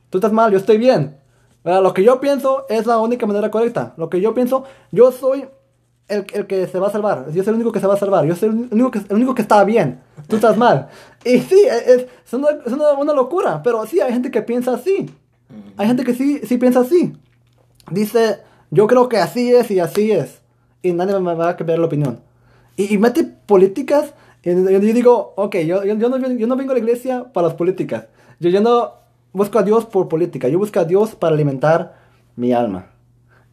Tú 0.09 0.19
estás 0.19 0.31
mal, 0.31 0.51
yo 0.51 0.57
estoy 0.57 0.77
bien. 0.77 1.17
¿Verdad? 1.63 1.81
Lo 1.81 1.93
que 1.93 2.03
yo 2.03 2.19
pienso 2.19 2.65
es 2.69 2.85
la 2.85 2.97
única 2.99 3.25
manera 3.25 3.49
correcta. 3.51 3.93
Lo 3.97 4.09
que 4.09 4.21
yo 4.21 4.33
pienso, 4.33 4.63
yo 4.91 5.11
soy 5.11 5.47
el, 6.07 6.25
el 6.33 6.47
que 6.47 6.67
se 6.67 6.79
va 6.79 6.87
a 6.87 6.91
salvar. 6.91 7.25
Yo 7.31 7.43
soy 7.43 7.51
el 7.51 7.55
único 7.55 7.71
que 7.71 7.79
se 7.79 7.87
va 7.87 7.93
a 7.95 7.97
salvar. 7.97 8.25
Yo 8.25 8.35
soy 8.35 8.49
el 8.49 8.55
único 8.71 8.91
que, 8.91 8.99
el 8.99 9.15
único 9.15 9.33
que 9.35 9.41
está 9.41 9.63
bien. 9.63 9.99
Tú 10.27 10.35
estás 10.37 10.57
mal. 10.57 10.89
Y 11.25 11.39
sí, 11.39 11.55
es, 11.69 11.87
es- 11.87 12.07
es 12.25 12.33
una, 12.33 12.49
es 12.65 12.71
una- 12.73 12.93
una 12.93 13.13
locura. 13.13 13.61
Pero 13.63 13.85
sí, 13.85 13.99
hay 14.01 14.11
gente 14.11 14.29
que 14.31 14.41
piensa 14.41 14.73
así. 14.73 15.09
Hay 15.77 15.87
gente 15.87 16.03
que 16.03 16.13
sí, 16.13 16.39
sí 16.43 16.57
piensa 16.57 16.81
así. 16.81 17.13
Dice, 17.91 18.39
yo 18.71 18.87
creo 18.87 19.07
que 19.09 19.17
así 19.17 19.53
es 19.53 19.69
y 19.71 19.79
así 19.79 20.11
es. 20.11 20.41
Y 20.81 20.91
nadie 20.93 21.17
me 21.19 21.33
va 21.35 21.49
a 21.49 21.55
cambiar 21.55 21.79
la 21.79 21.85
opinión. 21.85 22.19
Y, 22.75 22.93
y 22.93 22.97
mete 22.97 23.23
políticas. 23.23 24.13
Y 24.43 24.49
yo, 24.51 24.69
yo 24.69 24.79
digo, 24.79 25.33
ok, 25.37 25.55
yo, 25.57 25.83
yo, 25.85 25.95
yo 25.95 26.09
no, 26.09 26.17
yo 26.17 26.47
no 26.47 26.55
vengo 26.55 26.71
a 26.71 26.75
la 26.75 26.79
iglesia 26.79 27.31
para 27.31 27.47
las 27.47 27.55
políticas. 27.55 28.07
Yo, 28.39 28.49
yo 28.49 28.59
no 28.61 28.93
busco 29.31 29.59
a 29.59 29.63
Dios 29.63 29.85
por 29.85 30.07
política. 30.09 30.47
Yo 30.49 30.59
busco 30.59 30.79
a 30.79 30.85
Dios 30.85 31.15
para 31.15 31.33
alimentar 31.35 31.95
mi 32.35 32.51
alma. 32.51 32.87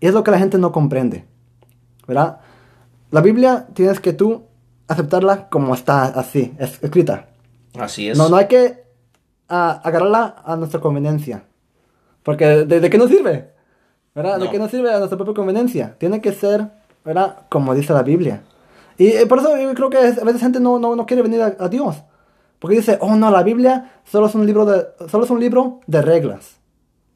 Y 0.01 0.07
es 0.07 0.15
lo 0.15 0.25
que 0.25 0.31
la 0.33 0.39
gente 0.39 0.59
no 0.59 0.73
comprende. 0.73 1.25
¿Verdad? 2.07 2.41
La 3.11 3.21
Biblia 3.21 3.67
tienes 3.75 4.01
que 4.01 4.13
tú 4.13 4.45
aceptarla 4.89 5.49
como 5.49 5.75
está 5.75 6.05
así, 6.05 6.55
es 6.59 6.83
escrita. 6.83 7.27
Así 7.79 8.09
es. 8.09 8.19
No, 8.19 8.29
no 8.29 8.37
hay 8.37 8.47
que 8.49 8.85
ah, 9.49 9.81
agarrarla 9.85 10.43
a 10.45 10.57
nuestra 10.57 10.81
conveniencia. 10.81 11.45
Porque 12.23 12.45
¿de, 12.65 12.81
de 12.81 12.91
qué 12.91 12.99
nos 12.99 13.09
sirve? 13.11 13.51
¿Verdad? 14.15 14.39
¿De 14.39 14.47
No. 14.47 14.51
qué 14.51 14.59
nos 14.59 14.71
sirve 14.71 14.93
a 14.93 14.99
nuestra 14.99 15.17
propia 15.17 15.35
conveniencia? 15.35 15.97
Tiene 15.99 16.21
que 16.21 16.33
ser, 16.33 16.69
¿verdad? 17.05 17.47
Como 17.49 17.75
dice 17.75 17.93
la 17.93 18.03
Biblia. 18.03 18.43
Y 18.99 19.07
eh, 19.09 19.27
por 19.27 19.39
eso 19.39 19.57
yo 19.57 19.73
creo 19.75 19.89
que 19.91 20.07
es- 20.09 20.19
a 20.19 20.25
veces 20.25 20.41
gente 20.41 20.61
no, 20.61 20.79
no, 20.79 20.95
no 20.97 21.07
quiere 21.07 21.23
venir 21.23 21.41
a, 21.43 21.55
a 21.59 21.69
Dios. 21.69 21.97
Porque 22.59 22.77
dice, 22.77 22.99
oh 23.01 23.15
no, 23.17 23.31
la 23.31 23.43
Biblia 23.43 23.93
solo 24.05 24.27
es 24.27 24.35
un 24.35 24.45
libro 24.47 24.67
de, 24.67 24.85
solo 25.09 25.25
es 25.25 25.31
un 25.31 25.41
libro 25.41 25.81
de 25.87 26.03
reglas. 26.03 26.57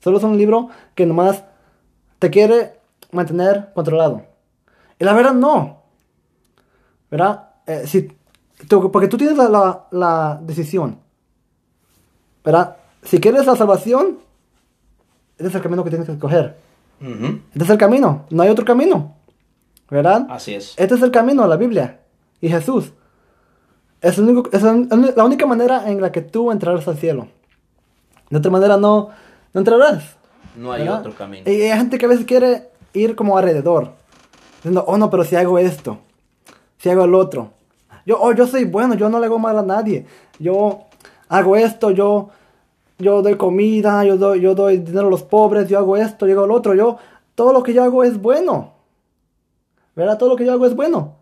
Solo 0.02 0.18
es 0.18 0.24
un 0.24 0.38
libro 0.38 0.68
que 0.94 1.04
nomás 1.06 1.44
te 2.18 2.30
quiere 2.30 2.78
mantener 3.12 3.72
controlado. 3.74 4.22
Y 5.04 5.06
la 5.06 5.12
verdad 5.12 5.34
no. 5.34 5.82
¿Verdad? 7.10 7.50
Eh, 7.66 7.82
si, 7.86 8.08
porque 8.90 9.06
tú 9.06 9.18
tienes 9.18 9.36
la, 9.36 9.50
la, 9.50 9.86
la 9.90 10.40
decisión. 10.42 10.98
¿Verdad? 12.42 12.76
Si 13.02 13.20
quieres 13.20 13.44
la 13.44 13.54
salvación, 13.54 14.18
este 15.36 15.48
es 15.48 15.54
el 15.54 15.60
camino 15.60 15.84
que 15.84 15.90
tienes 15.90 16.06
que 16.06 16.14
escoger. 16.14 16.56
Ujú. 17.02 17.38
Este 17.52 17.64
es 17.64 17.68
el 17.68 17.76
camino, 17.76 18.24
no 18.30 18.42
hay 18.42 18.48
otro 18.48 18.64
camino. 18.64 19.14
¿Verdad? 19.90 20.26
Así 20.30 20.54
es. 20.54 20.72
Este 20.78 20.94
es 20.94 21.02
el 21.02 21.10
camino, 21.10 21.46
la 21.46 21.56
Biblia 21.56 22.00
y 22.40 22.48
Jesús. 22.48 22.94
Es, 24.00 24.16
el 24.16 24.24
único- 24.26 24.48
es 24.52 24.62
la 24.62 24.72
la 25.14 25.24
única 25.24 25.44
manera 25.44 25.90
en 25.90 26.00
la 26.00 26.10
que 26.12 26.22
tú 26.22 26.50
entrarás 26.50 26.88
al 26.88 26.96
cielo. 26.96 27.28
De 28.30 28.38
otra 28.38 28.50
manera 28.50 28.78
no, 28.78 29.10
no 29.52 29.60
entrarás. 29.60 30.16
No 30.56 30.72
hay 30.72 30.84
¿verdad? 30.84 31.00
otro 31.00 31.14
camino. 31.14 31.42
Y 31.50 31.60
hay 31.60 31.76
gente 31.78 31.98
que 31.98 32.06
a 32.06 32.08
veces 32.08 32.24
quiere 32.24 32.70
ir 32.94 33.14
como 33.14 33.36
alrededor. 33.36 34.02
Diciendo, 34.64 34.82
oh 34.88 34.96
no, 34.96 35.10
pero 35.10 35.24
si 35.24 35.36
hago 35.36 35.58
esto, 35.58 35.98
si 36.78 36.88
hago 36.88 37.04
el 37.04 37.14
otro. 37.14 37.50
Yo, 38.06 38.18
oh, 38.18 38.32
yo 38.32 38.46
soy 38.46 38.64
bueno, 38.64 38.94
yo 38.94 39.10
no 39.10 39.18
le 39.20 39.26
hago 39.26 39.38
mal 39.38 39.58
a 39.58 39.62
nadie. 39.62 40.06
Yo 40.38 40.84
hago 41.28 41.54
esto, 41.56 41.90
yo, 41.90 42.30
yo 42.98 43.20
doy 43.20 43.36
comida, 43.36 44.02
yo 44.04 44.16
doy, 44.16 44.40
yo 44.40 44.54
doy 44.54 44.78
dinero 44.78 45.08
a 45.08 45.10
los 45.10 45.22
pobres, 45.22 45.68
yo 45.68 45.76
hago 45.78 45.98
esto, 45.98 46.26
yo 46.26 46.34
hago 46.38 46.46
lo 46.46 46.54
otro. 46.54 46.74
Yo, 46.74 46.96
todo 47.34 47.52
lo 47.52 47.62
que 47.62 47.74
yo 47.74 47.82
hago 47.84 48.04
es 48.04 48.20
bueno. 48.20 48.72
¿Verdad? 49.94 50.16
Todo 50.18 50.30
lo 50.30 50.36
que 50.36 50.46
yo 50.46 50.52
hago 50.52 50.64
es 50.66 50.74
bueno. 50.74 51.16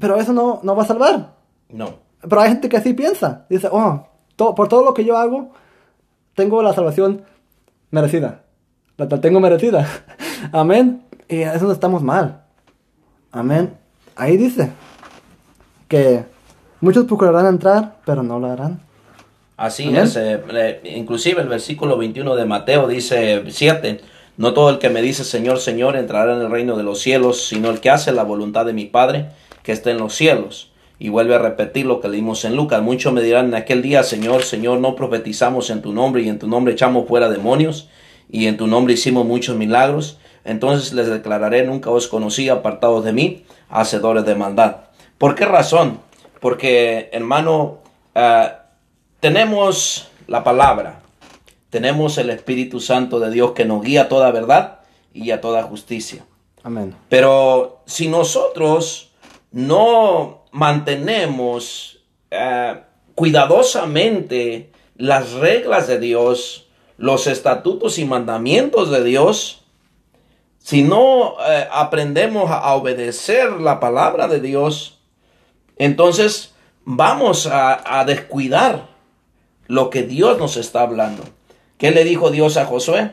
Pero 0.00 0.16
eso 0.16 0.32
no, 0.32 0.60
no 0.62 0.74
va 0.74 0.82
a 0.82 0.86
salvar. 0.86 1.34
No. 1.68 1.90
Pero 2.20 2.40
hay 2.40 2.48
gente 2.50 2.68
que 2.70 2.78
así 2.78 2.94
piensa. 2.94 3.44
Dice, 3.50 3.68
oh, 3.70 4.06
to- 4.34 4.54
por 4.54 4.68
todo 4.68 4.82
lo 4.82 4.94
que 4.94 5.04
yo 5.04 5.16
hago, 5.18 5.50
tengo 6.34 6.62
la 6.62 6.72
salvación 6.72 7.22
merecida. 7.90 8.42
La, 8.96 9.04
la 9.04 9.20
tengo 9.20 9.40
merecida. 9.40 9.86
Amén. 10.52 11.04
Y 11.28 11.40
eso 11.42 11.66
no 11.66 11.72
estamos 11.72 12.02
mal. 12.02 12.44
Amén. 13.36 13.74
Ahí 14.16 14.38
dice 14.38 14.70
que 15.88 16.24
muchos 16.80 17.04
procurarán 17.04 17.46
entrar, 17.46 17.98
pero 18.06 18.22
no 18.22 18.38
lo 18.38 18.50
harán. 18.50 18.80
Así 19.58 19.84
Amén. 19.88 19.96
es. 20.04 20.16
eh, 20.16 20.42
eh, 20.52 20.80
inclusive 20.96 21.42
el 21.42 21.48
versículo 21.48 21.98
21 21.98 22.34
de 22.34 22.44
Mateo 22.46 22.88
dice 22.88 23.44
7. 23.46 24.00
No 24.38 24.54
todo 24.54 24.70
el 24.70 24.78
que 24.78 24.88
me 24.88 25.02
dice 25.02 25.22
Señor, 25.24 25.58
Señor 25.60 25.96
entrará 25.96 26.34
en 26.34 26.40
el 26.40 26.50
reino 26.50 26.76
de 26.76 26.82
los 26.82 27.00
cielos, 27.00 27.46
sino 27.46 27.70
el 27.70 27.80
que 27.80 27.90
hace 27.90 28.12
la 28.12 28.22
voluntad 28.22 28.64
de 28.64 28.72
mi 28.72 28.86
Padre 28.86 29.28
que 29.62 29.72
está 29.72 29.90
en 29.90 29.98
los 29.98 30.14
cielos. 30.14 30.72
Y 30.98 31.10
vuelve 31.10 31.34
a 31.34 31.38
repetir 31.38 31.84
lo 31.84 32.00
que 32.00 32.08
leímos 32.08 32.46
en 32.46 32.56
Lucas. 32.56 32.80
Muchos 32.82 33.12
me 33.12 33.20
dirán 33.22 33.48
en 33.48 33.54
aquel 33.54 33.82
día, 33.82 34.02
Señor, 34.02 34.42
Señor, 34.44 34.80
no 34.80 34.96
profetizamos 34.96 35.68
en 35.68 35.82
tu 35.82 35.92
nombre 35.92 36.22
y 36.22 36.28
en 36.30 36.38
tu 36.38 36.48
nombre 36.48 36.72
echamos 36.72 37.06
fuera 37.06 37.28
demonios 37.28 37.90
y 38.30 38.46
en 38.46 38.56
tu 38.56 38.66
nombre 38.66 38.94
hicimos 38.94 39.26
muchos 39.26 39.56
milagros. 39.56 40.18
Entonces 40.46 40.92
les 40.92 41.08
declararé, 41.08 41.66
nunca 41.66 41.90
os 41.90 42.06
conocí, 42.06 42.48
apartados 42.48 43.04
de 43.04 43.12
mí, 43.12 43.44
hacedores 43.68 44.24
de 44.24 44.36
maldad. 44.36 44.76
¿Por 45.18 45.34
qué 45.34 45.44
razón? 45.44 46.00
Porque, 46.40 47.10
hermano, 47.12 47.78
ah, 48.14 48.60
tenemos 49.18 50.08
la 50.28 50.44
palabra, 50.44 51.00
tenemos 51.70 52.16
el 52.18 52.30
Espíritu 52.30 52.78
Santo 52.78 53.18
de 53.18 53.30
Dios 53.30 53.52
que 53.52 53.64
nos 53.64 53.82
guía 53.82 54.02
a 54.02 54.08
toda 54.08 54.30
verdad 54.30 54.80
y 55.12 55.32
a 55.32 55.40
toda 55.40 55.64
justicia. 55.64 56.24
Amén. 56.62 56.94
Pero 57.08 57.82
si 57.86 58.08
nosotros 58.08 59.10
no 59.50 60.44
mantenemos 60.52 62.00
eh, 62.30 62.80
cuidadosamente 63.16 64.70
las 64.96 65.32
reglas 65.32 65.88
de 65.88 65.98
Dios, 65.98 66.68
los 66.98 67.26
estatutos 67.26 67.98
y 67.98 68.04
mandamientos 68.04 68.90
de 68.90 69.02
Dios, 69.02 69.65
si 70.66 70.82
no 70.82 71.36
eh, 71.48 71.68
aprendemos 71.70 72.50
a 72.50 72.74
obedecer 72.74 73.52
la 73.52 73.78
palabra 73.78 74.26
de 74.26 74.40
Dios, 74.40 74.98
entonces 75.78 76.54
vamos 76.84 77.46
a, 77.46 78.00
a 78.00 78.04
descuidar 78.04 78.88
lo 79.68 79.90
que 79.90 80.02
Dios 80.02 80.38
nos 80.38 80.56
está 80.56 80.80
hablando. 80.80 81.22
¿Qué 81.78 81.92
le 81.92 82.02
dijo 82.02 82.32
Dios 82.32 82.56
a 82.56 82.66
Josué? 82.66 83.12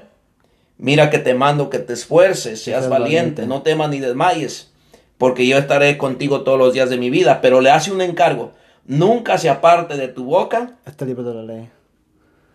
Mira 0.80 1.12
que 1.12 1.20
te 1.20 1.36
mando 1.36 1.70
que 1.70 1.78
te 1.78 1.94
esfuerces, 1.94 2.64
seas 2.64 2.90
valiente. 2.90 3.46
no 3.46 3.62
temas 3.62 3.92
ni 3.92 4.00
desmayes, 4.00 4.72
porque 5.20 5.46
yo 5.46 5.60
estaré 5.60 6.00
contigo 6.00 6.42
todos 6.42 6.58
los 6.58 6.74
días 6.74 6.90
de 6.90 6.98
mi 6.98 7.12
vida. 7.12 7.40
Pero 7.40 7.62
le 7.62 7.70
hace 7.70 7.92
un 7.92 8.02
encargo, 8.02 8.54
nunca 8.84 9.38
se 9.38 9.52
aparte 9.52 9.96
de 9.96 10.08
tu 10.08 10.24
boca 10.24 10.80
Este 10.88 11.06
libro 11.06 11.24
de 11.24 11.36
la 11.36 11.44
ley. 11.44 11.70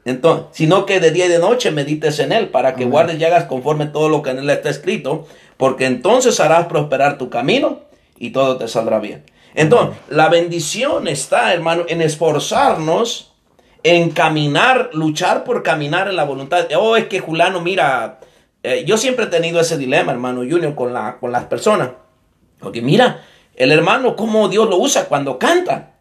Entonces, 0.08 0.46
sino 0.52 0.86
que 0.86 1.00
de 1.00 1.10
día 1.10 1.26
y 1.26 1.28
de 1.28 1.38
noche 1.38 1.70
medites 1.70 2.18
en 2.18 2.32
él, 2.32 2.48
para 2.48 2.74
que 2.74 2.84
Amén. 2.84 2.90
guardes 2.90 3.20
y 3.20 3.24
hagas 3.24 3.44
conforme 3.44 3.86
todo 3.86 4.08
lo 4.08 4.22
que 4.22 4.30
en 4.30 4.38
él 4.38 4.50
está 4.50 4.70
escrito, 4.70 5.26
porque 5.56 5.86
entonces 5.86 6.38
harás 6.40 6.66
prosperar 6.66 7.18
tu 7.18 7.30
camino 7.30 7.80
y 8.16 8.30
todo 8.30 8.56
te 8.56 8.68
saldrá 8.68 8.98
bien. 8.98 9.24
Entonces, 9.54 9.96
la 10.08 10.28
bendición 10.28 11.08
está, 11.08 11.52
hermano, 11.52 11.84
en 11.88 12.02
esforzarnos, 12.02 13.32
en 13.82 14.10
caminar, 14.10 14.90
luchar 14.92 15.44
por 15.44 15.62
caminar 15.62 16.08
en 16.08 16.16
la 16.16 16.24
voluntad. 16.24 16.66
Oh, 16.78 16.96
es 16.96 17.06
que 17.06 17.20
Julano, 17.20 17.60
mira, 17.60 18.20
eh, 18.62 18.84
yo 18.86 18.96
siempre 18.96 19.24
he 19.24 19.28
tenido 19.28 19.60
ese 19.60 19.78
dilema, 19.78 20.12
hermano 20.12 20.40
Junior, 20.40 20.74
con, 20.74 20.92
la, 20.92 21.18
con 21.18 21.32
las 21.32 21.44
personas. 21.44 21.90
Porque 22.60 22.82
mira, 22.82 23.22
el 23.56 23.72
hermano, 23.72 24.14
cómo 24.14 24.48
Dios 24.48 24.68
lo 24.68 24.76
usa 24.76 25.06
cuando 25.06 25.38
canta. 25.38 25.94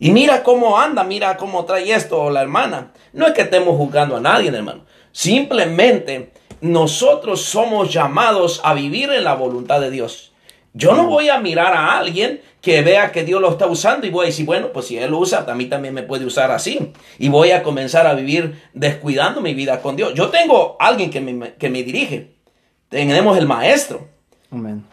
Y 0.00 0.10
mira 0.10 0.42
cómo 0.42 0.76
anda, 0.78 1.04
mira 1.04 1.36
cómo 1.36 1.64
trae 1.64 1.92
esto 1.92 2.30
la 2.30 2.42
hermana. 2.42 2.92
No 3.12 3.28
es 3.28 3.34
que 3.34 3.42
estemos 3.42 3.76
juzgando 3.76 4.16
a 4.16 4.20
nadie, 4.20 4.48
hermano. 4.48 4.84
Simplemente 5.12 6.32
nosotros 6.60 7.42
somos 7.42 7.92
llamados 7.92 8.60
a 8.64 8.74
vivir 8.74 9.10
en 9.10 9.22
la 9.22 9.34
voluntad 9.34 9.80
de 9.80 9.90
Dios. 9.90 10.32
Yo 10.72 10.94
no 10.94 11.06
voy 11.06 11.28
a 11.28 11.38
mirar 11.38 11.74
a 11.74 11.98
alguien 11.98 12.40
que 12.60 12.82
vea 12.82 13.12
que 13.12 13.24
Dios 13.24 13.40
lo 13.40 13.50
está 13.50 13.66
usando 13.66 14.06
y 14.06 14.10
voy 14.10 14.24
a 14.24 14.26
decir, 14.26 14.46
bueno, 14.46 14.72
pues 14.72 14.86
si 14.86 14.98
Él 14.98 15.10
lo 15.10 15.18
usa, 15.18 15.44
a 15.46 15.54
mí 15.54 15.66
también 15.66 15.94
me 15.94 16.02
puede 16.02 16.24
usar 16.24 16.50
así. 16.50 16.92
Y 17.18 17.28
voy 17.28 17.50
a 17.52 17.62
comenzar 17.62 18.06
a 18.06 18.14
vivir 18.14 18.60
descuidando 18.74 19.40
mi 19.40 19.54
vida 19.54 19.80
con 19.80 19.94
Dios. 19.94 20.14
Yo 20.14 20.30
tengo 20.30 20.76
alguien 20.80 21.10
que 21.10 21.20
me, 21.20 21.54
que 21.54 21.70
me 21.70 21.82
dirige. 21.82 22.34
Tenemos 22.88 23.38
el 23.38 23.46
maestro 23.46 24.08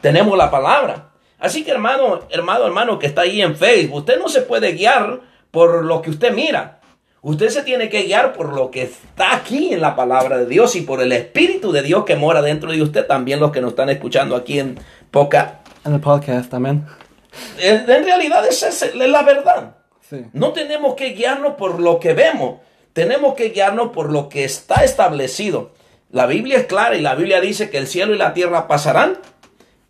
tenemos 0.01 0.37
la 0.37 0.51
palabra. 0.51 1.09
Así 1.39 1.63
que 1.63 1.71
hermano, 1.71 2.21
hermano, 2.29 2.65
hermano 2.65 2.99
que 2.99 3.07
está 3.07 3.21
ahí 3.21 3.41
en 3.41 3.55
Facebook, 3.55 3.99
usted 3.99 4.19
no 4.19 4.27
se 4.27 4.41
puede 4.41 4.73
guiar 4.73 5.21
por 5.51 5.83
lo 5.83 6.01
que 6.01 6.09
usted 6.09 6.33
mira. 6.33 6.77
Usted 7.21 7.49
se 7.49 7.63
tiene 7.63 7.89
que 7.89 8.03
guiar 8.03 8.33
por 8.33 8.53
lo 8.53 8.71
que 8.71 8.83
está 8.83 9.35
aquí 9.35 9.73
en 9.73 9.81
la 9.81 9.95
palabra 9.95 10.37
de 10.37 10.45
Dios 10.45 10.75
y 10.75 10.81
por 10.81 11.01
el 11.01 11.11
Espíritu 11.11 11.71
de 11.71 11.81
Dios 11.81 12.05
que 12.05 12.15
mora 12.15 12.41
dentro 12.41 12.71
de 12.71 12.81
usted. 12.81 13.05
También 13.05 13.39
los 13.39 13.51
que 13.51 13.59
nos 13.59 13.71
están 13.71 13.89
escuchando 13.89 14.35
aquí 14.35 14.59
en 14.59 14.79
poca. 15.11 15.59
En 15.83 15.93
el 15.93 15.99
podcast, 15.99 16.53
amén. 16.53 16.85
En, 17.59 17.85
realidad 17.85 18.47
esa 18.47 18.69
es 18.69 18.95
la 18.95 19.23
verdad. 19.23 19.75
Sí. 20.09 20.25
No 20.33 20.53
tenemos 20.53 20.95
que 20.95 21.09
guiarnos 21.09 21.55
por 21.55 21.81
lo 21.81 21.99
que 21.99 22.13
vemos, 22.13 22.61
tenemos 22.93 23.33
que 23.33 23.49
guiarnos 23.49 23.89
por 23.89 24.11
lo 24.11 24.29
que 24.29 24.43
está 24.43 24.83
establecido. 24.83 25.73
La 26.09 26.27
Biblia 26.27 26.59
es 26.59 26.65
clara 26.65 26.95
y 26.95 27.01
la 27.01 27.15
Biblia 27.15 27.41
dice 27.41 27.69
que 27.69 27.77
el 27.77 27.87
cielo 27.87 28.15
y 28.15 28.17
la 28.17 28.33
tierra 28.33 28.67
pasarán, 28.67 29.17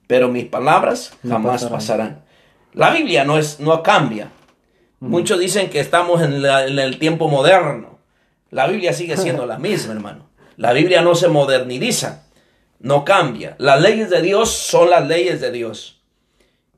pero 0.07 0.29
mis 0.29 0.45
palabras 0.45 1.11
No 1.23 1.35
jamás 1.35 1.63
pasarán. 1.63 1.77
pasarán. 1.77 2.25
La 2.73 2.91
Biblia 2.91 3.23
no, 3.23 3.37
es, 3.37 3.59
no 3.59 3.83
cambia. 3.83 4.31
Muchos 4.99 5.39
dicen 5.39 5.69
que 5.69 5.79
estamos 5.79 6.21
en, 6.21 6.41
la- 6.41 6.65
en 6.65 6.79
el 6.79 6.97
tiempo 6.97 7.27
moderno. 7.27 7.99
La 8.49 8.67
Biblia 8.67 8.93
sigue 8.93 9.17
siendo 9.17 9.45
la 9.45 9.59
misma, 9.59 9.93
hermano. 9.93 10.29
La 10.55 10.73
Biblia 10.73 11.01
no 11.01 11.13
se 11.13 11.27
moderniza, 11.27 12.23
no 12.79 13.03
cambia. 13.05 13.55
Las 13.59 13.81
leyes 13.81 14.09
de 14.09 14.21
Dios 14.21 14.49
son 14.49 14.89
las 14.89 15.05
leyes 15.07 15.39
de 15.41 15.51
Dios. 15.51 16.01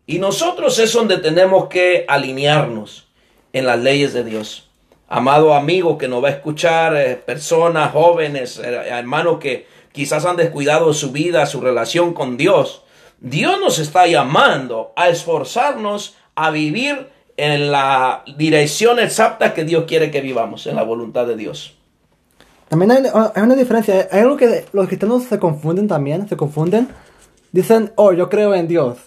Y 0.06 0.20
nosotros 0.20 0.80
es 0.80 0.92
donde 0.92 1.18
tenemos 1.20 1.68
que 1.68 2.04
alinearnos 2.08 3.08
en 3.54 3.66
las 3.66 3.80
leyes 3.80 4.14
de 4.14 4.24
Dios. 4.24 4.70
Amado 5.08 5.54
amigo 5.54 5.98
que 5.98 6.08
nos 6.08 6.24
va 6.24 6.28
a 6.30 6.32
escuchar, 6.32 6.96
eh, 6.96 7.16
personas 7.16 7.92
jóvenes, 7.92 8.60
eh, 8.60 8.70
hermanos 8.90 9.38
que 9.40 9.68
quizás 9.92 10.26
han 10.26 10.36
descuidado 10.36 10.94
su 10.94 11.12
vida, 11.12 11.46
su 11.46 11.62
relación 11.62 12.14
con 12.14 12.38
Dios. 12.38 12.84
Dios 13.22 13.60
nos 13.60 13.80
está 13.80 14.08
llamando 14.08 14.94
a 14.96 15.10
esforzarnos 15.10 16.16
a 16.36 16.52
vivir 16.52 17.08
en 17.38 17.72
la 17.72 18.24
dirección 18.38 19.00
exacta 19.00 19.54
que 19.54 19.64
Dios 19.64 19.86
quiere 19.88 20.12
que 20.12 20.22
vivamos, 20.22 20.68
en 20.68 20.76
la 20.76 20.84
voluntad 20.84 21.26
de 21.26 21.36
Dios. 21.36 21.76
También 22.68 22.92
hay, 22.92 23.04
hay 23.36 23.44
una 23.44 23.56
diferencia. 23.56 24.08
Hay 24.12 24.20
algo 24.20 24.38
que 24.38 24.66
los 24.74 24.88
cristianos 24.88 25.24
se 25.24 25.40
confunden 25.40 25.88
también. 25.88 26.28
Se 26.30 26.38
confunden. 26.38 26.88
Dicen, 27.52 27.92
oh, 27.96 28.14
yo 28.14 28.30
creo 28.30 28.54
en 28.54 28.68
Dios. 28.68 28.98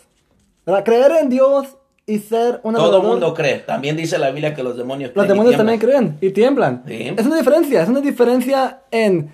¿Verdad? 0.66 0.85
Creer 0.85 1.12
en 1.20 1.29
Dios 1.29 1.68
y 2.07 2.18
ser 2.18 2.61
una 2.64 2.79
Todo 2.79 3.01
el 3.01 3.07
mundo 3.07 3.33
cree. 3.35 3.61
También 3.61 3.96
dice 3.96 4.18
la 4.18 4.31
Biblia 4.31 4.55
que 4.55 4.62
los 4.62 4.77
demonios 4.77 5.12
Los 5.14 5.25
creen 5.25 5.27
y 5.27 5.29
demonios 5.29 5.57
también 5.57 5.79
creen 5.79 6.18
y 6.20 6.31
tiemblan. 6.31 6.83
Sí. 6.87 7.14
Es 7.16 7.25
una 7.25 7.37
diferencia. 7.37 7.83
Es 7.83 7.88
una 7.88 8.01
diferencia 8.01 8.83
en 8.90 9.33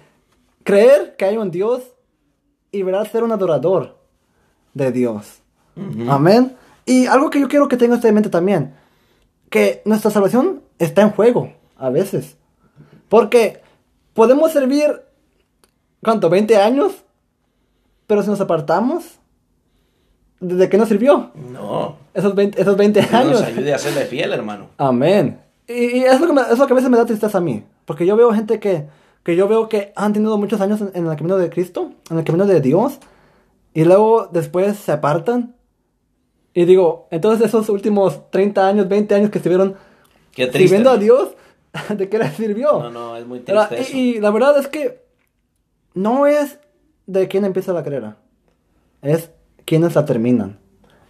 creer 0.62 1.16
que 1.16 1.24
hay 1.24 1.36
un 1.36 1.50
Dios 1.50 1.82
y 2.70 2.82
verdad 2.82 3.10
ser 3.10 3.24
un 3.24 3.32
adorador 3.32 3.97
de 4.78 4.92
Dios. 4.92 5.40
Amén. 6.08 6.56
Y 6.86 7.06
algo 7.06 7.28
que 7.30 7.38
yo 7.40 7.48
quiero 7.48 7.68
que 7.68 7.76
tengas 7.76 8.02
en 8.04 8.14
mente 8.14 8.30
también. 8.30 8.74
Que 9.50 9.82
nuestra 9.84 10.10
salvación 10.10 10.62
está 10.78 11.02
en 11.02 11.10
juego 11.10 11.52
a 11.76 11.90
veces. 11.90 12.36
Porque 13.08 13.60
podemos 14.14 14.52
servir, 14.52 15.02
¿cuánto? 16.02 16.30
¿20 16.30 16.56
años? 16.56 16.92
Pero 18.06 18.22
si 18.22 18.30
nos 18.30 18.40
apartamos, 18.40 19.18
¿de 20.40 20.68
qué 20.68 20.78
nos 20.78 20.88
sirvió? 20.88 21.30
No, 21.34 21.96
Esos 22.14 22.34
20, 22.34 22.60
esos 22.60 22.76
20 22.76 23.00
Dios 23.00 23.12
años. 23.14 23.32
nos 23.40 23.42
ayude 23.42 23.74
a 23.74 23.78
serle 23.78 24.04
fiel, 24.06 24.32
hermano. 24.32 24.68
Amén. 24.78 25.40
Y, 25.66 25.72
y 25.98 26.04
es, 26.04 26.20
lo 26.20 26.26
que 26.26 26.32
me- 26.32 26.42
es 26.42 26.58
lo 26.58 26.66
que 26.66 26.72
a 26.72 26.76
veces 26.76 26.90
me 26.90 26.96
da 26.96 27.04
tristeza 27.06 27.38
a 27.38 27.40
mí. 27.42 27.64
Porque 27.84 28.06
yo 28.06 28.16
veo 28.16 28.32
gente 28.32 28.58
que, 28.60 28.86
que 29.22 29.36
yo 29.36 29.48
veo 29.48 29.68
que 29.68 29.92
han 29.96 30.12
tenido 30.12 30.36
muchos 30.38 30.60
años 30.60 30.80
en, 30.80 30.90
en 30.94 31.06
el 31.06 31.16
camino 31.16 31.36
de 31.36 31.50
Cristo, 31.50 31.92
en 32.10 32.18
el 32.18 32.24
camino 32.24 32.46
de 32.46 32.60
Dios, 32.60 32.98
y 33.78 33.84
luego 33.84 34.28
después 34.32 34.76
se 34.76 34.90
apartan. 34.90 35.54
Y 36.52 36.64
digo, 36.64 37.06
entonces 37.12 37.46
esos 37.46 37.68
últimos 37.68 38.28
30 38.32 38.66
años, 38.66 38.88
20 38.88 39.14
años 39.14 39.30
que 39.30 39.38
estuvieron 39.38 39.76
sirviendo 40.34 40.90
a. 40.90 40.96
Dios, 40.96 41.28
¿de 41.96 42.08
qué 42.08 42.18
les 42.18 42.34
sirvió? 42.34 42.72
No, 42.80 42.90
no, 42.90 43.16
es 43.16 43.24
muy 43.24 43.38
triste 43.38 43.80
eso. 43.80 43.96
Y, 43.96 44.16
y 44.16 44.20
la 44.20 44.32
verdad 44.32 44.58
es 44.58 44.66
que 44.66 45.06
no 45.94 46.26
es 46.26 46.58
de 47.06 47.28
quién 47.28 47.44
empieza 47.44 47.72
la 47.72 47.84
carrera, 47.84 48.16
es 49.00 49.30
quienes 49.64 49.94
la 49.94 50.04
terminan, 50.04 50.58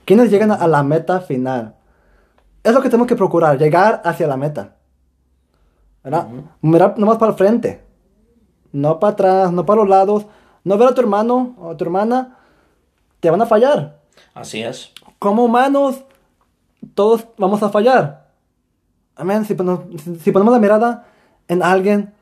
quienes 0.04 0.30
llegan 0.30 0.50
a, 0.50 0.56
a 0.56 0.68
la 0.68 0.82
meta 0.82 1.22
final. 1.22 1.74
Es 2.62 2.74
lo 2.74 2.82
que 2.82 2.90
tenemos 2.90 3.08
que 3.08 3.16
procurar, 3.16 3.56
llegar 3.56 4.02
hacia 4.04 4.26
la 4.26 4.36
meta. 4.36 4.76
¿Verdad? 6.04 6.28
Mirar 6.60 6.98
nomás 6.98 7.16
para 7.16 7.32
el 7.32 7.38
frente, 7.38 7.82
no 8.72 9.00
para 9.00 9.12
atrás, 9.14 9.52
no 9.52 9.64
para 9.64 9.80
los 9.80 9.88
lados, 9.88 10.26
no 10.64 10.76
ver 10.76 10.88
a 10.88 10.94
tu 10.94 11.00
hermano 11.00 11.56
o 11.56 11.70
a 11.70 11.76
tu 11.78 11.84
hermana, 11.84 12.34
te 13.20 13.30
van 13.30 13.42
a 13.42 13.46
fallar. 13.46 13.98
Así 14.34 14.62
es. 14.62 14.92
Como 15.18 15.44
humanos, 15.44 16.04
todos 16.94 17.26
vamos 17.36 17.62
a 17.62 17.70
fallar. 17.70 18.28
Amén. 19.16 19.44
Si, 19.44 19.54
ponemos- 19.54 19.80
si- 20.22 20.30
ponemos 20.32 20.52
la 20.54 20.60
mirada 20.60 21.06
en 21.48 21.62
alguien 21.62 22.14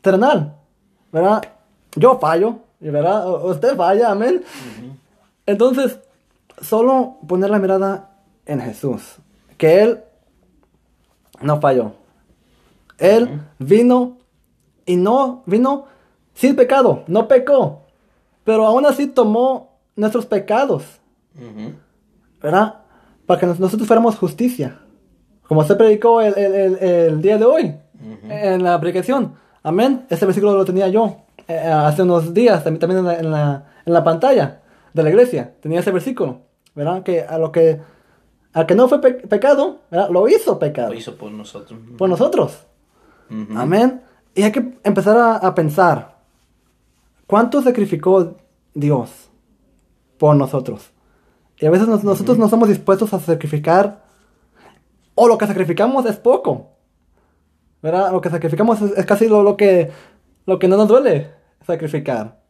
terrenal, 0.00 0.54
¿verdad? 1.12 1.42
Yo 1.96 2.18
fallo, 2.18 2.58
y 2.80 2.90
¿verdad? 2.90 3.44
Usted 3.44 3.76
falla, 3.76 4.10
amén. 4.10 4.44
Entonces, 5.46 5.98
solo 6.60 7.16
poner 7.26 7.50
la 7.50 7.58
mirada 7.58 8.10
en 8.46 8.60
Jesús, 8.60 9.16
que 9.58 9.82
Él 9.82 10.04
no 11.40 11.60
falló. 11.60 11.92
Él 12.98 13.42
vino 13.58 14.18
y 14.86 14.96
no 14.96 15.42
vino 15.46 15.86
sin 16.34 16.54
pecado, 16.56 17.02
no 17.08 17.26
pecó, 17.26 17.82
pero 18.44 18.66
aún 18.66 18.86
así 18.86 19.06
tomó 19.08 19.73
nuestros 19.96 20.26
pecados. 20.26 20.84
¿verdad? 22.42 22.74
Para 23.26 23.40
que 23.40 23.46
nos- 23.46 23.58
nosotros 23.60 23.86
fuéramos 23.86 24.16
justicia. 24.16 24.80
Como 25.48 25.64
se 25.64 25.74
predicó 25.76 26.20
el, 26.20 26.36
el- 26.38 26.54
el- 26.54 26.76
el 26.82 27.22
día 27.22 27.38
de 27.38 27.44
hoy 27.44 27.74
en 28.28 28.62
la 28.62 28.78
predicación. 28.80 29.34
Amén. 29.62 30.04
Ese 30.10 30.26
versículo 30.26 30.54
lo 30.54 30.64
tenía 30.64 30.88
yo 30.88 31.22
eh, 31.48 31.58
hace 31.58 32.02
unos 32.02 32.32
días, 32.34 32.62
también, 32.64 32.80
también 32.80 32.98
en, 33.00 33.06
la, 33.06 33.18
en, 33.18 33.30
la, 33.30 33.66
en 33.86 33.92
la 33.92 34.04
pantalla 34.04 34.60
de 34.92 35.02
la 35.02 35.08
iglesia. 35.10 35.54
Tenía 35.60 35.80
ese 35.80 35.90
versículo, 35.90 36.40
¿verdad? 36.74 37.02
Que 37.02 37.22
a 37.22 37.38
lo 37.38 37.50
que, 37.52 37.80
a 38.52 38.66
que 38.66 38.74
no 38.74 38.88
fue 38.88 39.00
pe- 39.00 39.26
pecado, 39.26 39.80
¿verdad? 39.90 40.08
Lo 40.10 40.28
hizo 40.28 40.58
pecado 40.58 40.88
Lo 40.92 40.94
hizo 40.98 41.16
por 41.16 41.30
nosotros. 41.32 41.78
por 41.98 42.08
nosotros. 42.08 42.66
Amén. 43.56 44.02
Y 44.34 44.42
hay 44.42 44.52
que 44.52 44.74
empezar 44.84 45.16
a, 45.16 45.36
a 45.36 45.54
pensar, 45.54 46.16
¿cuánto 47.26 47.62
sacrificó 47.62 48.36
Dios 48.74 49.30
por 50.24 50.36
nosotros? 50.36 50.90
Y 51.60 51.66
a 51.66 51.70
veces 51.70 51.86
nos- 51.86 52.02
nosotros 52.02 52.38
no 52.38 52.46
estamos 52.46 52.66
dispuestos 52.70 53.12
a 53.12 53.20
sacrificar, 53.20 54.04
o 55.14 55.28
lo 55.28 55.36
que 55.36 55.46
sacrificamos 55.46 56.06
es 56.06 56.16
poco. 56.16 56.70
¿Verdad? 57.82 58.10
Lo 58.10 58.22
que 58.22 58.30
sacrificamos 58.30 58.80
es, 58.80 58.96
es 58.96 59.04
casi 59.04 59.28
lo, 59.28 59.42
lo 59.42 59.54
que, 59.58 59.90
lo 60.46 60.58
que 60.58 60.66
no 60.66 60.78
nos 60.78 60.88
duele 60.88 61.30
sacrificar. 61.66 62.40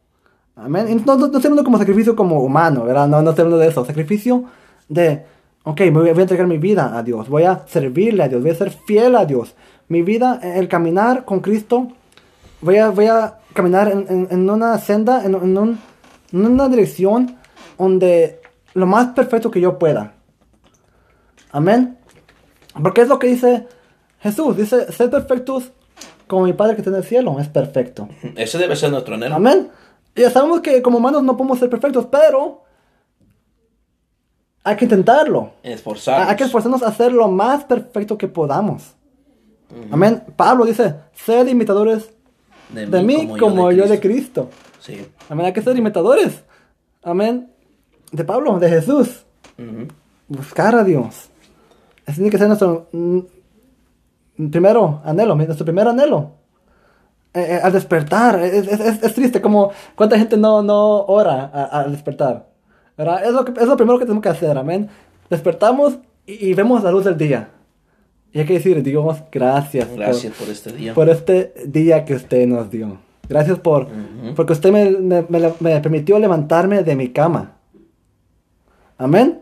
Amén. 0.55 0.87
Y 0.89 0.95
no, 0.95 1.17
no, 1.17 1.17
no 1.17 1.25
estoy 1.25 1.47
hablando 1.47 1.65
como 1.65 1.77
sacrificio 1.77 2.15
como 2.15 2.39
humano, 2.41 2.85
¿verdad? 2.85 3.09
No, 3.09 3.21
no 3.21 3.31
estoy 3.31 3.43
hablando 3.43 3.61
de 3.61 3.67
eso. 3.67 3.83
Sacrificio 3.83 4.45
de, 4.87 5.25
ok, 5.65 5.81
me 5.81 5.89
voy, 5.91 6.09
voy 6.11 6.19
a 6.19 6.21
entregar 6.21 6.47
mi 6.47 6.57
vida 6.57 6.97
a 6.97 7.03
Dios. 7.03 7.27
Voy 7.27 7.43
a 7.43 7.65
servirle 7.67 8.23
a 8.23 8.29
Dios. 8.29 8.41
Voy 8.41 8.51
a 8.51 8.55
ser 8.55 8.69
fiel 8.71 9.17
a 9.17 9.25
Dios. 9.25 9.53
Mi 9.89 10.01
vida, 10.01 10.39
el 10.41 10.69
caminar 10.69 11.25
con 11.25 11.41
Cristo, 11.41 11.89
voy 12.61 12.77
a, 12.77 12.89
voy 12.91 13.07
a 13.07 13.39
caminar 13.53 13.91
en, 13.91 14.05
en- 14.07 14.27
en 14.31 14.49
una 14.49 14.77
senda, 14.79 15.25
en, 15.25 15.35
en 15.35 15.57
un- 15.57 15.79
en 16.31 16.45
una 16.45 16.69
dirección 16.69 17.35
donde 17.77 18.41
lo 18.73 18.85
más 18.85 19.07
perfecto 19.07 19.51
que 19.51 19.61
yo 19.61 19.79
pueda. 19.79 20.13
Amén. 21.51 21.97
Porque 22.81 23.01
es 23.01 23.07
lo 23.07 23.19
que 23.19 23.27
dice 23.27 23.67
Jesús. 24.19 24.57
Dice, 24.57 24.91
ser 24.91 25.09
perfectos 25.09 25.71
como 26.27 26.45
mi 26.45 26.53
Padre 26.53 26.75
que 26.75 26.81
está 26.81 26.91
en 26.91 26.97
el 26.97 27.03
cielo 27.03 27.39
es 27.39 27.47
perfecto. 27.47 28.09
Ese 28.35 28.57
debe 28.57 28.75
ser 28.75 28.91
nuestro 28.91 29.15
anhelo. 29.15 29.35
Amén. 29.35 29.69
Ya 30.15 30.29
sabemos 30.29 30.61
que 30.61 30.81
como 30.81 30.97
humanos 30.97 31.23
no 31.23 31.35
podemos 31.37 31.59
ser 31.59 31.69
perfectos, 31.69 32.07
pero 32.09 32.63
hay 34.63 34.75
que 34.75 34.85
intentarlo. 34.85 35.53
Esforzarnos. 35.61 36.29
Hay 36.29 36.35
que 36.35 36.43
esforzarnos 36.45 36.83
a 36.83 36.87
hacer 36.87 37.11
lo 37.11 37.27
más 37.27 37.63
perfecto 37.65 38.17
que 38.17 38.27
podamos. 38.27 38.95
Amén. 39.91 40.23
Pablo 40.35 40.65
dice, 40.65 40.95
sed 41.13 41.47
imitadores 41.47 42.09
de, 42.69 43.03
mí 43.03 43.27
como, 43.39 43.71
yo, 43.71 43.87
de 43.87 43.99
Cristo. 43.99 44.49
Sí. 44.79 45.05
Amén. 45.29 45.47
Hay 45.47 45.53
que 45.53 45.61
ser 45.61 45.77
imitadores. 45.77 46.43
Amén. 47.03 47.51
De 48.11 48.23
Pablo, 48.23 48.59
de 48.59 48.69
Jesús. 48.69 49.25
Ujú. 49.57 49.87
Buscar 50.27 50.75
a 50.75 50.83
Dios. 50.83 51.29
Ese 52.05 52.15
tiene 52.17 52.29
que 52.29 52.37
ser 52.37 52.47
nuestro 52.47 52.87
mm, 52.91 53.19
primero 54.51 55.01
anhelo, 55.03 55.35
nuestro 55.35 55.65
primer 55.65 55.87
anhelo. 55.87 56.31
Eh, 57.33 57.55
eh, 57.55 57.59
al 57.61 57.73
despertar, 57.73 58.39
es, 58.41 58.67
es- 58.67 59.03
es- 59.03 59.13
triste 59.13 59.41
como 59.41 59.71
cuánta 59.95 60.17
gente 60.17 60.37
no, 60.37 60.61
no 60.61 61.01
ora 61.05 61.45
al 61.45 61.91
despertar. 61.91 62.47
¿verdad? 62.97 63.25
Es, 63.25 63.33
lo 63.33 63.43
que- 63.43 63.59
es 63.59 63.67
lo 63.67 63.75
primero 63.75 63.99
que 63.99 64.05
tenemos 64.05 64.23
que 64.23 64.29
hacer, 64.29 64.57
amén. 64.57 64.87
Despertamos 65.29 65.97
y, 66.25 66.47
y 66.49 66.53
vemos 66.53 66.81
la 66.83 66.91
luz 66.91 67.03
del 67.03 67.17
día. 67.17 67.49
Y 68.31 68.39
hay 68.39 68.45
que 68.45 68.53
decir, 68.53 68.81
Dios, 68.83 69.17
gracias. 69.31 69.85
por- 69.87 69.97
Gracias 69.99 70.33
por 70.33 70.49
este 70.49 70.71
día. 70.71 70.93
por 70.93 71.09
este 71.09 71.53
día 71.65 72.05
que 72.05 72.13
usted 72.15 72.47
nos 72.47 72.69
dio. 72.71 72.97
Gracias 73.27 73.59
por, 73.59 73.83
Ujú. 73.83 74.35
porque 74.35 74.53
usted 74.53 74.71
me, 74.71 74.91
me- 74.91 75.25
me- 75.27 75.53
me 75.59 75.79
permitió 75.81 76.19
levantarme 76.19 76.83
de 76.83 76.95
mi 76.95 77.09
cama. 77.09 77.54
Amén. 78.97 79.41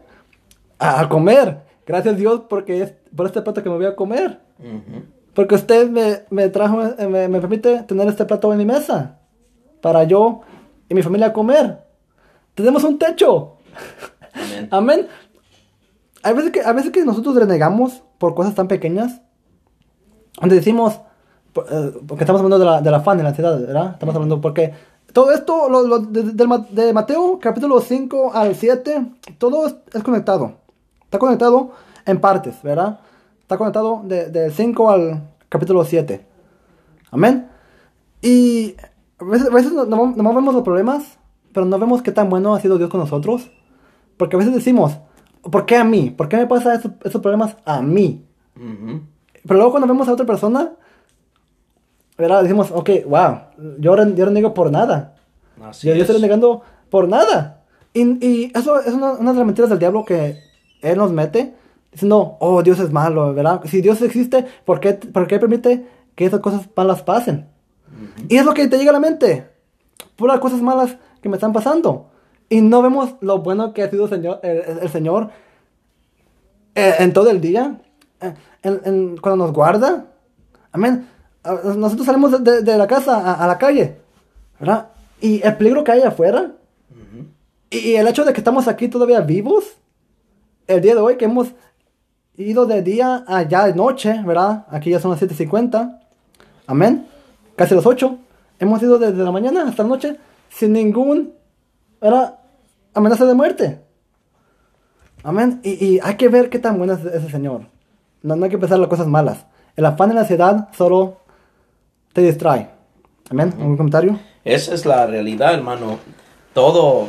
A, 0.80 1.08
comer. 1.10 1.62
Gracias 1.86 2.18
Dios 2.18 2.42
porque 2.50 2.82
es 2.82 2.94
por 3.16 3.26
este 3.26 3.42
plato 3.42 3.64
que 3.64 3.70
me 3.70 3.76
voy 3.76 3.86
a 3.86 3.96
comer. 3.96 4.40
Ujú. 4.60 5.04
Porque 5.34 5.56
usted 5.56 5.90
me, 5.90 6.22
me 6.30 6.50
trajo, 6.50 6.82
eh, 6.84 7.08
me, 7.08 7.28
me 7.28 7.40
permite 7.40 7.84
tener 7.84 8.08
este 8.08 8.26
plato 8.26 8.52
en 8.52 8.60
mi 8.60 8.66
mesa. 8.66 9.20
Para 9.82 10.04
yo 10.04 10.42
y 10.90 10.96
mi 10.96 11.04
familia 11.04 11.34
comer. 11.34 11.84
Tenemos 12.56 12.84
un 12.84 12.98
techo. 12.98 13.58
Amén. 14.34 14.68
Amén. 14.72 15.08
Hay 16.24 16.34
veces 16.34 16.52
que, 16.52 16.62
a 16.62 16.72
veces 16.72 16.92
que 16.92 17.04
nosotros 17.04 17.36
renegamos 17.36 18.04
por 18.18 18.34
cosas 18.34 18.56
tan 18.56 18.68
pequeñas. 18.68 19.22
Donde 20.40 20.56
decimos, 20.56 21.00
eh, 21.56 21.92
porque 22.08 22.24
estamos 22.24 22.42
hablando 22.42 22.58
de 22.60 22.66
la, 22.66 22.82
de 22.82 22.92
la 22.92 22.98
afán, 22.98 23.18
de 23.18 23.24
la 23.24 23.30
ansiedad, 23.30 23.60
¿verdad? 23.60 23.92
Estamos 23.94 24.16
hablando 24.16 24.42
porque 24.42 24.74
todo 25.12 25.32
esto, 25.32 25.70
lo, 25.70 25.84
lo- 25.86 26.00
de, 26.00 26.24
de 26.24 26.94
Mateo 26.94 27.40
capítulo 27.42 27.80
5 27.82 28.32
al 28.34 28.56
7, 28.56 29.06
todo 29.38 29.68
es, 29.68 29.76
es 29.94 30.04
conectado. 30.04 30.54
Está 31.04 31.20
conectado 31.20 31.72
en 32.06 32.20
partes, 32.20 32.62
¿verdad? 32.64 33.00
Está 33.42 33.58
conectado 33.58 34.02
de- 34.06 34.30
del 34.30 34.52
5 34.54 34.90
al 34.90 35.30
capítulo 35.50 35.84
7. 35.86 36.26
Amén. 37.12 37.48
Y 38.22 38.76
a 39.20 39.26
veces, 39.26 39.48
a 39.50 39.54
veces 39.54 39.74
no, 39.74 39.86
no- 39.86 40.14
nomás 40.16 40.36
vemos 40.36 40.54
los 40.54 40.64
problemas, 40.64 41.18
pero 41.54 41.66
no 41.66 41.78
vemos 41.78 42.02
qué 42.02 42.12
tan 42.12 42.30
bueno 42.30 42.56
ha 42.56 42.60
sido 42.60 42.78
Dios 42.78 42.90
con 42.90 43.00
nosotros. 43.00 43.52
Porque 44.18 44.36
a 44.36 44.40
veces 44.40 44.54
decimos, 44.56 44.98
¿por 45.42 45.66
qué 45.66 45.76
a 45.76 45.84
mí? 45.84 46.10
¿Por 46.10 46.30
qué 46.30 46.38
me 46.38 46.48
pasa 46.48 46.74
esos, 46.76 46.92
esos 47.04 47.22
problemas 47.22 47.58
a 47.66 47.82
mí? 47.82 48.26
Ujú. 48.56 49.02
Pero 49.44 49.56
luego 49.56 49.72
cuando 49.72 49.88
vemos 49.88 50.08
a 50.08 50.14
otra 50.14 50.26
persona, 50.26 50.72
¿verdad? 52.18 52.44
Decimos, 52.44 52.72
ok, 52.72 52.90
wow, 53.08 53.38
yo, 53.80 53.96
yo 54.16 54.26
reniego 54.26 54.54
por 54.54 54.72
nada. 54.72 55.16
Así 55.64 55.88
Yo, 55.88 55.94
yo 55.94 55.98
es. 55.98 56.02
estoy 56.04 56.16
renegando 56.18 56.62
por 56.90 57.08
nada. 57.08 57.62
Y, 57.94 58.02
y 58.26 58.52
eso 58.56 58.80
es 58.80 58.94
una, 58.94 59.12
una 59.14 59.32
de 59.34 59.38
las 59.38 59.46
mentiras 59.46 59.70
del 59.70 59.80
diablo 59.80 60.04
que 60.06 60.40
él 60.82 60.98
nos 60.98 61.12
mete, 61.12 61.54
diciendo, 61.92 62.38
oh, 62.40 62.62
Dios 62.64 62.80
es 62.80 62.92
malo, 62.92 63.34
¿verdad? 63.34 63.62
Si 63.66 63.82
Dios 63.82 64.02
existe, 64.02 64.46
¿por 64.66 64.80
qué, 64.80 64.94
por 64.94 65.28
qué 65.28 65.40
permite 65.40 65.86
que 66.16 66.26
esas 66.26 66.40
cosas 66.40 66.68
malas 66.76 67.02
pasen? 67.04 67.48
Y 68.28 68.38
es 68.38 68.46
lo 68.46 68.54
que 68.54 68.68
te 68.68 68.78
llega 68.78 68.90
a 68.90 68.94
la 68.94 69.00
mente. 69.00 69.48
Puras 70.16 70.40
cosas 70.40 70.62
malas 70.62 70.98
que 71.22 71.30
me 71.30 71.36
están 71.38 71.54
pasando. 71.54 72.10
Y 72.50 72.62
no 72.62 72.82
vemos 72.82 73.16
lo 73.22 73.40
bueno 73.40 73.74
que 73.74 73.84
ha 73.84 73.90
sido 73.90 74.08
señor, 74.08 74.40
el, 74.44 74.58
el- 74.58 74.80
el 74.80 74.90
Señor 74.90 75.30
eh, 76.76 76.96
en 77.00 77.14
todo 77.14 77.30
el 77.30 77.40
día. 77.42 77.78
eh, 78.22 78.34
en- 78.64 78.82
en- 78.86 79.18
cuando 79.18 79.46
nos 79.46 79.54
guarda. 79.54 80.06
Amén. 80.72 81.08
Nosotros 81.44 82.06
salimos 82.06 82.32
de, 82.32 82.40
de- 82.40 82.62
de 82.62 82.78
la 82.78 82.88
casa 82.88 83.18
a, 83.18 83.44
a 83.44 83.48
la 83.48 83.58
calle. 83.58 83.98
¿Verdad? 84.60 84.88
Y 85.20 85.42
el 85.46 85.56
peligro 85.58 85.84
que 85.84 85.92
hay 85.92 86.02
afuera. 86.02 86.52
y, 87.70 87.78
y 87.78 87.96
el 87.96 88.08
hecho 88.08 88.24
de 88.24 88.34
que 88.34 88.40
estamos 88.40 88.68
aquí 88.68 88.88
todavía 88.88 89.20
vivos. 89.22 89.66
El 90.68 90.82
día 90.82 90.96
de 90.96 91.02
hoy 91.02 91.18
que 91.18 91.26
hemos 91.26 91.50
ido 92.38 92.66
de 92.66 92.82
día 92.82 93.24
a 93.28 93.44
ya 93.44 93.66
de 93.66 93.74
noche. 93.76 94.22
¿Verdad? 94.26 94.66
Aquí 94.70 94.90
ya 94.92 95.00
son 95.00 95.12
las 95.12 95.22
7.50. 95.22 96.00
Amén. 96.68 97.08
Casi 97.56 97.76
las 97.76 97.86
8. 97.86 98.18
Hemos 98.60 98.82
ido 98.82 98.98
desde 98.98 99.22
la 99.24 99.32
mañana 99.32 99.68
hasta 99.68 99.84
la 99.84 99.90
noche 99.90 100.18
sin 100.50 100.72
ningún 100.74 101.34
¿verdad? 102.00 102.40
amenaza 102.94 103.26
de 103.26 103.34
muerte. 103.34 103.82
Amén. 105.24 105.60
Y, 105.64 105.72
y 105.86 106.00
hay 106.02 106.16
que 106.16 106.30
ver 106.30 106.50
qué 106.50 106.60
tan 106.60 106.78
bueno 106.78 106.94
es 106.94 107.04
ese 107.06 107.30
Señor. 107.30 107.68
No, 108.22 108.36
no 108.36 108.46
hay 108.46 108.52
que 108.52 108.58
pensar 108.58 108.80
las 108.80 108.88
cosas 108.90 109.08
malas. 109.08 109.46
El 109.76 109.86
afán 109.86 110.12
y 110.12 110.14
la 110.14 110.22
ansiedad 110.22 110.70
solo 110.78 111.18
te 112.14 112.22
distrae. 112.22 112.70
Amén. 113.30 113.54
¿Algún 113.58 113.78
comentario? 113.78 114.20
Esa 114.46 114.74
es 114.74 114.86
la 114.86 115.06
realidad, 115.08 115.54
hermano. 115.54 116.00
Todo. 116.54 117.08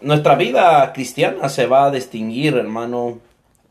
Nuestra 0.00 0.34
vida 0.36 0.92
cristiana 0.92 1.48
se 1.48 1.66
va 1.66 1.86
a 1.86 1.90
distinguir, 1.90 2.56
hermano, 2.56 3.18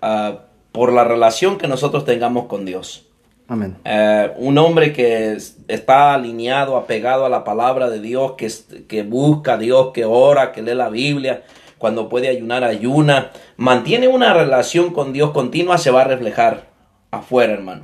ah, 0.02 0.40
por 0.72 0.92
la 0.92 1.04
relación 1.04 1.58
que 1.58 1.68
nosotros 1.68 2.04
tengamos 2.06 2.46
con 2.46 2.66
Dios. 2.66 3.06
Amén. 3.48 3.78
Eh, 3.86 4.32
un 4.38 4.58
hombre 4.58 4.92
que 4.92 5.34
es- 5.34 5.58
está 5.68 6.16
alineado, 6.16 6.78
apegado 6.78 7.26
a 7.26 7.30
la 7.30 7.44
palabra 7.44 7.90
de 7.92 8.00
Dios, 8.02 8.34
que, 8.34 8.52
que 8.88 9.04
busca 9.04 9.54
a 9.54 9.58
Dios, 9.58 9.92
que 9.94 10.04
ora, 10.04 10.52
que 10.52 10.64
lee 10.64 10.74
la 10.74 10.90
Biblia, 10.90 11.44
cuando 11.78 12.10
puede 12.10 12.28
ayunar, 12.28 12.64
ayuna, 12.64 13.30
mantiene 13.58 14.08
una 14.08 14.34
relación 14.34 14.92
con 14.92 15.14
Dios 15.14 15.30
continua, 15.32 15.78
se 15.78 15.92
va 15.92 16.02
a 16.02 16.06
reflejar 16.06 16.64
afuera, 17.12 17.54
hermano. 17.54 17.84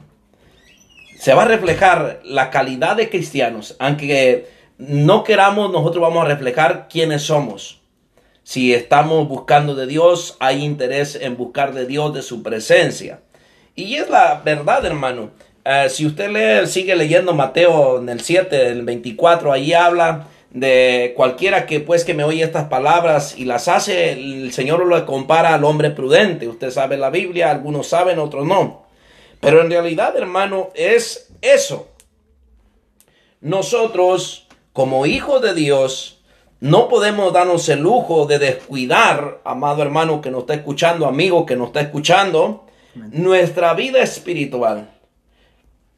Se 1.21 1.35
va 1.35 1.43
a 1.43 1.47
reflejar 1.47 2.19
la 2.23 2.49
calidad 2.49 2.95
de 2.95 3.07
cristianos, 3.07 3.75
aunque 3.77 4.47
no 4.79 5.23
queramos, 5.23 5.71
nosotros 5.71 6.01
vamos 6.01 6.25
a 6.25 6.27
reflejar 6.27 6.87
quiénes 6.89 7.21
somos. 7.21 7.79
Si 8.41 8.73
estamos 8.73 9.27
buscando 9.27 9.75
de 9.75 9.85
Dios, 9.85 10.35
hay 10.39 10.63
interés 10.63 11.13
en 11.13 11.37
buscar 11.37 11.75
de 11.75 11.85
Dios, 11.85 12.11
de 12.15 12.23
su 12.23 12.41
presencia. 12.41 13.19
Y 13.75 13.97
es 13.97 14.09
la 14.09 14.41
verdad, 14.43 14.83
hermano. 14.83 15.29
Eh, 15.63 15.89
si 15.89 16.07
usted 16.07 16.31
lee, 16.31 16.65
sigue 16.67 16.95
leyendo 16.95 17.35
Mateo 17.35 17.99
en 17.99 18.09
el 18.09 18.21
7, 18.21 18.69
el 18.69 18.81
24, 18.81 19.53
ahí 19.53 19.73
habla 19.73 20.25
de 20.49 21.13
cualquiera 21.15 21.67
que 21.67 21.81
pues 21.81 22.03
que 22.03 22.15
me 22.15 22.23
oye 22.23 22.41
estas 22.41 22.65
palabras 22.65 23.35
y 23.37 23.45
las 23.45 23.67
hace, 23.67 24.13
el 24.13 24.51
Señor 24.53 24.83
lo 24.87 25.05
compara 25.05 25.53
al 25.53 25.65
hombre 25.65 25.91
prudente. 25.91 26.47
Usted 26.47 26.71
sabe 26.71 26.97
la 26.97 27.11
Biblia, 27.11 27.51
algunos 27.51 27.85
saben, 27.85 28.17
otros 28.17 28.43
no. 28.47 28.89
Pero 29.41 29.61
en 29.61 29.69
realidad, 29.69 30.15
hermano, 30.15 30.69
es 30.73 31.33
eso. 31.41 31.89
Nosotros, 33.41 34.47
como 34.71 35.05
hijos 35.05 35.41
de 35.41 35.53
Dios, 35.53 36.21
no 36.59 36.87
podemos 36.87 37.33
darnos 37.33 37.67
el 37.69 37.79
lujo 37.79 38.27
de 38.27 38.37
descuidar, 38.37 39.41
amado 39.43 39.81
hermano 39.81 40.21
que 40.21 40.29
nos 40.29 40.41
está 40.41 40.53
escuchando, 40.53 41.07
amigo 41.07 41.45
que 41.45 41.55
nos 41.55 41.67
está 41.67 41.81
escuchando, 41.81 42.67
nuestra 42.93 43.73
vida 43.73 44.03
espiritual. 44.03 44.91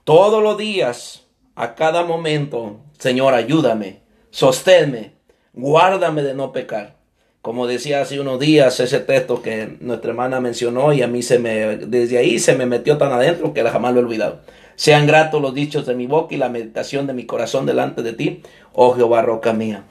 Todos 0.05 0.41
los 0.41 0.57
días, 0.57 1.25
a 1.55 1.75
cada 1.75 2.05
momento, 2.05 2.77
Señor, 2.97 3.33
ayúdame, 3.33 4.03
sosténme, 4.31 5.15
guárdame 5.51 6.23
de 6.23 6.33
no 6.33 6.53
pecar. 6.53 6.95
Como 7.43 7.67
decía 7.67 7.99
hace 7.99 8.21
unos 8.21 8.39
días 8.39 8.79
ese 8.79 9.01
texto 9.01 9.41
que 9.41 9.75
nuestra 9.81 10.11
hermana 10.11 10.39
mencionó 10.39 10.93
y 10.93 11.01
a 11.01 11.07
mí 11.07 11.21
se 11.21 11.39
me, 11.39 11.75
desde 11.75 12.17
ahí 12.17 12.39
se 12.39 12.55
me 12.55 12.65
metió 12.65 12.97
tan 12.97 13.11
adentro 13.11 13.53
que 13.53 13.61
jamás 13.63 13.93
lo 13.93 13.99
he 13.99 14.03
olvidado. 14.05 14.39
Sean 14.77 15.05
gratos 15.05 15.41
los 15.41 15.53
dichos 15.53 15.85
de 15.85 15.93
mi 15.93 16.07
boca 16.07 16.33
y 16.33 16.37
la 16.37 16.47
meditación 16.47 17.05
de 17.05 17.11
mi 17.11 17.25
corazón 17.25 17.65
delante 17.65 18.01
de 18.01 18.13
ti, 18.13 18.43
oh 18.71 18.93
Jehová, 18.93 19.23
roca 19.23 19.51
mía. 19.51 19.83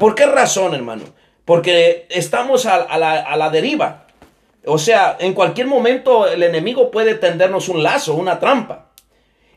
¿Por 0.00 0.14
qué 0.14 0.24
razón, 0.24 0.74
hermano? 0.74 1.02
Porque 1.44 2.06
estamos 2.08 2.64
a, 2.64 2.76
a 2.76 2.96
la, 2.96 3.12
a 3.12 3.36
la 3.36 3.50
deriva. 3.50 4.06
O 4.64 4.78
sea, 4.78 5.18
en 5.20 5.34
cualquier 5.34 5.66
momento 5.66 6.26
el 6.26 6.42
enemigo 6.42 6.90
puede 6.90 7.14
tendernos 7.14 7.68
un 7.68 7.82
lazo, 7.82 8.14
una 8.14 8.40
trampa. 8.40 8.86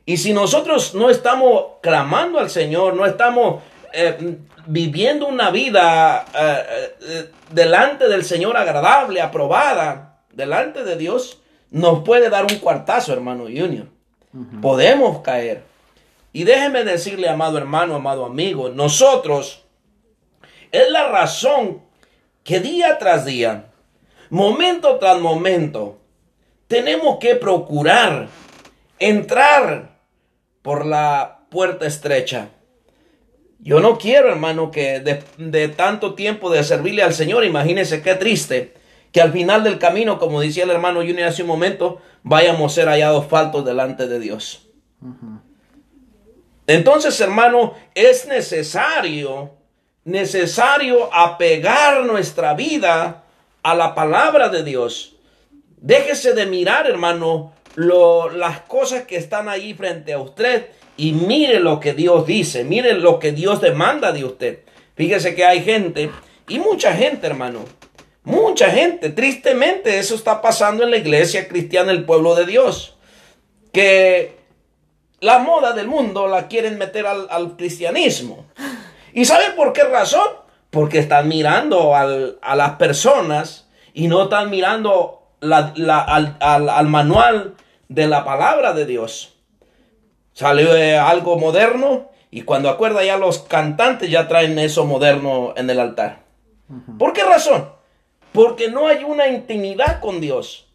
Y 0.06 0.18
si 0.18 0.34
nosotros 0.34 0.94
no 0.94 1.10
estamos 1.10 1.78
clamando 1.82 2.38
al 2.38 2.50
Señor, 2.50 2.96
no 2.96 3.06
estamos 3.06 3.62
eh, 3.94 4.38
viviendo 4.66 5.28
una 5.28 5.52
vida 5.52 6.26
eh, 6.34 6.96
eh, 7.02 7.32
delante 7.52 8.08
del 8.08 8.24
Señor 8.24 8.58
agradable, 8.58 9.22
aprobada, 9.22 10.22
delante 10.34 10.84
de 10.84 10.96
Dios, 10.96 11.42
nos 11.72 12.04
puede 12.04 12.30
dar 12.30 12.44
un 12.44 12.60
cuartazo, 12.60 13.14
hermano 13.14 13.44
Junior. 13.44 13.88
Podemos 14.62 15.22
caer. 15.22 15.64
Y 16.32 16.44
déjeme 16.44 16.84
decirle, 16.84 17.28
amado 17.28 17.58
hermano, 17.58 17.96
amado 17.96 18.26
amigo, 18.26 18.70
nosotros 18.70 19.66
es 20.72 20.90
la 20.92 21.08
razón 21.10 21.82
que 22.44 22.60
día 22.60 22.98
tras 23.00 23.26
día, 23.26 23.66
momento 24.30 25.00
tras 25.00 25.20
momento, 25.20 26.00
tenemos 26.68 27.18
que 27.20 27.36
procurar 27.36 28.28
entrar 29.00 30.00
por 30.62 30.86
la 30.86 31.40
puerta 31.50 31.88
estrecha. 31.88 32.50
Yo 33.60 33.82
no 33.82 33.98
quiero, 33.98 34.30
hermano, 34.30 34.72
que 34.72 35.02
de, 35.02 35.22
de, 35.38 35.68
tanto 35.68 36.16
tiempo 36.16 36.50
de 36.50 36.64
servirle 36.64 37.04
al 37.04 37.14
Señor, 37.14 37.44
imagínese 37.44 38.02
qué 38.02 38.16
triste, 38.16 38.74
que 39.12 39.22
al 39.22 39.34
final 39.34 39.64
del 39.64 39.80
camino, 39.80 40.18
como 40.18 40.40
decía 40.40 40.64
el 40.64 40.70
hermano 40.70 41.02
Junior 41.02 41.28
hace 41.28 41.42
un 41.42 41.50
momento, 41.50 42.02
vayamos 42.24 42.72
a 42.72 42.76
ser 42.76 42.88
hallados 42.88 43.28
faltos 43.28 43.66
delante 43.66 44.08
de 44.08 44.20
Dios. 44.20 44.68
Entonces, 46.68 47.20
hermano, 47.20 47.74
es 47.96 48.28
necesario, 48.28 49.52
necesario 50.06 51.14
apegar 51.14 52.06
nuestra 52.06 52.54
vida 52.54 53.24
a 53.62 53.76
la 53.76 53.94
palabra 53.94 54.50
de 54.50 54.64
Dios. 54.64 55.16
Déjese 55.82 56.34
de 56.34 56.46
mirar, 56.46 56.88
hermano, 56.88 57.54
lo, 57.76 58.30
las 58.30 58.62
cosas 58.62 59.04
que 59.04 59.18
están 59.18 59.50
ahí 59.50 59.74
frente 59.74 60.14
a 60.14 60.20
usted 60.20 60.68
y 61.00 61.14
mire 61.14 61.62
lo 61.62 61.80
que 61.80 61.94
Dios 61.94 62.26
dice, 62.26 62.66
mire 62.66 62.94
lo 62.94 63.20
que 63.20 63.32
Dios 63.32 63.62
demanda 63.62 64.12
de 64.12 64.26
usted. 64.26 64.60
Fíjese 64.96 65.34
que 65.34 65.46
hay 65.46 65.64
gente, 65.64 66.12
y 66.50 66.60
mucha 66.60 66.94
gente, 66.94 67.26
hermano, 67.26 67.64
mucha 68.24 68.70
gente, 68.70 69.10
tristemente 69.10 69.98
eso 69.98 70.14
está 70.14 70.42
pasando 70.42 70.84
en 70.84 70.92
la 70.92 70.98
iglesia 70.98 71.48
cristiana, 71.48 71.94
el 71.94 72.04
pueblo 72.04 72.36
de 72.36 72.46
Dios, 72.46 72.98
que 73.72 74.36
la 75.22 75.40
moda 75.40 75.72
del 75.72 75.88
mundo 75.88 76.28
la 76.28 76.50
quieren 76.50 76.78
meter 76.78 77.08
al, 77.08 77.56
cristianismo. 77.56 78.46
¿Y 79.14 79.24
saben 79.24 79.56
por 79.56 79.72
qué 79.72 79.86
razón? 79.86 80.28
Porque 80.70 81.00
están 81.00 81.30
mirando 81.30 81.96
a 81.96 82.56
las 82.56 82.72
personas 82.72 83.70
y 83.94 84.10
no 84.10 84.24
están 84.24 84.50
mirando 84.50 85.30
al, 85.40 86.88
manual 86.88 87.56
de 87.88 88.08
la 88.08 88.26
palabra 88.26 88.74
de 88.74 88.86
Dios. 88.86 89.39
Salió 90.40 90.72
algo 91.06 91.38
moderno 91.38 92.12
y 92.32 92.44
cuando 92.44 92.70
acuerda 92.70 93.04
ya 93.04 93.18
los 93.18 93.40
cantantes 93.40 94.10
ya 94.10 94.30
traen 94.30 94.58
eso 94.58 94.86
moderno 94.86 95.54
en 95.58 95.70
el 95.70 95.82
altar. 95.82 96.20
Uh 96.70 96.76
-huh. 96.76 96.98
¿Por 96.98 97.12
qué 97.12 97.26
razón? 97.26 97.68
Porque 98.32 98.70
no 98.70 98.88
hay 98.88 99.04
una 99.04 99.28
intimidad 99.28 100.00
con 100.00 100.22
Dios. 100.22 100.70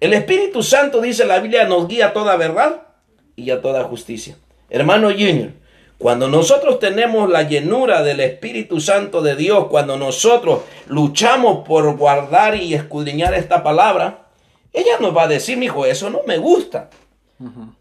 El 0.00 0.12
Espíritu 0.12 0.62
Santo, 0.62 1.00
dice 1.00 1.24
la 1.24 1.38
Biblia, 1.38 1.64
nos 1.64 1.88
guía 1.88 2.08
a 2.08 2.12
toda 2.12 2.36
verdad 2.36 2.88
y 3.36 3.50
a 3.50 3.62
toda 3.62 3.84
justicia. 3.84 4.36
Hermano 4.68 5.08
Junior, 5.08 5.52
cuando 5.96 6.28
nosotros 6.28 6.78
tenemos 6.78 7.30
la 7.30 7.44
llenura 7.44 8.02
del 8.02 8.20
Espíritu 8.20 8.80
Santo 8.80 9.22
de 9.22 9.34
Dios, 9.34 9.68
cuando 9.70 9.96
nosotros 9.96 10.60
luchamos 10.88 11.66
por 11.66 11.96
guardar 11.96 12.54
y 12.54 12.74
escudriñar 12.74 13.32
esta 13.32 13.62
palabra, 13.62 14.26
ella 14.74 14.98
nos 15.00 15.16
va 15.16 15.22
a 15.22 15.28
decir, 15.28 15.56
mi 15.56 15.64
hijo, 15.64 15.86
eso 15.86 16.10
no 16.10 16.20
me 16.26 16.36
gusta. 16.36 16.90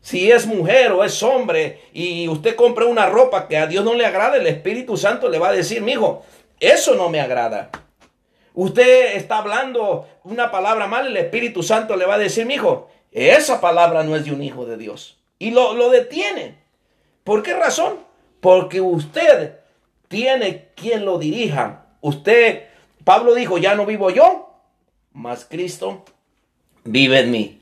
Si 0.02 0.32
es 0.32 0.46
mujer 0.46 0.92
o 0.94 1.04
es 1.04 1.22
hombre 1.22 1.82
y 1.92 2.28
usted 2.30 2.56
compra 2.56 2.86
una 2.86 3.08
ropa 3.08 3.48
que 3.48 3.58
a 3.58 3.68
Dios 3.68 3.84
no 3.84 3.94
le 3.94 4.06
agrada, 4.06 4.38
el 4.38 4.48
Espíritu 4.48 4.96
Santo 4.96 5.28
le 5.28 5.38
va 5.38 5.50
a 5.50 5.54
decir, 5.54 5.82
mi 5.82 5.94
hijo, 5.94 6.24
eso 6.60 6.96
no 6.96 7.10
me 7.10 7.20
agrada. 7.20 7.70
Usted 8.54 9.16
está 9.16 9.40
hablando 9.40 10.08
una 10.24 10.52
palabra 10.52 10.88
mal, 10.88 11.08
el 11.08 11.18
Espíritu 11.18 11.62
Santo 11.64 11.96
le 11.96 12.06
va 12.06 12.16
a 12.16 12.20
decir, 12.20 12.46
mi 12.46 12.56
hijo, 12.56 12.90
esa 13.12 13.60
palabra 13.60 14.04
no 14.04 14.16
es 14.16 14.26
de 14.26 14.32
un 14.32 14.44
hijo 14.44 14.66
de 14.66 14.78
Dios. 14.78 15.18
Y 15.40 15.52
lo, 15.52 15.74
lo 15.74 15.90
detiene. 15.90 16.56
¿Por 17.24 17.44
qué 17.44 17.54
razón? 17.54 18.00
Porque 18.40 18.82
usted 18.82 19.56
tiene 20.08 20.70
quien 20.76 21.06
lo 21.06 21.18
dirija. 21.18 21.86
Usted, 22.02 22.64
Pablo 23.04 23.36
dijo, 23.36 23.58
ya 23.58 23.76
no 23.76 23.86
vivo 23.86 24.10
yo, 24.10 24.54
mas 25.14 25.46
Cristo 25.46 26.04
vive 26.84 27.20
en 27.20 27.32
mí. 27.32 27.62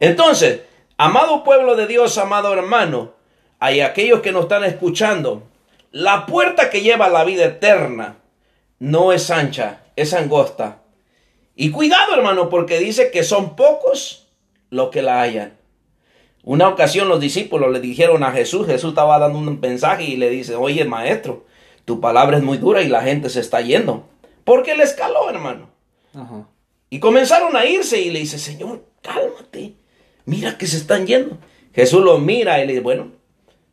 Entonces, 0.00 0.60
amado 0.98 1.44
pueblo 1.44 1.76
de 1.76 1.86
Dios, 1.86 2.18
amado 2.18 2.52
hermano, 2.52 3.12
hay 3.58 3.80
aquellos 3.80 4.20
que 4.20 4.32
nos 4.32 4.42
están 4.42 4.64
escuchando. 4.64 5.44
La 5.90 6.26
puerta 6.26 6.68
que 6.68 6.82
lleva 6.82 7.06
a 7.06 7.10
la 7.10 7.24
vida 7.24 7.46
eterna 7.46 8.18
no 8.78 9.12
es 9.12 9.30
ancha, 9.30 9.84
es 9.96 10.12
angosta. 10.12 10.82
Y 11.56 11.70
cuidado, 11.70 12.14
hermano, 12.14 12.50
porque 12.50 12.78
dice 12.78 13.10
que 13.10 13.24
son 13.24 13.56
pocos 13.56 14.28
los 14.70 14.90
que 14.90 15.02
la 15.02 15.22
hallan. 15.22 15.56
Una 16.44 16.68
ocasión 16.68 17.08
los 17.08 17.20
discípulos 17.20 17.70
le 17.72 17.80
dijeron 17.80 18.22
a 18.22 18.32
Jesús, 18.32 18.66
Jesús 18.66 18.90
estaba 18.90 19.18
dando 19.18 19.38
un 19.38 19.58
mensaje 19.60 20.04
y 20.04 20.16
le 20.16 20.30
dice, 20.30 20.54
oye 20.54 20.84
maestro, 20.84 21.46
tu 21.84 22.00
palabra 22.00 22.36
es 22.36 22.42
muy 22.42 22.58
dura 22.58 22.82
y 22.82 22.88
la 22.88 23.02
gente 23.02 23.28
se 23.28 23.40
está 23.40 23.60
yendo. 23.60 24.08
Porque 24.44 24.76
le 24.76 24.84
escaló, 24.84 25.30
hermano. 25.30 25.70
Ajá. 26.14 26.46
Y 26.90 27.00
comenzaron 27.00 27.56
a 27.56 27.66
irse 27.66 28.00
y 28.00 28.10
le 28.10 28.20
dice, 28.20 28.38
Señor, 28.38 28.84
cálmate, 29.02 29.74
mira 30.28 30.58
que 30.58 30.66
se 30.66 30.76
están 30.76 31.06
yendo. 31.06 31.38
Jesús 31.74 32.04
los 32.04 32.20
mira 32.20 32.62
y 32.62 32.66
le 32.66 32.74
dice, 32.74 32.82
bueno, 32.82 33.12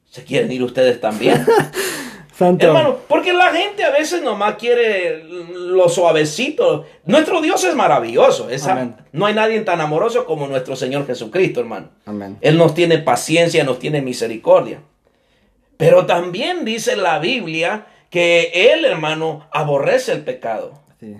¿se 0.09 0.23
quieren 0.23 0.51
ir 0.51 0.63
ustedes 0.63 1.01
también? 1.01 1.45
Santo. 2.37 2.67
Hermano, 2.67 2.97
porque 3.07 3.31
la 3.31 3.53
gente 3.53 3.83
a 3.85 3.91
veces 3.91 4.21
nomás 4.21 4.55
quiere 4.55 5.23
lo 5.23 5.87
suavecito. 5.87 6.85
Nuestro 7.05 7.41
Dios 7.41 7.63
es 7.63 7.75
maravilloso. 7.75 8.49
Esa, 8.49 8.97
no 9.13 9.25
hay 9.25 9.33
nadie 9.33 9.61
tan 9.61 9.79
amoroso 9.79 10.25
como 10.25 10.45
nuestro 10.47 10.75
Señor 10.75 11.07
Jesucristo, 11.07 11.61
hermano. 11.61 11.89
Amén. 12.05 12.37
Él 12.41 12.57
nos 12.57 12.73
tiene 12.73 12.97
paciencia, 12.97 13.63
nos 13.63 13.79
tiene 13.79 14.01
misericordia. 14.01 14.81
Pero 15.77 16.05
también 16.05 16.65
dice 16.65 16.97
la 16.97 17.19
Biblia 17.19 17.87
que 18.09 18.51
Él, 18.73 18.83
hermano, 18.83 19.47
aborrece 19.51 20.11
el 20.11 20.23
pecado. 20.25 20.73
Sí. 20.99 21.15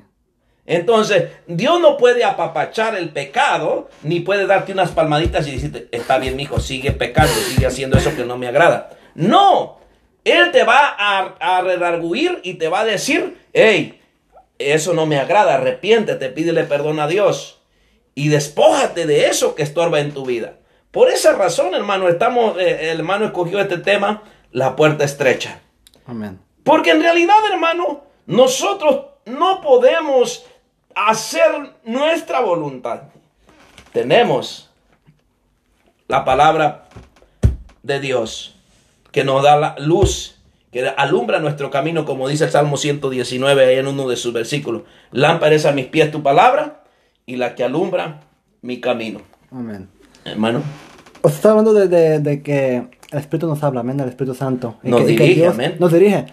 Entonces, 0.66 1.32
Dios 1.48 1.80
no 1.80 1.98
puede 1.98 2.24
apapachar 2.24 2.96
el 2.96 3.10
pecado, 3.10 3.90
ni 4.02 4.22
puede 4.22 4.48
darte 4.48 4.72
unas 4.72 4.92
palmaditas 4.92 5.48
y 5.48 5.52
decirte, 5.52 5.88
está 5.92 6.18
bien, 6.18 6.36
mijo, 6.36 6.60
sigue 6.60 6.92
pecando, 6.92 7.34
sigue 7.34 7.68
haciendo 7.68 7.98
eso 7.98 8.16
que 8.16 8.26
no 8.26 8.38
me 8.38 8.48
agrada. 8.48 8.90
No, 9.14 9.80
él 10.24 10.52
te 10.52 10.64
va 10.64 10.96
a, 10.98 11.36
a 11.40 11.62
redarguir 11.62 12.40
y 12.44 12.56
te 12.56 12.68
va 12.68 12.80
a 12.80 12.86
decir, 12.86 13.38
hey, 13.54 14.02
eso 14.58 14.94
no 14.94 15.06
me 15.06 15.20
agrada, 15.20 15.56
arrepiéntete, 15.56 16.30
pídele 16.30 16.64
perdón 16.64 17.00
a 17.00 17.08
Dios 17.08 17.62
y 18.16 18.30
despójate 18.30 19.06
de 19.06 19.28
eso 19.28 19.54
que 19.54 19.64
estorba 19.64 20.00
en 20.00 20.14
tu 20.14 20.26
vida. 20.26 20.54
Por 20.92 21.10
esa 21.10 21.34
razón, 21.34 21.76
hermano, 21.76 22.08
estamos, 22.08 22.58
eh, 22.58 22.92
el 22.92 23.00
hermano 23.00 23.26
escogió 23.26 23.60
este 23.60 23.78
tema, 23.78 24.24
la 24.52 24.78
puerta 24.78 25.04
estrecha. 25.04 25.60
Amén. 26.08 26.40
Porque 26.64 26.92
en 26.92 27.02
realidad, 27.02 27.36
hermano, 27.52 28.06
nosotros 28.26 29.08
no 29.26 29.60
podemos 29.62 30.46
hacer 30.96 31.74
nuestra 31.84 32.40
voluntad. 32.40 33.02
Tenemos 33.92 34.70
la 36.08 36.26
palabra 36.26 36.86
de 37.84 38.00
Dios 38.00 38.56
que 39.12 39.24
nos 39.24 39.44
da 39.44 39.58
la 39.58 39.76
luz, 39.80 40.38
que 40.72 40.88
alumbra 40.98 41.40
nuestro 41.40 41.70
camino, 41.70 42.06
como 42.06 42.28
dice 42.28 42.46
el 42.46 42.52
Salmo 42.52 42.78
119 42.78 43.66
ahí 43.66 43.78
en 43.78 43.88
uno 43.88 44.08
de 44.08 44.16
sus 44.16 44.34
versículos. 44.34 44.84
Lámpara 45.12 45.56
es 45.56 45.66
a 45.66 45.72
mis 45.72 45.86
pies 45.86 46.12
tu 46.12 46.24
palabra 46.24 46.84
y 47.26 47.38
la 47.38 47.56
que 47.56 47.64
alumbra 47.64 48.22
mi 48.62 48.82
camino. 48.82 49.22
Amén. 49.52 49.88
Hermano. 50.26 50.64
Os 51.22 51.34
está 51.34 51.52
hablando 51.52 51.74
de, 51.74 51.88
de, 51.88 52.20
de, 52.20 52.44
que 52.44 52.88
el 53.12 53.20
Espíritu 53.20 53.48
nos 53.48 53.64
habla, 53.64 53.82
amén, 53.82 54.00
el 54.00 54.10
Espíritu 54.10 54.36
Santo. 54.36 54.78
Nos 54.84 55.02
que, 55.02 55.08
dirige, 55.08 55.28
que 55.28 55.34
Dios 55.36 55.54
amén. 55.54 55.76
Nos 55.80 55.94
dirige. 55.94 56.26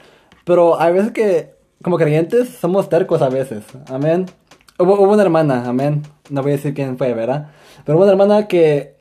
Pero 0.45 0.81
hay 0.81 0.93
veces 0.93 1.13
que, 1.13 1.55
como 1.83 1.97
creyentes, 1.97 2.49
somos 2.61 2.89
tercos 2.89 3.23
a 3.23 3.29
veces, 3.29 3.63
amén. 3.89 4.27
Hubo, 4.83 5.01
hubo 5.01 5.13
una 5.13 5.23
hermana, 5.23 5.69
amén. 5.69 6.03
No 6.31 6.43
voy 6.43 6.53
a 6.53 6.57
decir 6.57 6.75
quién 6.75 6.99
fue, 6.99 7.15
¿verdad? 7.15 7.51
Pero 7.85 7.97
hubo 7.97 8.05
una 8.05 8.13
hermana 8.13 8.49
que 8.49 8.97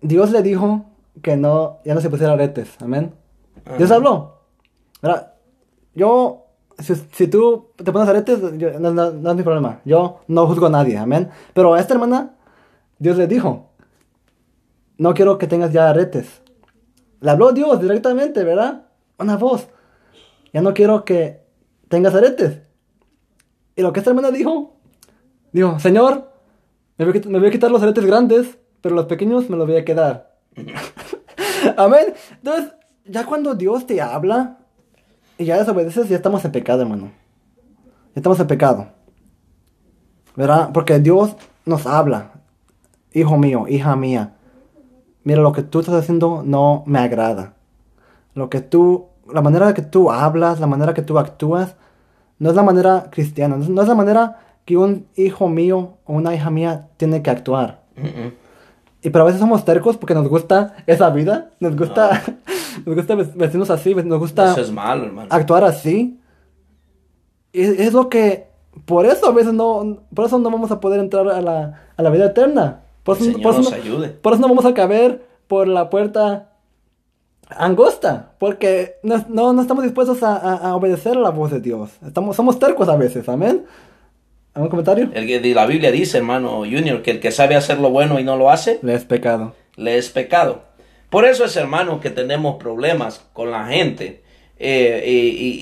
Dios 0.00 0.30
le 0.30 0.42
dijo 0.42 0.84
que 1.22 1.36
no, 1.36 1.78
ya 1.84 1.94
no 1.94 2.00
se 2.00 2.10
pusiera 2.10 2.34
aretes, 2.34 2.76
amén. 2.80 3.12
Ajá. 3.64 3.76
Dios 3.76 3.90
habló. 3.90 4.38
¿verdad? 5.02 5.34
Yo, 5.94 6.46
si, 6.78 6.94
si, 6.94 7.26
tú 7.26 7.70
te 7.76 7.90
pones 7.92 8.08
aretes, 8.08 8.38
yo, 8.56 8.78
no, 8.78 8.92
no, 8.92 9.10
no, 9.10 9.30
es 9.30 9.36
mi 9.36 9.42
problema. 9.42 9.80
Yo 9.84 10.20
no 10.28 10.46
juzgo 10.46 10.66
a 10.66 10.70
nadie, 10.70 10.96
amén. 10.96 11.30
Pero 11.54 11.74
a 11.74 11.80
esta 11.80 11.94
hermana, 11.94 12.36
Dios 12.98 13.16
le 13.16 13.26
dijo, 13.26 13.70
no 14.96 15.14
quiero 15.14 15.38
que 15.38 15.46
tengas 15.46 15.72
ya 15.72 15.88
aretes. 15.88 16.40
Le 17.20 17.30
habló 17.30 17.52
Dios 17.52 17.80
directamente, 17.80 18.44
¿verdad? 18.44 18.86
Una 19.18 19.36
voz. 19.36 19.68
Ya 20.52 20.62
no 20.62 20.72
quiero 20.72 21.04
que 21.04 21.42
tengas 21.88 22.14
aretes. 22.14 22.60
Y 23.78 23.82
lo 23.82 23.92
que 23.92 24.00
esta 24.00 24.10
hermana 24.10 24.32
dijo, 24.32 24.74
dijo, 25.52 25.78
Señor, 25.78 26.32
me 26.96 27.04
voy, 27.04 27.46
a, 27.46 27.50
quitar 27.52 27.70
los 27.70 27.80
aretes 27.80 28.04
grandes, 28.04 28.58
pero 28.80 28.96
los 28.96 29.06
pequeños 29.06 29.48
me 29.48 29.56
los 29.56 29.68
voy 29.68 29.76
a 29.76 29.84
quedar. 29.84 30.34
Amén. 31.76 32.12
Entonces, 32.32 32.72
ya 33.04 33.24
cuando 33.24 33.54
Dios 33.54 33.86
te 33.86 34.00
habla 34.00 34.58
y 35.38 35.44
ya 35.44 35.58
desobedeces, 35.58 36.08
ya 36.08 36.16
estamos 36.16 36.44
en 36.44 36.50
pecado, 36.50 36.82
hermano. 36.82 37.12
Ya 38.16 38.16
estamos 38.16 38.40
en 38.40 38.48
pecado. 38.48 38.88
¿Verdad? 40.34 40.70
Porque 40.74 40.98
Dios 40.98 41.36
nos 41.64 41.86
habla. 41.86 42.32
Hijo 43.12 43.38
mío, 43.38 43.66
hija 43.68 43.94
mía. 43.94 44.34
Mira, 45.22 45.40
lo 45.40 45.52
que 45.52 45.62
tú 45.62 45.78
estás 45.78 45.94
haciendo 45.94 46.42
no 46.44 46.82
me 46.84 46.98
agrada. 46.98 47.54
Lo 48.34 48.50
que 48.50 48.60
tú, 48.60 49.06
la 49.32 49.40
manera 49.40 49.72
que 49.72 49.82
tú 49.82 50.10
hablas, 50.10 50.58
la 50.58 50.66
manera 50.66 50.94
que 50.94 51.02
tú 51.02 51.16
actúas, 51.16 51.76
no 52.38 52.50
es 52.50 52.56
la 52.56 52.62
manera 52.62 53.08
cristiana, 53.10 53.56
no 53.56 53.62
es- 53.62 53.68
no 53.68 53.82
la 53.82 53.94
manera 53.94 54.38
que 54.64 54.76
un 54.76 55.06
hijo 55.16 55.48
mío 55.48 55.94
o 56.04 56.12
una 56.12 56.34
hija 56.34 56.50
mía 56.50 56.88
tiene 56.96 57.22
que 57.22 57.30
actuar. 57.30 57.82
Mm-mm. 57.96 58.32
Y 59.02 59.10
pero 59.10 59.22
a 59.22 59.26
veces 59.26 59.40
somos 59.40 59.64
tercos 59.64 59.96
porque 59.96 60.14
nos 60.14 60.28
gusta 60.28 60.74
esa 60.86 61.08
vida, 61.10 61.50
nos 61.60 61.76
gusta, 61.76 62.22
nos 62.86 62.94
gusta 62.96 63.14
ves- 63.14 63.34
vestirnos 63.36 63.70
así, 63.70 63.94
nos 63.94 64.18
gusta 64.18 64.52
Eso 64.52 64.60
es 64.60 64.72
malo, 64.72 65.04
hermano. 65.06 65.28
actuar 65.30 65.64
así. 65.64 66.18
Y 67.52 67.62
es, 67.62 67.78
es 67.80 67.92
lo 67.92 68.08
que, 68.08 68.48
por 68.84 69.06
eso 69.06 69.26
a 69.28 69.32
veces 69.32 69.52
no, 69.54 69.98
por 70.14 70.26
eso 70.26 70.38
no 70.38 70.50
vamos 70.50 70.70
a 70.70 70.80
poder 70.80 71.00
entrar 71.00 71.28
a 71.28 71.40
la, 71.40 71.80
a 71.96 72.02
la 72.02 72.10
vida 72.10 72.26
eterna. 72.26 72.80
Por 73.04 73.16
eso, 73.16 73.32
por 73.40 73.52
eso 73.52 73.62
nos 73.62 73.70
no- 73.70 73.76
ayude. 73.76 74.08
por 74.10 74.32
eso 74.34 74.42
no 74.42 74.48
vamos 74.48 74.66
a 74.66 74.74
caber 74.74 75.26
por 75.46 75.66
la 75.66 75.88
puerta 75.88 76.50
angosta, 77.50 78.32
porque 78.38 78.96
no, 79.02 79.24
no, 79.28 79.52
no 79.52 79.62
estamos 79.62 79.84
dispuestos 79.84 80.22
a, 80.22 80.36
a- 80.36 80.56
a 80.70 80.76
obedecer 80.76 81.16
a 81.16 81.20
la 81.20 81.30
voz 81.30 81.50
de 81.50 81.60
Dios. 81.60 81.90
Estamos, 82.06 82.36
somos 82.36 82.58
tercos 82.58 82.88
a 82.88 82.96
veces, 82.96 83.28
amén. 83.28 83.64
¿Algún 84.54 84.70
comentario? 84.70 85.10
El 85.14 85.26
que 85.26 85.40
la 85.54 85.66
Biblia 85.66 85.90
dice, 85.92 86.18
hermano 86.18 86.58
Junior, 86.60 87.02
que 87.02 87.12
el 87.12 87.20
que 87.20 87.30
sabe 87.30 87.54
hacer 87.54 87.78
lo 87.78 87.90
bueno 87.90 88.18
y 88.18 88.24
no 88.24 88.36
lo 88.36 88.50
hace, 88.50 88.78
Le 88.82 88.94
es 88.94 89.04
pecado. 89.04 89.54
le 89.76 89.96
es 89.98 90.08
pecado. 90.10 90.62
Por 91.10 91.24
eso 91.24 91.44
es, 91.44 91.56
hermano, 91.56 92.00
que 92.00 92.10
tenemos 92.10 92.56
problemas 92.56 93.24
con 93.32 93.50
la 93.50 93.66
gente. 93.66 94.22
Eh, 94.58 95.04
y, 95.06 95.10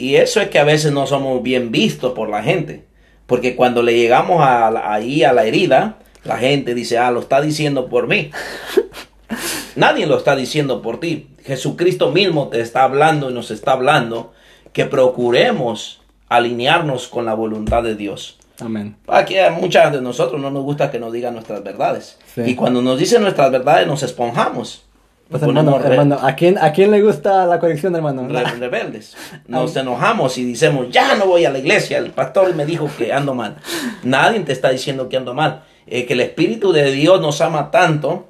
y- 0.06 0.08
y 0.10 0.16
eso 0.16 0.40
es 0.40 0.48
que 0.48 0.58
a 0.58 0.64
veces 0.64 0.92
no 0.92 1.06
somos 1.06 1.42
bien 1.42 1.70
vistos 1.70 2.12
por 2.14 2.28
la 2.30 2.42
gente. 2.42 2.84
Porque 3.26 3.54
cuando 3.54 3.82
le 3.82 3.94
llegamos 3.94 4.40
a, 4.42 4.70
la- 4.70 4.92
ahí 4.92 5.22
a 5.24 5.32
la 5.32 5.44
herida, 5.44 5.98
la 6.24 6.38
gente 6.38 6.74
dice, 6.74 6.96
ah, 6.98 7.10
lo 7.10 7.20
está 7.20 7.40
diciendo 7.42 7.88
por 7.88 8.08
mí. 8.08 8.30
Nadie 9.76 10.06
lo 10.06 10.16
está 10.16 10.34
diciendo 10.34 10.80
por 10.82 10.98
ti. 11.00 11.28
Jesucristo 11.46 12.10
mismo 12.10 12.48
te 12.48 12.60
está 12.60 12.82
hablando 12.82 13.30
y 13.30 13.34
nos 13.34 13.50
está 13.50 13.72
hablando 13.72 14.32
que 14.72 14.84
procuremos 14.84 16.00
alinearnos 16.28 17.08
con 17.08 17.24
la 17.24 17.34
voluntad 17.34 17.82
de 17.82 17.94
Dios. 17.94 18.38
Amén. 18.60 18.96
Aquí 19.06 19.38
a 19.38 19.50
muchas 19.50 19.92
de 19.92 20.00
nosotros 20.00 20.40
no 20.40 20.50
nos 20.50 20.62
gusta 20.64 20.90
que 20.90 20.98
nos 20.98 21.12
digan 21.12 21.34
nuestras 21.34 21.62
verdades. 21.62 22.18
Sí. 22.34 22.42
Y 22.46 22.54
cuando 22.54 22.82
nos 22.82 22.98
dicen 22.98 23.22
nuestras 23.22 23.50
verdades 23.50 23.86
nos 23.86 24.02
esponjamos. 24.02 24.82
Pues 25.28 25.42
Nos 25.42 25.48
hermano, 25.48 25.80
hermano, 25.84 26.18
¿a 26.22 26.36
quién, 26.36 26.56
¿a 26.56 26.72
quién 26.72 26.92
le 26.92 27.02
gusta 27.02 27.46
la 27.46 27.58
corrección, 27.58 27.94
hermano? 27.96 28.28
re- 28.28 28.44
rebeldes. 28.60 29.16
Nos 29.48 29.74
enojamos 29.74 30.38
y 30.38 30.44
decimos, 30.52 30.86
ya 30.90 31.16
no 31.16 31.26
voy 31.26 31.44
a 31.44 31.50
la 31.50 31.58
iglesia, 31.58 31.98
el 31.98 32.12
pastor 32.12 32.54
me 32.54 32.64
dijo 32.64 32.88
que 32.96 33.12
ando 33.12 33.34
mal. 33.34 33.56
Nadie 34.04 34.38
te 34.40 34.52
está 34.52 34.70
diciendo 34.70 35.08
que 35.08 35.16
ando 35.16 35.34
mal. 35.34 35.64
Eh, 35.88 36.06
que 36.06 36.12
el 36.14 36.20
Espíritu 36.20 36.72
de 36.72 36.92
Dios 36.92 37.20
nos 37.20 37.40
ama 37.40 37.70
tanto 37.72 38.28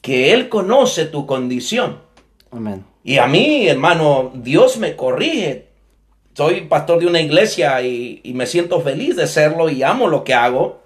que 0.00 0.32
Él 0.32 0.48
conoce 0.48 1.04
tu 1.04 1.26
condición. 1.26 1.98
Amén. 2.50 2.84
Y 3.04 3.18
a 3.18 3.26
mí, 3.26 3.68
hermano, 3.68 4.32
Dios 4.34 4.76
me 4.78 4.96
corrige. 4.96 5.68
Soy 6.34 6.62
pastor 6.62 7.00
de 7.00 7.06
una 7.06 7.20
iglesia 7.20 7.80
y, 7.82 8.20
y 8.22 8.34
me 8.34 8.46
siento 8.46 8.80
feliz 8.80 9.16
de 9.16 9.26
serlo 9.26 9.68
y 9.68 9.82
amo 9.82 10.08
lo 10.08 10.24
que 10.24 10.34
hago. 10.34 10.80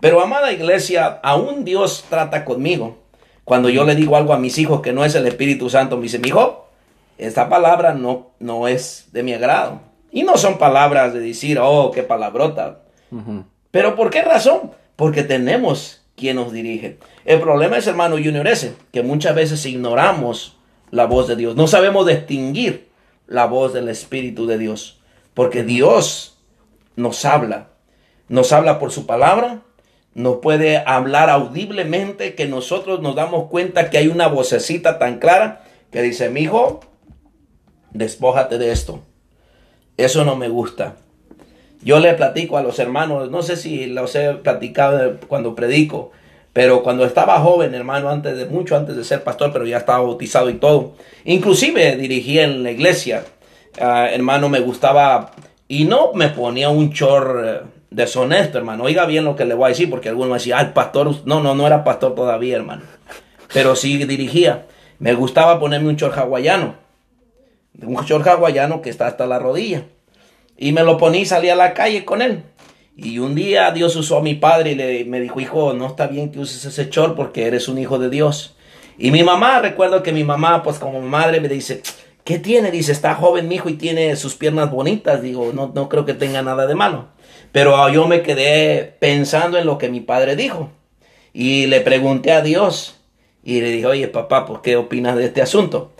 Pero, 0.00 0.20
amada 0.20 0.52
iglesia, 0.52 1.20
aún 1.22 1.64
Dios 1.64 2.04
trata 2.08 2.44
conmigo. 2.44 2.98
Cuando 3.44 3.68
yo 3.70 3.84
le 3.84 3.94
digo 3.94 4.16
algo 4.16 4.32
a 4.32 4.38
mis 4.38 4.58
hijos 4.58 4.82
que 4.82 4.92
no 4.92 5.04
es 5.04 5.14
el 5.14 5.26
Espíritu 5.26 5.70
Santo, 5.70 5.96
me 5.96 6.02
dice, 6.02 6.18
mi 6.18 6.28
hijo, 6.28 6.68
esta 7.16 7.48
palabra 7.48 7.94
no, 7.94 8.32
no 8.38 8.68
es 8.68 9.08
de 9.12 9.22
mi 9.22 9.32
agrado. 9.32 9.80
Y 10.12 10.22
no 10.22 10.36
son 10.36 10.58
palabras 10.58 11.14
de 11.14 11.20
decir, 11.20 11.58
oh, 11.58 11.90
qué 11.90 12.02
palabrota. 12.02 12.82
Ujú. 13.10 13.44
¿Pero 13.70 13.96
por 13.96 14.10
qué 14.10 14.22
razón? 14.22 14.72
Porque 14.96 15.22
tenemos 15.22 16.02
quien 16.14 16.36
nos 16.36 16.52
dirige. 16.52 16.98
El 17.24 17.40
problema 17.40 17.78
es, 17.78 17.86
hermano 17.86 18.16
Junior, 18.16 18.46
ese, 18.46 18.74
que 18.92 19.02
muchas 19.02 19.34
veces 19.34 19.64
ignoramos 19.64 20.57
la 20.90 21.06
voz 21.06 21.28
de 21.28 21.36
Dios. 21.36 21.56
No 21.56 21.66
sabemos 21.66 22.06
distinguir 22.06 22.88
la 23.26 23.46
voz 23.46 23.72
del 23.72 23.88
Espíritu 23.88 24.46
de 24.46 24.58
Dios. 24.58 25.00
Porque 25.34 25.62
Dios 25.62 26.38
nos 26.96 27.24
habla. 27.24 27.68
Nos 28.28 28.52
habla 28.52 28.78
por 28.78 28.90
su 28.90 29.06
palabra. 29.06 29.62
Nos 30.14 30.38
puede 30.38 30.78
hablar 30.78 31.30
audiblemente 31.30 32.34
que 32.34 32.46
nosotros 32.46 33.00
nos 33.00 33.14
damos 33.14 33.48
cuenta 33.48 33.90
que 33.90 33.98
hay 33.98 34.08
una 34.08 34.26
vocecita 34.26 34.98
tan 34.98 35.18
clara 35.18 35.64
que 35.92 36.02
dice, 36.02 36.28
mi 36.28 36.40
hijo, 36.40 36.80
despójate 37.92 38.58
de 38.58 38.72
esto. 38.72 39.02
Eso 39.96 40.24
no 40.24 40.36
me 40.36 40.48
gusta. 40.48 40.96
Yo 41.82 42.00
le 42.00 42.14
platico 42.14 42.56
a 42.56 42.62
los 42.62 42.78
hermanos, 42.78 43.30
no 43.30 43.42
sé 43.42 43.56
si 43.56 43.86
los 43.86 44.14
he 44.16 44.34
platicado 44.34 45.18
cuando 45.28 45.54
predico, 45.54 46.10
pero 46.58 46.82
cuando 46.82 47.04
estaba 47.04 47.38
joven, 47.38 47.72
hermano, 47.72 48.08
antes 48.10 48.36
de 48.36 48.46
mucho 48.46 48.74
antes 48.74 48.96
de 48.96 49.04
ser 49.04 49.22
pastor, 49.22 49.52
pero 49.52 49.64
ya 49.64 49.76
estaba 49.76 50.00
bautizado 50.00 50.50
y 50.50 50.54
todo. 50.54 50.94
Inclusive 51.24 51.94
dirigía 51.94 52.42
en 52.42 52.64
la 52.64 52.72
iglesia. 52.72 53.24
Ah, 53.80 54.08
hermano, 54.10 54.48
me 54.48 54.58
gustaba 54.58 55.30
y 55.68 55.84
no 55.84 56.14
me 56.14 56.30
ponía 56.30 56.68
un 56.68 56.92
chor 56.92 57.44
eh, 57.46 57.68
deshonesto, 57.90 58.58
hermano. 58.58 58.82
Oiga 58.82 59.06
bien 59.06 59.24
lo 59.24 59.36
que 59.36 59.44
le 59.44 59.54
voy 59.54 59.66
a 59.66 59.68
decir, 59.68 59.88
porque 59.88 60.08
algunos 60.08 60.34
decían, 60.34 60.58
ah, 60.58 60.62
el 60.62 60.72
pastor, 60.72 61.14
no, 61.26 61.40
no, 61.40 61.54
no 61.54 61.64
era 61.64 61.84
pastor 61.84 62.16
todavía, 62.16 62.56
hermano. 62.56 62.82
Pero 63.54 63.76
sí 63.76 63.96
dirigía. 64.04 64.66
Me 64.98 65.14
gustaba 65.14 65.60
ponerme 65.60 65.90
un 65.90 65.96
chor 65.96 66.12
hawaiano. 66.18 66.74
Un 67.80 68.04
short 68.04 68.26
hawaiano 68.26 68.82
que 68.82 68.90
está 68.90 69.06
hasta 69.06 69.28
la 69.28 69.38
rodilla. 69.38 69.84
Y 70.56 70.72
me 70.72 70.82
lo 70.82 70.98
poní 70.98 71.18
y 71.18 71.24
salí 71.24 71.50
a 71.50 71.54
la 71.54 71.72
calle 71.72 72.04
con 72.04 72.20
él. 72.20 72.42
Y 73.00 73.20
un 73.20 73.36
día 73.36 73.70
Dios 73.70 73.94
usó 73.94 74.18
a 74.18 74.22
mi 74.22 74.34
padre 74.34 74.72
y 74.72 74.74
le, 74.74 75.04
me 75.04 75.20
dijo, 75.20 75.38
hijo, 75.38 75.72
no 75.72 75.86
está 75.86 76.08
bien 76.08 76.32
que 76.32 76.40
uses 76.40 76.64
ese 76.64 76.90
short 76.90 77.14
porque 77.14 77.46
eres 77.46 77.68
un 77.68 77.78
hijo 77.78 77.96
de 78.00 78.10
Dios. 78.10 78.56
Y 78.98 79.12
mi 79.12 79.22
mamá, 79.22 79.60
recuerdo 79.60 80.02
que 80.02 80.10
mi 80.10 80.24
mamá, 80.24 80.64
pues 80.64 80.80
como 80.80 81.00
madre, 81.00 81.40
me 81.40 81.48
dice, 81.48 81.80
¿qué 82.24 82.40
tiene? 82.40 82.72
Dice, 82.72 82.90
está 82.90 83.14
joven 83.14 83.46
mi 83.46 83.54
hijo 83.54 83.68
y 83.68 83.74
tiene 83.74 84.16
sus 84.16 84.34
piernas 84.34 84.72
bonitas. 84.72 85.22
Digo, 85.22 85.52
no, 85.54 85.70
no 85.72 85.88
creo 85.88 86.04
que 86.04 86.14
tenga 86.14 86.42
nada 86.42 86.66
de 86.66 86.74
malo. 86.74 87.06
Pero 87.52 87.76
ah, 87.76 87.88
yo 87.92 88.08
me 88.08 88.22
quedé 88.22 88.96
pensando 88.98 89.58
en 89.58 89.66
lo 89.66 89.78
que 89.78 89.88
mi 89.88 90.00
padre 90.00 90.34
dijo. 90.34 90.72
Y 91.32 91.66
le 91.66 91.80
pregunté 91.80 92.32
a 92.32 92.42
Dios. 92.42 92.98
Y 93.44 93.60
le 93.60 93.70
dije, 93.70 93.86
oye 93.86 94.08
papá, 94.08 94.44
¿por 94.44 94.60
qué 94.60 94.76
opinas 94.76 95.16
de 95.16 95.26
este 95.26 95.40
asunto? 95.40 95.92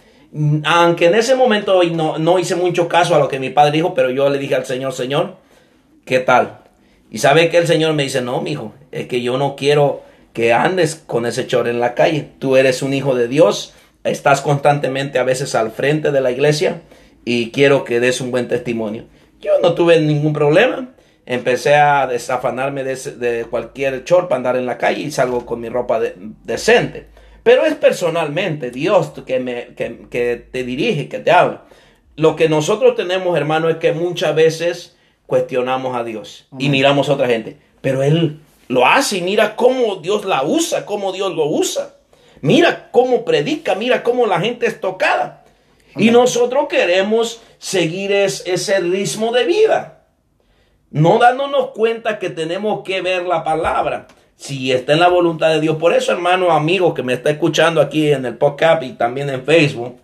Aunque 0.65 1.07
en 1.07 1.15
ese 1.15 1.37
momento 1.37 1.81
no, 1.85 2.19
no 2.19 2.41
hice 2.41 2.57
mucho 2.57 2.89
caso 2.89 3.15
a 3.15 3.21
lo 3.21 3.29
que 3.29 3.39
mi 3.39 3.51
padre 3.51 3.71
dijo, 3.71 3.95
pero 3.95 4.11
yo 4.11 4.29
le 4.29 4.39
dije 4.39 4.57
al 4.57 4.67
Señor, 4.67 4.93
Señor, 4.93 5.37
¿qué 6.05 6.19
tal? 6.19 6.68
Y 7.11 7.19
sabe 7.19 7.49
que 7.49 7.59
el 7.59 7.67
Señor 7.67 7.95
me 7.95 8.03
dice, 8.03 8.21
no, 8.21 8.41
mijo, 8.43 8.75
es 8.93 9.07
que 9.07 9.23
yo 9.23 9.39
no 9.39 9.57
quiero 9.57 10.03
que 10.33 10.53
andes 10.53 10.95
con 10.95 11.27
ese 11.27 11.47
chor 11.47 11.69
en 11.69 11.81
la 11.81 11.95
calle. 11.95 12.29
Tú 12.39 12.57
eres 12.57 12.83
un 12.83 12.93
hijo 12.95 13.15
de 13.15 13.29
Dios, 13.29 13.75
estás 14.05 14.41
constantemente 14.41 15.19
a 15.19 15.25
veces 15.25 15.55
al 15.55 15.71
frente 15.71 16.11
de 16.13 16.21
la 16.21 16.31
iglesia 16.31 16.83
y 17.25 17.51
quiero 17.51 17.85
que 17.85 18.01
des 18.01 18.21
un 18.21 18.31
buen 18.31 18.49
testimonio. 18.49 19.07
Yo 19.41 19.53
no 19.63 19.75
tuve 19.75 20.01
ningún 20.01 20.33
problema. 20.33 20.91
Empecé 21.25 21.75
a 21.75 22.07
desafanarme 22.07 22.85
de, 22.85 23.47
cualquier 23.51 24.05
chor 24.05 24.29
para 24.29 24.37
andar 24.37 24.57
en 24.57 24.67
la 24.67 24.79
calle 24.79 25.03
y 25.03 25.11
salgo 25.11 25.45
con 25.45 25.61
mi 25.61 25.69
ropa 25.69 26.01
de- 26.01 26.15
decente. 26.45 27.07
Pero 27.43 27.65
es 27.65 27.75
personalmente 27.75 28.71
Dios 28.71 29.13
que, 29.27 29.39
me, 29.39 29.75
que, 29.75 30.07
que 30.11 30.37
te 30.51 30.65
dirige, 30.65 31.09
que 31.09 31.19
te 31.19 31.31
habla. 31.31 31.65
Lo 32.17 32.35
que 32.35 32.49
nosotros 32.49 32.95
tenemos, 32.97 33.37
hermano, 33.37 33.69
es 33.69 33.77
que 33.77 33.93
muchas 33.93 34.35
veces 34.35 34.98
cuestionamos 35.29 35.95
a 35.95 36.03
Dios 36.05 36.49
y 36.59 36.71
miramos 36.71 37.09
a 37.09 37.13
otra 37.13 37.29
gente. 37.29 37.59
Pero 37.83 38.03
Él 38.03 38.41
lo 38.67 38.85
hace 38.87 39.19
y 39.19 39.21
mira 39.21 39.55
cómo 39.55 39.97
Dios 39.97 40.25
la 40.25 40.43
usa, 40.43 40.85
cómo 40.87 41.13
Dios 41.13 41.33
lo 41.37 41.45
usa. 41.47 41.95
Mira 42.41 42.89
cómo 42.91 43.25
predica, 43.25 43.75
mira 43.75 44.03
cómo 44.03 44.27
la 44.27 44.41
gente 44.41 44.67
es 44.67 44.81
tocada. 44.81 45.45
Y 45.97 46.11
nosotros 46.11 46.67
queremos 46.69 47.41
seguir 47.59 48.11
es- 48.11 48.43
ese 48.47 48.81
ritmo 48.81 49.31
de 49.33 49.45
vida 49.45 49.95
no 50.91 51.19
dándonos 51.19 51.73
cuenta 51.73 52.19
que 52.19 52.31
tenemos 52.31 52.83
que 52.83 53.03
ver 53.03 53.27
la 53.27 53.45
palabra. 53.45 54.07
Si 54.37 54.73
está 54.73 54.95
en 54.95 55.01
la 55.01 55.09
voluntad 55.09 55.51
de 55.51 55.61
Dios. 55.61 55.77
Por 55.77 55.93
eso, 55.93 56.13
hermano, 56.13 56.51
amigo 56.53 56.95
que 56.95 57.03
me 57.03 57.13
está 57.13 57.29
escuchando 57.29 57.83
aquí 57.83 58.11
en 58.11 58.25
el 58.25 58.39
podcast 58.39 58.83
y 58.83 58.93
también 58.93 59.29
en 59.29 59.45
Facebook, 59.45 59.97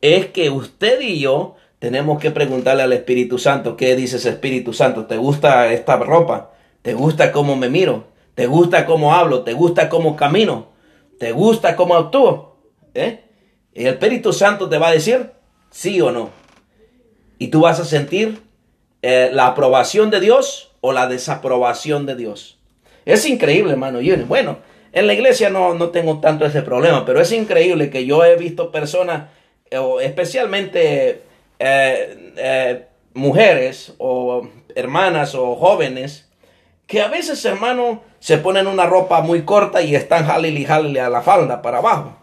es 0.00 0.26
que 0.26 0.50
usted 0.50 1.00
y 1.00 1.18
yo 1.20 1.56
tenemos 1.84 2.18
que 2.18 2.30
preguntarle 2.30 2.82
al 2.82 2.94
Espíritu 2.94 3.36
Santo, 3.36 3.76
¿qué 3.76 3.94
dice 3.94 4.16
ese 4.16 4.30
Espíritu 4.30 4.72
Santo? 4.72 5.04
¿Te 5.04 5.18
gusta 5.18 5.70
esta 5.70 5.98
ropa? 5.98 6.52
¿Te 6.80 6.94
gusta 6.94 7.30
cómo 7.30 7.56
me 7.56 7.68
miro? 7.68 8.06
¿Te 8.34 8.46
gusta 8.46 8.86
cómo 8.86 9.12
hablo? 9.12 9.42
¿Te 9.42 9.52
gusta 9.52 9.90
cómo 9.90 10.16
camino? 10.16 10.68
¿Te 11.18 11.32
gusta 11.32 11.76
cómo 11.76 11.94
actúo? 11.94 12.56
¿Eh? 12.94 13.24
Y 13.74 13.82
el 13.82 13.88
Espíritu 13.88 14.32
Santo 14.32 14.66
te 14.70 14.78
va 14.78 14.88
a 14.88 14.92
decir 14.92 15.32
sí 15.70 16.00
o 16.00 16.10
no. 16.10 16.30
Y 17.36 17.48
tú 17.48 17.60
vas 17.60 17.78
a 17.80 17.84
sentir 17.84 18.40
eh, 19.02 19.28
la 19.34 19.48
aprobación 19.48 20.08
de 20.08 20.20
Dios 20.20 20.70
o 20.80 20.90
la 20.90 21.06
desaprobación 21.06 22.06
de 22.06 22.16
Dios. 22.16 22.56
Es 23.04 23.26
increíble, 23.26 23.72
hermano. 23.72 23.98
Bueno, 24.26 24.56
en 24.90 25.06
la 25.06 25.12
iglesia 25.12 25.50
no, 25.50 25.74
no 25.74 25.90
tengo 25.90 26.18
tanto 26.18 26.46
ese 26.46 26.62
problema, 26.62 27.04
pero 27.04 27.20
es 27.20 27.30
increíble 27.30 27.90
que 27.90 28.06
yo 28.06 28.24
he 28.24 28.36
visto 28.36 28.72
personas, 28.72 29.24
eh, 29.70 29.78
especialmente 30.00 31.23
eh, 31.58 32.34
eh, 32.36 32.88
mujeres 33.14 33.94
o 33.98 34.48
hermanas 34.74 35.34
o 35.34 35.54
jóvenes, 35.56 36.30
que 36.86 37.00
a 37.00 37.08
veces, 37.08 37.44
hermano, 37.44 38.02
se 38.18 38.38
ponen 38.38 38.66
una 38.66 38.86
ropa 38.86 39.20
muy 39.20 39.44
corta 39.44 39.82
y 39.82 39.94
están 39.94 40.26
jalili 40.26 40.62
y 40.62 40.64
jalili 40.66 40.98
a 40.98 41.08
la 41.08 41.22
falda 41.22 41.62
para 41.62 41.78
abajo. 41.78 42.16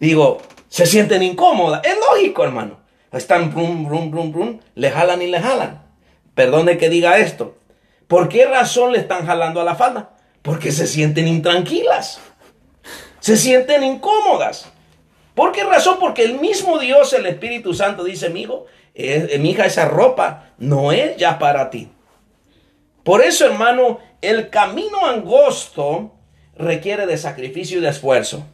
Digo, 0.00 0.38
se 0.68 0.86
sienten 0.86 1.22
incómodas. 1.22 1.82
Es 1.84 1.96
lógico, 1.98 2.44
hermano. 2.44 2.80
Están 3.12 3.52
brum, 3.52 3.86
brum, 3.86 4.10
brum, 4.10 4.32
brum, 4.32 4.60
le 4.74 4.90
jalan 4.90 5.22
y 5.22 5.26
le 5.28 5.40
jalan. 5.40 5.82
perdone 6.34 6.76
que 6.76 6.90
diga 6.90 7.18
esto, 7.18 7.56
¿por 8.06 8.28
qué 8.28 8.44
razón 8.44 8.92
le 8.92 8.98
están 8.98 9.26
jalando 9.26 9.60
a 9.60 9.64
la 9.64 9.74
falda? 9.74 10.10
Porque 10.42 10.70
se 10.70 10.86
sienten 10.86 11.26
intranquilas, 11.26 12.20
se 13.20 13.36
sienten 13.36 13.82
incómodas. 13.82 14.70
¿Por 15.36 15.52
qué 15.52 15.64
razón? 15.64 15.98
Porque 16.00 16.24
el 16.24 16.40
mismo 16.40 16.78
Dios, 16.78 17.12
el 17.12 17.26
Espíritu 17.26 17.74
Santo, 17.74 18.04
dice, 18.04 18.30
mi 18.30 18.40
hijo, 18.40 18.64
eh, 18.94 19.36
mi 19.38 19.50
hija, 19.50 19.66
esa 19.66 19.84
ropa 19.84 20.54
no 20.56 20.92
es 20.92 21.18
ya 21.18 21.38
para 21.38 21.68
ti. 21.68 21.90
Por 23.04 23.20
eso, 23.20 23.44
hermano, 23.44 23.98
el 24.22 24.48
camino 24.48 25.06
angosto 25.06 26.14
requiere 26.56 27.04
de 27.06 27.18
sacrificio 27.18 27.76
y 27.76 27.80
de 27.82 27.90
esfuerzo. 27.90 28.46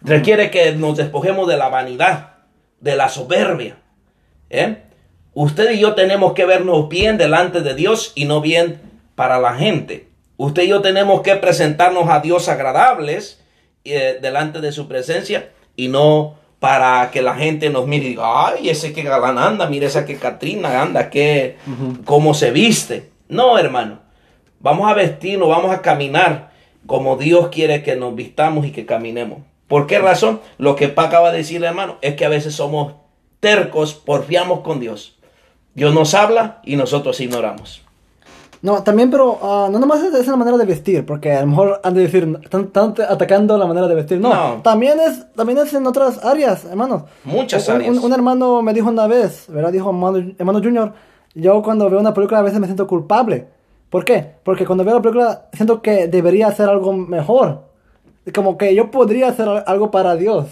Requiere 0.00 0.50
que 0.50 0.72
nos 0.72 0.96
despojemos 0.96 1.46
de 1.46 1.58
la 1.58 1.68
vanidad, 1.68 2.36
de 2.80 2.96
la 2.96 3.10
soberbia. 3.10 3.76
¿eh? 4.48 4.78
Usted 5.34 5.72
y 5.72 5.78
yo 5.78 5.94
tenemos 5.94 6.32
que 6.32 6.46
vernos 6.46 6.88
bien 6.88 7.18
delante 7.18 7.60
de 7.60 7.74
Dios 7.74 8.12
y 8.14 8.24
no 8.24 8.40
bien 8.40 8.80
para 9.14 9.38
la 9.38 9.56
gente. 9.56 10.08
Usted 10.38 10.62
y 10.62 10.68
yo 10.68 10.80
tenemos 10.80 11.20
que 11.20 11.36
presentarnos 11.36 12.08
a 12.08 12.20
Dios 12.20 12.48
agradables 12.48 13.42
eh, 13.84 14.18
delante 14.22 14.62
de 14.62 14.72
su 14.72 14.88
presencia 14.88 15.50
y 15.76 15.88
no 15.88 16.34
para 16.58 17.10
que 17.10 17.22
la 17.22 17.34
gente 17.34 17.70
nos 17.70 17.86
mire 17.86 18.06
y 18.06 18.08
diga, 18.10 18.46
ay, 18.46 18.68
ese 18.68 18.92
que 18.92 19.02
galán 19.02 19.36
anda, 19.36 19.66
mire 19.66 19.86
esa 19.86 20.04
que 20.04 20.16
Katrina 20.16 20.80
anda, 20.80 21.10
que 21.10 21.56
cómo 22.04 22.34
se 22.34 22.52
viste. 22.52 23.10
No, 23.28 23.58
hermano, 23.58 23.98
vamos 24.60 24.88
a 24.88 24.94
vestirnos, 24.94 25.48
vamos 25.48 25.72
a 25.72 25.82
caminar 25.82 26.52
como 26.86 27.16
Dios 27.16 27.48
quiere 27.48 27.82
que 27.82 27.96
nos 27.96 28.14
vistamos 28.14 28.66
y 28.66 28.70
que 28.70 28.86
caminemos. 28.86 29.40
¿Por 29.66 29.86
qué 29.86 29.98
razón? 29.98 30.40
Lo 30.58 30.76
que 30.76 30.88
Pa 30.88 31.04
acaba 31.04 31.32
de 31.32 31.38
decir, 31.38 31.64
hermano, 31.64 31.96
es 32.02 32.14
que 32.14 32.24
a 32.24 32.28
veces 32.28 32.54
somos 32.54 32.94
tercos, 33.40 33.94
porfiamos 33.94 34.60
con 34.60 34.80
Dios. 34.80 35.18
Dios 35.74 35.94
nos 35.94 36.14
habla 36.14 36.60
y 36.64 36.76
nosotros 36.76 37.20
ignoramos. 37.20 37.82
No, 38.62 38.84
también, 38.84 39.10
pero 39.10 39.40
ah, 39.42 39.68
no 39.70 39.80
nomás 39.80 40.02
es 40.04 40.14
esa 40.14 40.36
manera 40.36 40.56
de 40.56 40.64
vestir, 40.64 41.04
porque 41.04 41.32
a 41.32 41.40
lo 41.40 41.48
mejor 41.48 41.80
han 41.82 41.94
de 41.94 42.02
decir, 42.02 42.38
están, 42.44 42.94
atacando 43.08 43.58
la 43.58 43.66
manera 43.66 43.88
de 43.88 43.94
vestir. 43.96 44.20
No, 44.20 44.62
También, 44.62 45.00
es, 45.00 45.32
también 45.32 45.58
es 45.58 45.74
en 45.74 45.84
otras 45.84 46.24
áreas, 46.24 46.64
hermanos. 46.64 47.02
Muchas 47.24 47.66
un, 47.68 47.74
áreas. 47.74 47.98
Un, 47.98 48.12
hermano 48.12 48.62
me 48.62 48.72
dijo 48.72 48.88
una 48.88 49.08
vez, 49.08 49.46
¿verdad? 49.48 49.72
Dijo, 49.72 49.90
hermano, 49.90 50.32
hermano 50.38 50.60
Junior, 50.60 50.92
yo 51.34 51.60
cuando 51.60 51.90
veo 51.90 51.98
una 51.98 52.14
película 52.14 52.38
a 52.38 52.42
veces 52.42 52.60
me 52.60 52.66
siento 52.66 52.86
culpable. 52.86 53.48
¿Por 53.90 54.04
qué? 54.04 54.36
Porque 54.44 54.64
cuando 54.64 54.84
veo 54.84 54.94
la 54.94 55.02
película 55.02 55.48
siento 55.52 55.82
que 55.82 56.06
debería 56.06 56.46
hacer 56.46 56.68
algo 56.68 56.92
mejor. 56.92 57.64
Como 58.32 58.56
que 58.56 58.76
yo 58.76 58.92
podría 58.92 59.28
hacer 59.28 59.48
algo 59.66 59.90
para 59.90 60.14
Dios. 60.14 60.46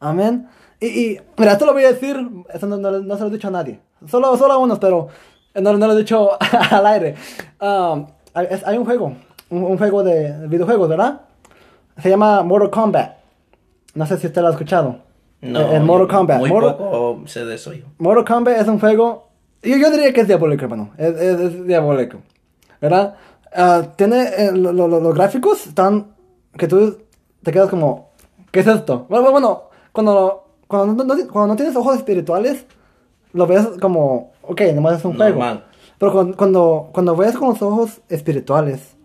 Amén. 0.00 0.48
Y, 0.80 0.86
y 0.86 1.20
mira, 1.36 1.52
esto 1.52 1.66
lo 1.66 1.74
voy 1.74 1.84
a 1.84 1.92
decir, 1.92 2.16
eso 2.52 2.66
no, 2.66 2.78
no, 2.78 3.16
se 3.16 3.22
lo 3.22 3.28
he 3.28 3.32
dicho 3.32 3.48
a 3.48 3.50
nadie. 3.50 3.80
Solo, 4.06 4.34
solo 4.38 4.54
a 4.54 4.58
unos, 4.58 4.78
pero 4.78 5.08
no, 5.60 5.76
no 5.76 5.86
lo 5.86 5.92
he 5.92 5.98
dicho 5.98 6.30
al 6.70 6.86
aire. 6.86 7.14
Um, 7.60 8.06
hay, 8.34 8.78
un 8.78 8.84
juego, 8.84 9.12
un, 9.50 9.78
juego 9.78 10.02
de 10.02 10.46
videojuegos, 10.48 10.88
¿verdad? 10.88 11.22
Se 12.00 12.08
llama 12.08 12.42
Mortal 12.42 12.70
Kombat. 12.70 13.16
No 13.94 14.06
sé 14.06 14.18
si 14.18 14.26
usted 14.26 14.42
lo 14.42 14.48
ha 14.48 14.52
escuchado. 14.52 15.00
No, 15.40 15.72
el, 15.72 15.82
Mortal 15.82 16.08
Kombat. 16.08 16.38
Muy 16.38 16.50
Mortal, 16.50 16.76
poco 16.76 17.22
sé 17.26 17.44
de 17.44 17.54
eso 17.54 17.72
yo. 17.72 17.86
Mortal 17.98 18.24
Kombat 18.24 18.60
es 18.60 18.68
un 18.68 18.78
juego, 18.78 19.28
yo, 19.62 19.76
yo 19.76 19.90
diría 19.90 20.12
que 20.12 20.20
es 20.20 20.28
diabólico, 20.28 20.64
hermano. 20.64 20.90
Es, 20.96 21.14
es, 21.14 21.66
diabólico. 21.66 22.18
¿Verdad? 22.80 23.16
Uh, 23.56 23.86
tiene 23.96 24.28
eh, 24.36 24.52
los 24.52 25.14
gráficos 25.14 25.66
están 25.66 26.18
que 26.56 26.68
tú 26.68 26.98
te 27.42 27.52
quedas 27.52 27.70
como, 27.70 28.10
¿qué 28.50 28.60
es 28.60 28.66
esto? 28.66 29.06
Bueno, 29.08 29.30
bueno 29.30 29.68
cuando, 29.92 30.44
cuando, 30.66 31.04
no, 31.04 31.14
cuando 31.28 31.46
no 31.46 31.56
tienes 31.56 31.74
ojos 31.76 31.96
espirituales, 31.96 32.66
lo 33.32 33.46
ves 33.46 33.66
como, 33.80 34.32
ok, 34.42 34.60
nomás 34.74 34.98
es 34.98 35.04
un 35.04 35.16
juego. 35.16 35.40
Pero 35.98 36.34
cuando, 36.36 36.90
cuando, 36.92 37.16
ves 37.16 37.36
con 37.36 37.48
los 37.48 37.62
ojos 37.62 38.00
espirituales 38.08 38.96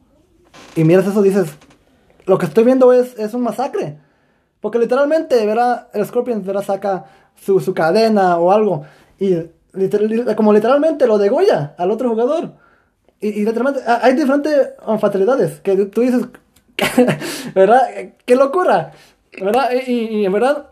y 0.76 0.84
miras 0.84 1.07
eso, 1.07 1.21
dices, 1.21 1.55
lo 2.26 2.38
que 2.38 2.45
estoy 2.45 2.63
viendo 2.63 2.93
es, 2.93 3.17
es 3.17 3.34
un 3.34 3.41
masacre. 3.41 3.97
Porque 4.61 4.80
literalmente, 4.80 5.45
verá, 5.45 5.89
el 5.93 6.05
Scorpion 6.05 6.43
verá, 6.43 6.61
saca 6.61 7.05
su, 7.36 7.59
su 7.59 7.74
cadena 7.74 8.38
o 8.38 8.51
algo 8.51 8.84
y 9.19 9.36
como 10.36 10.53
literalmente 10.53 11.07
lo 11.07 11.17
degolla 11.17 11.74
al 11.78 11.91
otro 11.91 12.09
jugador. 12.09 12.53
Y, 13.19 13.30
y 13.30 13.45
literalmente 13.45 13.82
hay 13.88 14.13
diferentes 14.13 14.69
fatalidades 14.99 15.59
que 15.61 15.76
tú 15.86 16.01
dices, 16.01 16.26
¿verdad? 17.55 17.82
¡Qué 18.26 18.36
locura! 18.36 18.91
¿Verdad? 19.39 19.71
Y, 19.88 20.26
en 20.26 20.32
verdad, 20.32 20.67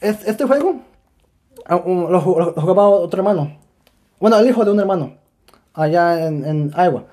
este 0.00 0.44
juego 0.44 0.80
ah, 1.66 1.82
lo, 1.84 2.20
jugaba 2.20 2.88
otro 2.88 3.20
hermano. 3.20 3.58
Bueno, 4.18 4.38
el 4.38 4.48
hijo 4.48 4.64
de 4.64 4.70
un 4.70 4.80
hermano, 4.80 5.16
allá 5.74 6.26
en, 6.26 6.44
en 6.44 6.70
Iowa. 6.76 7.04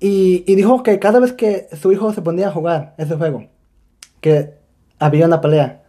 Y, 0.00 0.44
y, 0.46 0.54
dijo 0.54 0.82
que 0.82 0.98
cada 0.98 1.20
vez 1.20 1.32
que 1.32 1.68
su 1.80 1.92
hijo 1.92 2.12
se 2.12 2.22
ponía 2.22 2.48
a 2.48 2.52
jugar 2.52 2.94
ese 2.98 3.16
juego, 3.16 3.46
que 4.20 4.54
había 4.98 5.26
una 5.26 5.40
pelea 5.40 5.82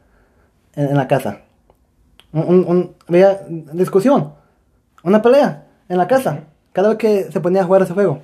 en, 0.75 0.95
la 0.95 1.07
casa. 1.07 1.41
Un, 2.31 2.95
había 3.07 3.41
discusión, 3.73 4.33
una 5.03 5.21
pelea 5.21 5.67
en 5.89 5.97
la 5.97 6.07
casa, 6.07 6.43
cada 6.71 6.89
vez 6.89 6.97
que 6.97 7.31
se 7.31 7.39
ponía 7.39 7.61
a 7.61 7.65
jugar 7.65 7.81
ese 7.81 7.93
juego. 7.93 8.19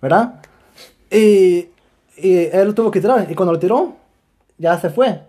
¿Verdad? 0.00 0.40
Y, 1.10 1.68
y 2.16 2.34
él 2.52 2.74
tuvo 2.74 2.90
que 2.90 3.00
tirar. 3.00 3.30
Y 3.30 3.34
cuando 3.34 3.52
lo 3.52 3.58
tiró, 3.58 3.96
ya 4.58 4.78
se 4.78 4.90
fue. 4.90 5.22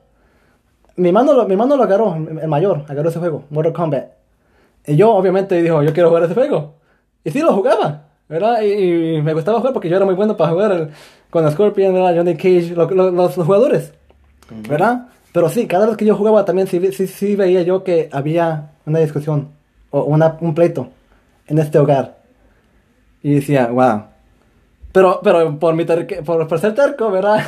Mi 0.97 1.11
mano 1.11 1.33
lo, 1.33 1.47
mi 1.47 1.55
mano 1.55 1.75
lo 1.75 1.83
agarró, 1.83 2.15
el 2.15 2.47
mayor, 2.47 2.83
agarró 2.87 3.09
ese 3.09 3.19
juego, 3.19 3.43
Mortal 3.49 3.73
Kombat. 3.73 4.05
Y 4.85 4.95
yo, 4.95 5.13
obviamente, 5.13 5.61
dijo, 5.61 5.83
yo 5.83 5.93
quiero 5.93 6.09
jugar 6.09 6.23
ese 6.23 6.33
juego. 6.33 6.75
Y 7.23 7.31
sí 7.31 7.39
lo 7.41 7.53
jugaba, 7.53 8.05
¿verdad? 8.27 8.61
Y, 8.61 9.21
me 9.21 9.33
gustaba 9.33 9.59
jugar 9.59 9.73
porque 9.73 9.89
yo 9.89 9.97
era 9.97 10.05
muy 10.05 10.15
bueno 10.15 10.35
para 10.35 10.51
jugar 10.51 10.89
con 11.29 11.51
Scorpion, 11.51 11.93
¿verdad? 11.93 12.15
Johnny 12.15 12.35
Cage, 12.35 12.73
los 12.75 13.35
jugadores, 13.35 13.93
¿verdad? 14.69 15.07
Pero 15.33 15.49
sí, 15.49 15.67
cada 15.67 15.85
vez 15.85 15.97
que 15.97 16.05
yo 16.05 16.15
jugaba 16.15 16.45
también 16.45 16.67
sí, 16.67 16.91
sí, 16.91 17.05
sí 17.05 17.35
veía 17.35 17.61
yo 17.61 17.83
que 17.83 18.09
había 18.11 18.71
una 18.85 18.99
discusión 18.99 19.49
o 19.91 20.03
una, 20.03 20.37
un 20.41 20.55
pleito 20.55 20.89
en 21.47 21.59
este 21.59 21.77
hogar. 21.79 22.17
Y 23.21 23.35
decía, 23.35 23.67
wow, 23.67 24.03
pero, 24.91 25.19
pero 25.23 25.59
por, 25.59 25.75
mi 25.75 25.85
por, 25.85 26.47
por 26.47 26.59
ser 26.59 26.73
terco, 26.73 27.11
¿verdad? 27.11 27.43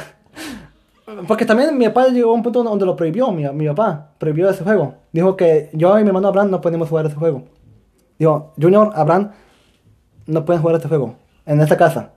Porque 1.28 1.46
también 1.46 1.78
mi 1.78 1.86
papá 1.88 2.08
llegó 2.08 2.32
a 2.32 2.34
un 2.34 2.44
punto 2.44 2.64
donde 2.64 2.86
lo 2.86 2.96
prohibió, 2.96 3.32
mi, 3.32 3.48
mi 3.50 3.68
papá 3.68 4.12
prohibió 4.18 4.50
ese 4.50 4.64
juego. 4.64 4.96
Dijo 5.12 5.36
que 5.36 5.70
yo 5.74 5.98
y 5.98 6.04
mi 6.04 6.10
hermano 6.10 6.28
Abraham 6.28 6.52
no 6.52 6.62
podíamos 6.62 6.90
jugar 6.90 7.06
ese 7.06 7.16
juego. 7.16 7.44
Dijo, 8.18 8.54
Junior, 8.62 8.92
Abraham, 8.94 9.32
no 10.26 10.46
pueden 10.46 10.62
jugar 10.62 10.76
este 10.76 10.88
juego 10.88 11.16
en 11.46 11.62
esta 11.62 11.78
casa. 11.78 12.12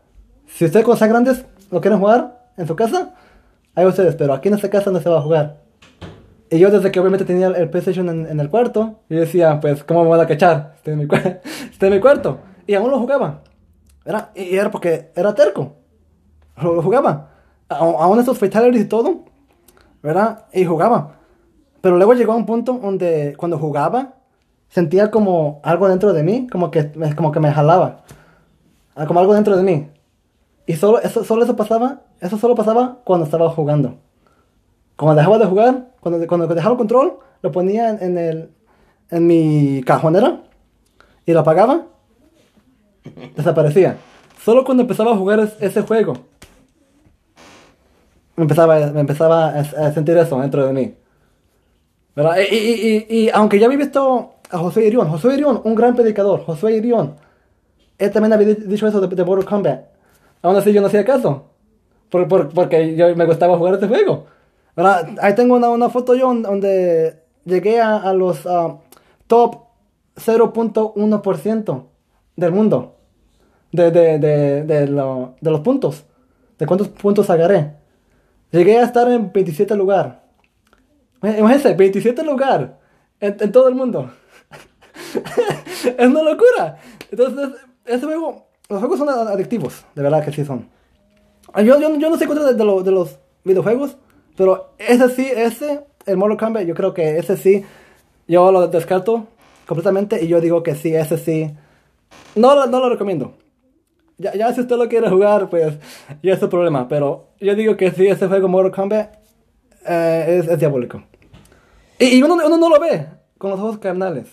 Si 0.47 0.65
ustedes 0.65 0.85
con 0.85 0.99
grandes 0.99 1.45
lo 1.71 1.81
quieren 1.81 1.99
jugar 1.99 2.51
en 2.57 2.67
su 2.67 2.77
casa, 2.77 3.15
hay 3.75 3.87
ustedes, 3.87 4.15
pero 4.17 4.35
aquí 4.35 4.49
en 4.49 4.55
esta 4.55 4.69
casa 4.69 4.91
no 4.91 5.01
se 5.01 5.09
va 5.09 5.19
a 5.19 5.23
jugar. 5.23 5.63
Y 6.51 6.59
yo 6.59 6.71
desde 6.71 6.93
que 6.93 7.01
obviamente 7.01 7.25
tenía 7.25 7.47
el 7.47 7.71
PlayStation 7.71 8.09
en, 8.11 8.39
el 8.39 8.51
cuarto, 8.51 9.01
yo 9.09 9.21
decía, 9.21 9.59
pues, 9.59 9.83
¿cómo 9.85 10.03
me 10.03 10.09
voy 10.09 10.21
a 10.21 10.27
cachar? 10.27 10.75
Estoy 10.77 10.93
en 10.93 10.99
mi, 10.99 11.05
estoy 11.71 11.89
en 11.89 11.95
mi 11.95 12.01
cuarto. 12.01 12.41
Y 12.67 12.75
aún 12.75 12.91
lo 12.91 12.99
jugaba. 12.99 13.41
Era, 14.05 14.31
y 14.35 14.55
era 14.55 14.71
porque 14.71 15.13
era 15.17 15.35
terco. 15.35 15.77
Lo, 16.63 16.83
jugaba. 16.83 17.31
Aún 17.77 18.19
estos 18.19 18.39
fatalities 18.39 18.85
y 18.85 18.89
todo. 18.89 19.21
¿Verdad? 20.03 20.47
Y 20.53 20.65
jugaba. 20.65 21.17
Pero 21.81 21.97
luego 21.97 22.15
llegó 22.15 22.33
a 22.33 22.37
un 22.37 22.47
punto 22.47 22.75
donde 22.75 23.35
cuando 23.37 23.59
jugaba, 23.59 24.15
sentía 24.69 25.11
como 25.11 25.61
algo 25.63 25.89
dentro 25.89 26.13
de 26.13 26.23
mí, 26.23 26.47
como 26.51 26.71
que, 26.71 26.93
como 27.17 27.33
que 27.33 27.41
me 27.41 27.53
jalaba. 27.53 28.05
Ah, 28.95 29.07
como 29.07 29.21
algo 29.21 29.35
dentro 29.35 29.57
de 29.57 29.63
mí. 29.63 29.91
Y 30.67 30.75
solo 30.75 31.01
eso, 31.01 31.25
solo 31.25 31.45
eso 31.45 31.57
pasaba, 31.57 32.03
eso 32.21 32.39
solo 32.39 32.55
pasaba 32.55 32.99
cuando 33.05 33.25
estaba 33.25 33.49
jugando. 33.51 33.97
Cuando 34.97 35.17
dejaba 35.17 35.39
de 35.39 35.47
jugar, 35.47 35.89
cuando, 36.01 36.27
cuando 36.27 36.47
dejaba 36.47 36.73
el 36.73 36.79
control, 36.79 37.19
lo 37.43 37.51
ponía 37.51 37.91
en, 37.91 38.03
en, 38.03 38.19
el, 38.19 38.51
en 39.11 39.27
mi 39.27 39.83
cajonera 39.85 40.43
y 41.27 41.33
lo 41.33 41.41
apagaba 41.41 41.87
desaparecía. 43.37 43.97
Solo 44.45 44.65
cuando 44.65 44.83
empezaba 44.83 45.13
a 45.13 45.17
jugar 45.17 45.53
ese 45.61 45.83
juego, 45.83 46.15
me 48.37 48.43
empezaba, 48.43 48.79
me 48.93 49.01
empezaba 49.01 49.49
a, 49.49 49.93
sentir 49.93 50.17
eso 50.17 50.41
dentro 50.41 50.67
de 50.67 50.73
mí. 50.73 50.95
Y, 52.51 52.57
y, 52.57 53.07
y, 53.09 53.31
aunque 53.31 53.59
ya 53.59 53.67
había 53.67 53.79
visto 53.79 54.35
a 54.51 54.59
José 54.59 54.87
Irión, 54.87 55.09
José 55.09 55.35
Irión, 55.35 55.61
un 55.65 55.75
gran 55.75 55.95
predicador, 55.95 56.45
José 56.45 56.73
Irión, 56.73 57.17
él 57.99 58.11
también 58.11 58.33
había 58.33 58.55
dicho 58.55 58.87
eso 58.87 59.01
de, 59.01 59.15
de 59.15 59.25
Mortal 59.25 59.47
Kombat. 59.47 59.85
Aún 60.43 60.57
así 60.57 60.73
yo 60.73 60.81
no 60.81 60.89
hacía 60.89 61.05
caso, 61.05 61.45
por, 62.11 62.29
por, 62.29 62.49
porque 62.53 62.97
yo 62.97 63.15
me 63.17 63.25
gustaba 63.25 63.57
jugar 63.57 63.75
este 63.75 63.89
juego. 63.89 64.27
Ahí 64.77 65.35
tengo 65.35 65.57
una, 65.57 65.69
una, 65.69 65.89
foto 65.91 66.15
yo 66.15 66.35
donde 66.35 67.23
llegué 67.45 67.81
a, 67.81 67.97
a 67.97 68.15
los 68.15 68.45
uh, 68.47 68.79
top 69.27 69.57
0.1% 70.17 71.85
del 72.37 72.53
mundo. 72.53 72.97
De, 73.71 73.91
de, 73.91 74.19
de, 74.19 74.87
lo, 74.87 75.35
de 75.41 75.51
los 75.51 75.61
puntos. 75.61 76.05
De 76.59 76.67
cuántos 76.67 76.89
puntos 76.89 77.31
agarré. 77.31 77.75
Llegué 78.53 78.79
a 78.79 78.85
estar 78.85 79.11
en 79.11 79.33
27 79.33 79.75
lugar. 79.77 80.23
Imagínense, 81.23 81.75
27 81.75 82.23
lugar. 82.23 82.79
En, 83.21 83.37
en 83.41 83.53
todo 83.53 83.69
el 83.69 83.75
mundo. 83.75 84.11
es 85.99 86.07
una 86.09 86.23
locura. 86.23 86.77
Entonces, 87.11 87.61
ese 87.85 88.05
juego, 88.07 88.47
los 88.69 88.79
juegos 88.79 88.99
son 88.99 89.09
adictivos, 89.09 89.85
de 89.95 90.03
verdad 90.03 90.25
que 90.25 90.33
sí 90.33 90.45
son. 90.45 90.69
Yo, 91.57 91.79
yo, 91.81 91.97
yo 91.97 92.11
no 92.11 92.17
sé 92.17 92.27
cuánto 92.27 92.45
de, 92.45 92.55
de, 92.55 92.65
lo- 92.65 92.83
de 92.83 92.91
los 92.91 93.19
videojuegos, 93.45 93.97
pero 94.37 94.75
ese 94.79 95.09
sí, 95.11 95.29
ese, 95.35 95.85
el 96.07 96.17
Mortal 96.17 96.39
Kombat, 96.39 96.65
yo 96.67 96.75
creo 96.75 96.95
que 96.95 97.19
ese 97.19 97.37
sí, 97.37 97.65
yo 98.27 98.51
lo 98.53 98.69
descarto 98.69 99.27
completamente 99.67 100.23
y 100.25 100.29
yo 100.29 100.41
digo 100.41 100.63
que 100.63 100.75
sí, 100.75 100.95
ese 100.95 101.19
sí. 101.19 101.51
No, 102.35 102.67
no 102.67 102.81
lo 102.81 102.89
recomiendo. 102.89 103.35
Ya, 104.19 104.35
ya 104.35 104.53
si 104.53 104.61
usted 104.61 104.77
lo 104.77 104.89
quiere 104.89 105.09
jugar, 105.09 105.49
pues 105.49 105.75
ya 106.23 106.35
es 106.35 106.41
su 106.41 106.49
problema, 106.49 106.87
pero 106.89 107.29
yo 107.41 107.55
digo 107.55 107.77
que 107.77 107.91
sí, 107.91 108.07
ese 108.07 108.29
juego 108.29 108.47
Mortal 108.49 108.71
Kombat 108.73 109.15
eh, 109.89 110.39
es, 110.43 110.49
es 110.49 110.59
diabólico. 110.59 111.03
Y, 111.99 112.19
y 112.19 112.23
uno, 112.23 112.35
uno 112.35 112.57
no 112.57 112.69
lo 112.69 112.79
ve 112.81 113.07
con 113.39 113.51
los 113.51 113.59
ojos 113.61 113.79
carnales. 113.79 114.27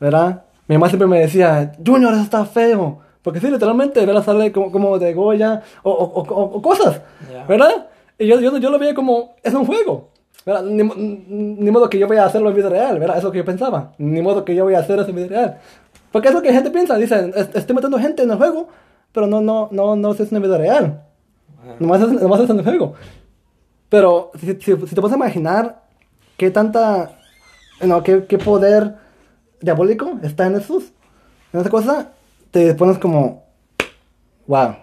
¿Verdad? 0.00 0.44
Mi 0.66 0.76
mamá 0.76 0.88
siempre 0.88 1.06
me 1.06 1.20
decía, 1.20 1.72
Junior, 1.84 2.12
eso 2.12 2.22
está 2.22 2.44
feo. 2.44 2.98
Porque 3.22 3.38
sí, 3.40 3.48
literalmente, 3.50 4.04
¿verdad? 4.04 4.24
Sale 4.24 4.50
como, 4.50 4.72
como 4.72 4.98
de 4.98 5.14
Goya 5.14 5.62
o, 5.82 5.90
o, 5.92 6.22
o- 6.22 6.56
o 6.56 6.62
cosas. 6.62 7.00
¿Verdad? 7.46 7.86
Y 8.18 8.26
yo, 8.26 8.40
yo, 8.40 8.56
yo 8.58 8.70
lo 8.70 8.78
veía 8.78 8.94
como, 8.94 9.36
es 9.42 9.54
un 9.54 9.64
juego. 9.64 10.08
¿verdad? 10.44 10.64
Ni, 10.64 10.82
ni 10.82 11.70
modo 11.70 11.88
que 11.88 11.98
yo 11.98 12.08
voy 12.08 12.16
a 12.16 12.24
hacerlo 12.24 12.50
en 12.50 12.56
vida 12.56 12.68
real, 12.68 12.98
¿verdad? 12.98 13.16
Es 13.18 13.22
lo 13.24 13.30
que 13.30 13.38
yo 13.38 13.44
pensaba. 13.44 13.92
Ni 13.98 14.20
modo 14.22 14.44
que 14.44 14.54
yo 14.56 14.64
voy 14.64 14.74
a 14.74 14.80
hacer 14.80 14.98
eso 14.98 15.10
en 15.10 15.16
vida 15.16 15.28
real. 15.28 15.58
Porque 16.12 16.28
es 16.28 16.34
lo 16.34 16.42
que 16.42 16.48
la 16.48 16.54
gente 16.54 16.70
piensa. 16.70 16.96
Dicen, 16.96 17.32
"Es- 17.34 17.50
estoy 17.54 17.74
matando 17.74 17.98
gente 17.98 18.22
en 18.22 18.30
el 18.30 18.36
juego, 18.36 18.68
pero 19.12 19.26
no, 19.26 19.40
no, 19.40 19.68
no, 19.72 19.96
no 19.96 20.12
es 20.12 20.32
en 20.32 20.42
vida 20.42 20.58
real. 20.58 21.02
Nomás 21.78 22.02
es, 22.02 22.08
nomás 22.08 22.40
es 22.40 22.50
en 22.50 22.58
el 22.58 22.64
juego. 22.64 22.94
Pero 23.88 24.30
si, 24.38 24.46
si, 24.60 24.76
si 24.86 24.94
te 24.94 25.00
vas 25.00 25.12
a 25.12 25.16
imaginar 25.16 25.82
qué 26.36 26.50
tanta, 26.50 27.18
no, 27.82 28.02
qué, 28.02 28.24
qué 28.26 28.38
poder 28.38 28.94
diabólico 29.60 30.18
está 30.22 30.46
en 30.46 30.54
Jesús, 30.58 30.92
en 31.52 31.60
esa 31.60 31.70
cosa, 31.70 32.12
te 32.50 32.74
pones 32.74 32.98
como, 32.98 33.44
wow, 34.46 34.74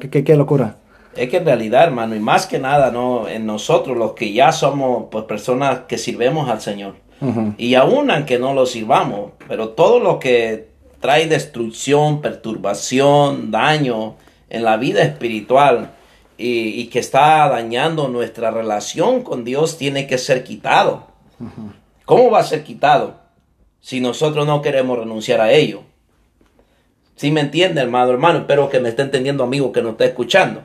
qué, 0.00 0.10
qué, 0.10 0.24
qué 0.24 0.36
locura. 0.36 0.76
Es 1.14 1.30
que 1.30 1.38
en 1.38 1.46
realidad, 1.46 1.84
hermano, 1.84 2.14
y 2.14 2.20
más 2.20 2.46
que 2.46 2.58
nada, 2.58 2.90
¿no? 2.90 3.26
En 3.28 3.46
nosotros, 3.46 3.96
los 3.96 4.12
que 4.12 4.32
ya 4.32 4.52
somos 4.52 5.06
pues, 5.10 5.24
personas 5.24 5.80
que 5.88 5.96
sirvemos 5.96 6.50
al 6.50 6.60
Señor, 6.60 6.96
Ujú. 7.22 7.54
y 7.56 7.74
aún 7.76 8.10
aunque 8.10 8.38
no 8.38 8.52
lo 8.52 8.66
sirvamos, 8.66 9.32
pero 9.48 9.70
todo 9.70 9.98
lo 10.00 10.18
que 10.18 10.68
trae 11.00 11.26
destrucción, 11.26 12.20
perturbación, 12.20 13.50
daño 13.50 14.16
en 14.48 14.64
la 14.64 14.76
vida 14.76 15.02
espiritual 15.02 15.92
y, 16.38 16.80
y 16.80 16.86
que 16.86 16.98
está 16.98 17.48
dañando 17.48 18.08
nuestra 18.08 18.50
relación 18.50 19.22
con 19.22 19.44
Dios 19.44 19.78
tiene 19.78 20.06
que 20.06 20.18
ser 20.18 20.44
quitado. 20.44 21.06
¿Cómo 22.04 22.30
va 22.30 22.40
a 22.40 22.44
ser 22.44 22.64
quitado 22.64 23.20
si 23.80 24.00
nosotros 24.00 24.46
no 24.46 24.62
queremos 24.62 24.98
renunciar 24.98 25.40
a 25.40 25.52
ello? 25.52 25.82
¿Sí 27.16 27.30
me 27.30 27.40
entiende, 27.40 27.80
hermano, 27.80 28.12
hermano? 28.12 28.40
Espero 28.40 28.68
que 28.68 28.78
me 28.78 28.90
esté 28.90 29.02
entendiendo, 29.02 29.42
amigo, 29.42 29.72
que 29.72 29.82
nos 29.82 29.92
está 29.92 30.04
escuchando. 30.04 30.62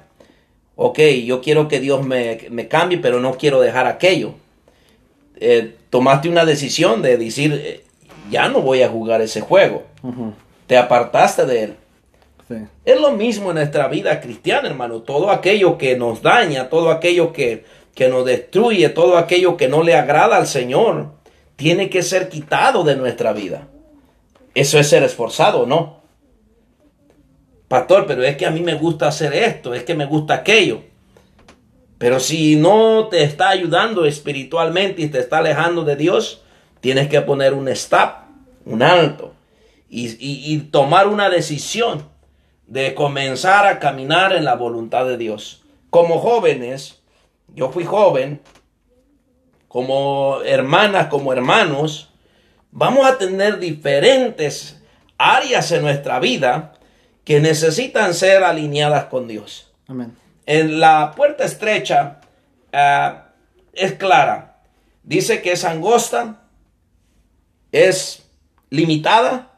Ok, 0.76 1.00
yo 1.26 1.42
quiero 1.42 1.68
que 1.68 1.80
Dios 1.80 2.06
me, 2.06 2.48
me 2.50 2.68
cambie, 2.68 2.98
pero 2.98 3.20
no 3.20 3.34
quiero 3.34 3.62
dejar 3.62 3.88
aquello. 3.88 4.34
Eh, 5.38 5.76
tomaste 5.90 6.30
una 6.30 6.46
decisión 6.46 7.02
de 7.02 7.18
decir, 7.18 7.54
eh, 7.54 7.84
ya 8.32 8.50
no 8.50 8.62
voy 8.62 8.82
a 8.82 8.90
jugar 8.90 9.22
ese 9.22 9.42
juego. 9.42 9.84
Te 10.66 10.78
apartaste 10.78 11.46
de 11.46 11.64
él. 11.64 11.76
Sí. 12.48 12.56
Es 12.86 13.00
lo 13.00 13.12
mismo 13.12 13.50
en 13.50 13.58
nuestra 13.58 13.88
vida 13.88 14.20
cristiana, 14.20 14.68
hermano. 14.68 15.02
Todo 15.02 15.30
aquello 15.30 15.78
que 15.78 15.96
nos 15.96 16.22
daña, 16.24 16.70
todo 16.70 16.90
aquello 16.90 17.32
que, 17.32 17.66
que 17.94 18.08
nos 18.08 18.26
destruye, 18.26 18.90
todo 18.90 19.18
aquello 19.18 19.58
que 19.58 19.68
no 19.68 19.84
le 19.84 19.96
agrada 19.96 20.38
al 20.38 20.48
Señor, 20.48 21.12
tiene 21.56 21.90
que 21.90 22.02
ser 22.02 22.30
quitado 22.30 22.84
de 22.84 22.96
nuestra 22.96 23.34
vida. 23.34 23.68
Eso 24.56 24.80
es 24.80 24.88
ser 24.90 25.04
esforzado, 25.04 25.66
¿no? 25.66 26.02
Pastor, 27.68 28.06
pero 28.06 28.24
es 28.24 28.36
que 28.36 28.46
a 28.46 28.52
mí 28.52 28.62
me 28.62 28.74
gusta 28.74 29.08
hacer 29.08 29.34
esto, 29.34 29.74
es 29.74 29.84
que 29.84 29.96
me 29.96 30.06
gusta 30.06 30.34
aquello. 30.34 30.82
Pero 31.98 32.20
si 32.20 32.56
no 32.56 33.08
te 33.10 33.24
está 33.24 33.50
ayudando 33.50 34.06
espiritualmente 34.06 35.04
y 35.04 35.08
te 35.08 35.20
está 35.20 35.38
alejando 35.38 35.84
de 35.84 35.96
Dios, 35.96 36.42
tienes 36.80 37.08
que 37.08 37.22
poner 37.22 37.54
un 37.54 37.68
stop, 37.70 38.21
un 38.66 38.82
alto, 38.84 39.34
y, 39.89 40.07
y- 40.07 40.53
y 40.53 40.59
tomar 40.59 41.07
una 41.07 41.30
decisión 41.30 42.09
de 42.68 42.93
comenzar 42.95 43.66
a 43.68 43.80
caminar 43.80 44.34
en 44.34 44.45
la 44.45 44.55
voluntad 44.55 45.05
de 45.05 45.18
Dios. 45.18 45.64
Como 45.89 46.20
jóvenes, 46.20 47.01
yo 47.53 47.70
fui 47.72 47.84
joven, 47.84 48.41
como 49.68 50.39
hermanas, 50.45 51.07
como 51.07 51.34
hermanos, 51.34 52.09
vamos 52.72 53.05
a 53.05 53.18
tener 53.18 53.59
diferentes 53.59 54.82
áreas 55.18 55.72
en 55.72 55.82
nuestra 55.82 56.20
vida 56.20 56.74
que 57.26 57.39
necesitan 57.39 58.14
ser 58.14 58.43
alineadas 58.43 59.05
con 59.05 59.28
Dios. 59.28 59.72
Amén. 59.88 60.16
En 60.45 60.80
la 60.80 61.12
puerta 61.16 61.43
estrecha 61.45 62.20
ah, 62.74 63.26
es 63.74 63.93
clara. 63.93 64.62
Dice 65.03 65.41
que 65.41 65.51
es 65.51 65.64
angosta, 65.66 66.41
es 67.72 68.30
limitada 68.72 69.52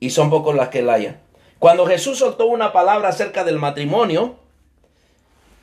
y 0.00 0.08
son 0.10 0.30
pocos 0.30 0.54
las 0.54 0.68
que 0.70 0.80
la 0.82 0.94
hallan. 0.94 1.20
Cuando 1.58 1.84
Jesús 1.86 2.18
soltó 2.18 2.46
una 2.46 2.72
palabra 2.72 3.10
acerca 3.10 3.44
del 3.44 3.58
matrimonio, 3.58 4.36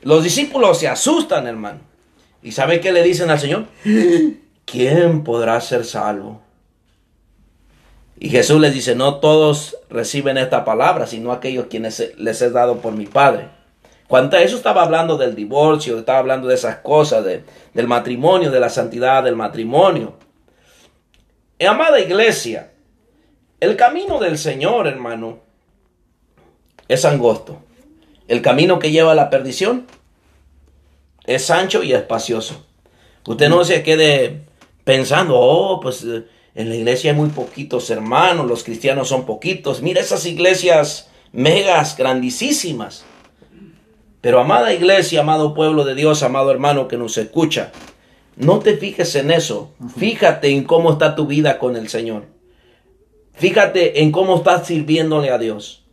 los 0.02 0.22
discípulos 0.22 0.78
se 0.78 0.88
asustan, 0.88 1.46
hermano. 1.48 1.80
¿Y 2.42 2.52
sabe 2.52 2.80
qué 2.80 2.92
le 2.92 3.02
dicen 3.02 3.30
al 3.30 3.38
Señor? 3.40 3.66
¿Quién 4.64 5.24
podrá 5.24 5.60
ser 5.60 5.84
salvo? 5.84 6.40
Y 8.18 8.28
Jesús 8.30 8.60
les 8.60 8.72
dice, 8.74 8.94
no 8.94 9.16
todos 9.16 9.76
reciben 9.90 10.38
esta 10.38 10.64
palabra, 10.64 11.06
sino 11.06 11.32
aquellos 11.32 11.66
quienes 11.66 12.12
les 12.18 12.40
he 12.42 12.50
dado 12.50 12.78
por 12.78 12.92
mi 12.92 13.06
Padre. 13.06 13.48
Cuando 14.06 14.36
eso 14.36 14.56
estaba 14.56 14.82
hablando 14.82 15.16
del 15.16 15.34
divorcio, 15.34 15.98
estaba 15.98 16.18
hablando 16.18 16.46
de 16.46 16.54
esas 16.54 16.76
cosas, 16.76 17.24
de- 17.24 17.44
del 17.74 17.88
matrimonio, 17.88 18.50
de 18.50 18.60
la 18.60 18.68
santidad 18.68 19.22
del 19.24 19.36
matrimonio. 19.36 20.14
Eh, 21.62 21.66
amada 21.68 22.00
iglesia, 22.00 22.72
el 23.60 23.76
camino 23.76 24.18
del 24.18 24.36
Señor, 24.36 24.88
hermano, 24.88 25.38
es 26.88 27.04
angosto. 27.04 27.62
El 28.26 28.42
camino 28.42 28.80
que 28.80 28.90
lleva 28.90 29.12
a 29.12 29.14
la 29.14 29.30
perdición 29.30 29.86
es 31.24 31.48
ancho 31.52 31.84
y 31.84 31.92
espacioso. 31.92 32.66
Usted 33.28 33.48
no 33.48 33.64
se 33.64 33.84
quede 33.84 34.40
pensando, 34.82 35.38
oh, 35.38 35.78
pues 35.78 36.02
eh, 36.02 36.24
en 36.56 36.68
la 36.68 36.74
iglesia 36.74 37.12
hay 37.12 37.16
muy 37.16 37.28
poquitos 37.28 37.90
hermanos, 37.90 38.48
los 38.48 38.64
cristianos 38.64 39.06
son 39.06 39.24
poquitos. 39.24 39.82
Mira 39.82 40.00
esas 40.00 40.26
iglesias 40.26 41.10
megas, 41.30 41.96
grandísimas. 41.96 43.04
Pero 44.20 44.40
amada 44.40 44.74
iglesia, 44.74 45.20
amado 45.20 45.54
pueblo 45.54 45.84
de 45.84 45.94
Dios, 45.94 46.24
amado 46.24 46.50
hermano 46.50 46.88
que 46.88 46.96
nos 46.96 47.16
escucha, 47.18 47.70
no 48.36 48.58
te 48.60 48.76
fijes 48.76 49.14
en 49.14 49.30
eso. 49.30 49.72
Fíjate 49.96 50.48
en 50.48 50.64
cómo 50.64 50.92
está 50.92 51.14
tu 51.14 51.26
vida 51.26 51.58
con 51.58 51.76
el 51.76 51.88
Señor. 51.88 52.24
Fíjate 53.34 54.02
en 54.02 54.12
cómo 54.12 54.36
estás 54.36 54.66
sirviéndole 54.66 55.30
a 55.30 55.38
Dios. 55.38 55.84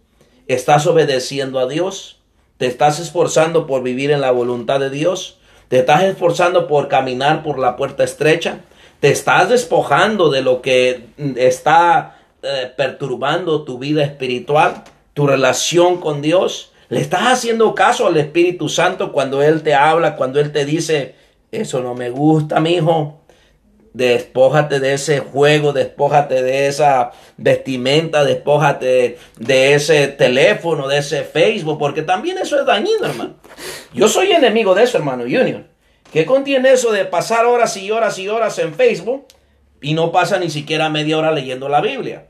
¿Estás 0.47 0.87
obedeciendo 0.87 1.59
a 1.59 1.67
Dios? 1.67 2.19
¿Te 2.57 2.67
estás 2.67 2.99
esforzando 2.99 3.67
por 3.67 3.83
vivir 3.83 4.11
en 4.11 4.21
la 4.21 4.31
voluntad 4.31 4.79
de 4.79 4.89
Dios? 4.89 5.39
¿Te 5.67 5.79
estás 5.79 6.03
esforzando 6.03 6.67
por 6.67 6.87
caminar 6.87 7.43
por 7.43 7.59
la 7.59 7.75
puerta 7.75 8.03
estrecha? 8.03 8.61
¿Te 8.99 9.11
estás 9.11 9.49
despojando 9.49 10.29
de 10.29 10.41
lo 10.41 10.61
que 10.61 11.05
mm, 11.17 11.37
está 11.37 12.17
eh, 12.41 12.71
perturbando 12.75 13.63
tu 13.63 13.77
vida 13.77 14.03
espiritual, 14.03 14.83
tu 15.13 15.27
relación 15.27 16.01
con 16.01 16.21
Dios? 16.21 16.71
¿Le 16.89 16.99
estás 16.99 17.27
haciendo 17.27 17.75
caso 17.75 18.07
al 18.07 18.17
Espíritu 18.17 18.67
Santo 18.67 19.11
cuando 19.11 19.43
Él 19.43 19.61
te 19.61 19.75
habla, 19.75 20.15
cuando 20.15 20.39
Él 20.39 20.51
te 20.51 20.65
dice, 20.65 21.15
eso 21.51 21.81
no 21.81 21.95
me 21.95 22.09
gusta, 22.09 22.59
mi 22.59 22.75
hijo? 22.75 23.21
Despójate 23.93 24.79
de 24.79 24.93
ese 24.93 25.19
juego, 25.19 25.73
despójate 25.73 26.43
de 26.43 26.67
esa 26.67 27.11
vestimenta, 27.37 28.23
despójate 28.23 29.17
de 29.37 29.73
ese 29.73 30.07
teléfono, 30.09 30.87
de 30.87 30.99
ese 30.99 31.23
Facebook, 31.23 31.79
porque 31.79 32.03
también 32.03 32.37
eso 32.37 32.59
es 32.59 32.65
dañino, 32.65 33.07
hermano. 33.07 33.33
Yo 33.93 34.07
soy 34.07 34.31
enemigo 34.31 34.75
de 34.75 34.83
eso, 34.83 34.97
hermano 34.97 35.23
Junior. 35.23 35.65
¿Qué 36.13 36.25
contiene 36.25 36.71
eso 36.71 36.91
de 36.91 37.05
pasar 37.05 37.45
horas 37.45 37.77
y 37.77 37.89
horas 37.91 38.19
y 38.19 38.27
horas 38.27 38.59
en 38.59 38.75
Facebook 38.75 39.25
y 39.81 39.93
no 39.93 40.11
pasa 40.11 40.39
ni 40.39 40.49
siquiera 40.49 40.89
media 40.89 41.17
hora 41.17 41.31
leyendo 41.31 41.67
la 41.67 41.81
Biblia? 41.81 42.27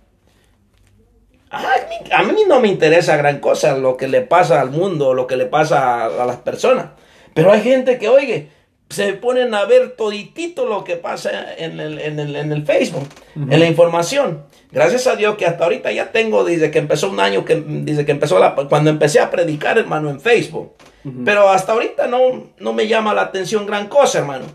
A 1.52 1.60
mí, 1.60 1.66
a 2.12 2.24
mí 2.24 2.42
no 2.48 2.60
me 2.60 2.68
interesa 2.68 3.18
gran 3.18 3.40
cosa 3.40 3.78
lo 3.78 3.98
que 3.98 4.08
le 4.08 4.22
pasa 4.22 4.62
al 4.62 4.70
mundo, 4.70 5.14
lo 5.14 5.28
que 5.28 5.36
le 5.36 5.46
pasa 5.46 6.06
a 6.06 6.26
las 6.26 6.38
personas. 6.38 6.92
Pero 7.34 7.52
hay 7.52 7.62
gente 7.62 7.98
que, 7.98 8.08
oye, 8.08 8.50
se 8.90 9.14
ponen 9.14 9.54
a 9.54 9.66
ver 9.66 9.92
toditito 9.92 10.66
lo 10.66 10.84
que 10.84 10.96
pasa 10.96 11.54
en 11.56 11.80
el, 11.80 12.00
en 12.00 12.20
el, 12.20 12.36
en 12.36 12.52
el 12.52 12.66
Facebook, 12.66 13.08
en 13.36 13.60
la 13.60 13.68
información. 13.68 14.44
Gracias 14.72 15.06
a 15.06 15.16
Dios 15.16 15.36
que 15.38 15.46
hasta 15.46 15.64
ahorita 15.64 15.92
ya 15.92 16.12
tengo, 16.12 16.44
desde 16.44 16.72
que 16.72 16.80
empezó 16.80 17.10
un 17.10 17.20
año, 17.20 17.46
que, 17.46 17.64
desde 17.66 18.06
que 18.06 18.12
empezó 18.12 18.40
la, 18.40 18.56
cuando 18.56 18.90
empecé 18.90 19.20
a 19.20 19.30
predicar, 19.30 19.78
hermano, 19.78 20.10
en 20.10 20.20
Facebook. 20.20 20.74
Pero 21.24 21.50
hasta 21.50 21.74
ahorita 21.74 22.08
no, 22.08 22.52
no 22.60 22.74
me 22.74 22.88
llama 22.88 23.14
la 23.14 23.22
atención 23.22 23.66
gran 23.66 23.88
cosa, 23.88 24.20
hermano. 24.20 24.46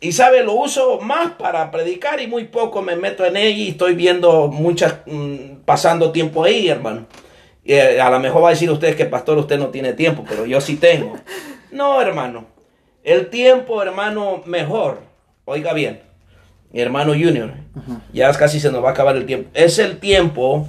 y 0.00 0.12
sabe, 0.12 0.42
lo 0.44 0.52
uso 0.52 1.00
más 1.00 1.32
para 1.32 1.70
predicar 1.70 2.20
y 2.20 2.26
muy 2.26 2.44
poco 2.44 2.82
me 2.82 2.94
meto 2.96 3.24
en 3.24 3.36
ella 3.36 3.48
y 3.56 3.68
estoy 3.70 3.94
viendo 3.94 4.48
muchas, 4.48 4.96
mm, 5.06 5.62
pasando 5.64 6.12
tiempo 6.12 6.44
ahí, 6.44 6.68
hermano. 6.68 7.06
Y, 7.64 7.72
eh, 7.72 8.00
a 8.00 8.10
lo 8.10 8.20
mejor 8.20 8.44
va 8.44 8.48
a 8.48 8.50
decir 8.50 8.70
usted 8.70 8.94
que 8.94 9.06
pastor 9.06 9.38
usted 9.38 9.58
no 9.58 9.68
tiene 9.68 9.94
tiempo, 9.94 10.22
pero 10.28 10.44
yo 10.44 10.60
sí 10.60 10.76
tengo. 10.76 11.16
No, 11.72 12.00
hermano. 12.00 12.53
El 13.04 13.28
tiempo, 13.28 13.82
hermano, 13.82 14.42
mejor. 14.46 15.00
Oiga 15.44 15.74
bien, 15.74 16.00
mi 16.72 16.80
hermano 16.80 17.12
Junior, 17.12 17.52
ya 18.14 18.32
casi 18.32 18.60
se 18.60 18.72
nos 18.72 18.82
va 18.82 18.88
a 18.88 18.92
acabar 18.92 19.14
el 19.14 19.26
tiempo. 19.26 19.50
Es 19.52 19.78
el 19.78 19.98
tiempo 19.98 20.66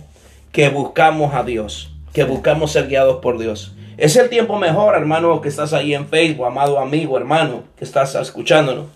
que 0.52 0.68
buscamos 0.68 1.34
a 1.34 1.44
Dios, 1.44 1.94
que 2.12 2.26
buscamos 2.26 2.74
ser 2.74 2.90
guiados 2.90 3.22
por 3.22 3.40
Dios. 3.40 3.74
Es 3.96 4.18
el 4.18 4.28
tiempo 4.28 4.60
mejor, 4.60 4.96
hermano, 4.96 5.40
que 5.40 5.48
estás 5.48 5.72
ahí 5.72 5.94
en 5.94 6.10
Facebook, 6.10 6.46
amado 6.46 6.78
amigo, 6.78 7.18
hermano, 7.18 7.64
que 7.78 7.86
estás 7.86 8.14
escuchándonos. 8.16 8.88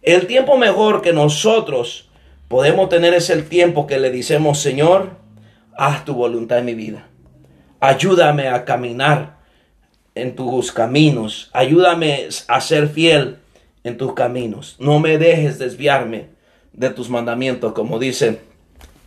El 0.00 0.28
tiempo 0.28 0.56
mejor 0.56 1.02
que 1.02 1.12
nosotros 1.12 2.08
podemos 2.46 2.88
tener 2.88 3.14
es 3.14 3.30
el 3.30 3.48
tiempo 3.48 3.88
que 3.88 3.98
le 3.98 4.12
decimos, 4.12 4.60
Señor, 4.60 5.10
haz 5.76 6.04
tu 6.04 6.14
voluntad 6.14 6.58
en 6.58 6.66
mi 6.66 6.74
vida. 6.74 7.08
Ayúdame 7.80 8.46
a 8.46 8.64
caminar 8.64 9.35
en 10.16 10.34
tus 10.34 10.72
caminos. 10.72 11.50
Ayúdame 11.52 12.28
a 12.48 12.60
ser 12.60 12.88
fiel 12.88 13.36
en 13.84 13.96
tus 13.96 14.14
caminos. 14.14 14.74
No 14.80 14.98
me 14.98 15.18
dejes 15.18 15.58
desviarme 15.58 16.30
de 16.72 16.90
tus 16.90 17.08
mandamientos, 17.08 17.72
como 17.72 18.00
dice 18.00 18.40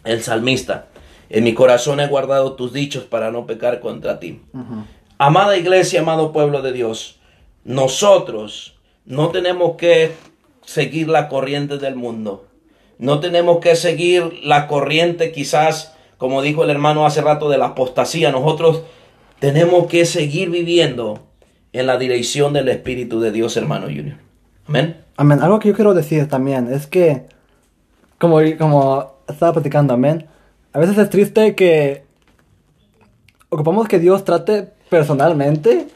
el 0.05 0.23
salmista. 0.23 0.87
En 1.29 1.43
mi 1.43 1.53
corazón 1.53 1.99
he 1.99 2.07
guardado 2.07 2.53
tus 2.53 2.71
dichos 2.71 3.03
para 3.03 3.31
no 3.31 3.45
pecar 3.45 3.81
contra 3.81 4.19
ti. 4.19 4.41
Amada 5.17 5.57
iglesia, 5.57 5.99
amado 5.99 6.31
pueblo 6.31 6.61
de 6.61 6.71
Dios, 6.71 7.19
nosotros 7.65 8.77
no 9.05 9.29
tenemos 9.29 9.75
que 9.75 10.13
seguir 10.65 11.09
la 11.09 11.27
corriente 11.27 11.77
del 11.77 11.95
mundo. 11.95 12.47
No 12.97 13.19
tenemos 13.19 13.59
que 13.59 13.75
seguir 13.75 14.39
la 14.43 14.67
corriente 14.67 15.31
quizás, 15.31 15.95
como 16.17 16.41
dijo 16.41 16.63
el 16.63 16.69
hermano 16.69 17.05
hace 17.05 17.21
rato, 17.21 17.49
de 17.49 17.57
la 17.57 17.67
apostasía. 17.67 18.31
Nosotros 18.31 18.81
tenemos 19.39 19.87
que 19.87 20.05
seguir 20.05 20.49
viviendo 20.49 21.19
en 21.71 21.87
la 21.87 21.97
dirección 21.97 22.53
del 22.53 22.67
Espíritu 22.69 23.19
de 23.19 23.31
Dios, 23.31 23.55
hermano 23.57 23.85
Junior. 23.85 24.17
Amén. 24.67 24.97
Amén. 25.17 25.41
Algo 25.41 25.59
que 25.59 25.69
yo 25.69 25.75
quiero 25.75 25.93
decir 25.93 26.27
también 26.27 26.71
es 26.71 26.87
que, 26.87 27.25
como, 28.17 28.39
como 28.57 29.13
estaba 29.27 29.53
platicando, 29.53 29.93
amén. 29.93 30.27
A 30.73 30.79
veces 30.79 30.97
es 30.97 31.09
triste 31.09 31.55
que 31.55 32.03
ocupamos 33.49 33.87
que 33.87 33.99
Dios 33.99 34.23
trate 34.23 34.69
personalmente 34.89 35.87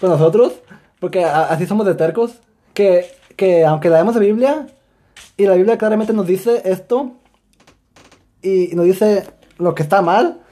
con 0.00 0.10
nosotros, 0.10 0.54
porque 1.00 1.24
así 1.24 1.66
somos 1.66 1.86
de 1.86 1.94
tercos, 1.94 2.38
que, 2.72 3.06
que 3.36 3.64
aunque 3.64 3.90
leemos 3.90 4.14
la 4.14 4.20
Biblia, 4.20 4.66
y 5.36 5.46
la 5.46 5.54
Biblia 5.54 5.78
claramente 5.78 6.12
nos 6.12 6.26
dice 6.26 6.62
esto, 6.64 7.12
y 8.42 8.68
nos 8.74 8.84
dice 8.84 9.24
lo 9.58 9.74
que 9.74 9.82
está 9.82 10.02
mal, 10.02 10.43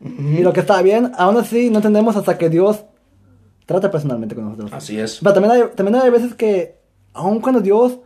y 0.00 0.38
lo 0.42 0.52
que 0.52 0.60
está 0.60 0.80
bien, 0.82 1.12
aún 1.16 1.36
así 1.36 1.68
no 1.68 1.76
entendemos 1.76 2.16
hasta 2.16 2.38
que 2.38 2.48
Dios 2.48 2.84
trata 3.66 3.90
personalmente 3.90 4.34
con 4.34 4.44
nosotros. 4.44 4.72
Así 4.72 4.98
es. 4.98 5.20
Pero 5.22 5.34
también 5.34 5.52
hay, 5.52 5.62
también 5.76 6.02
hay 6.02 6.10
veces 6.10 6.34
que, 6.34 6.80
aun 7.12 7.40
cuando 7.40 7.60
Dios 7.60 7.98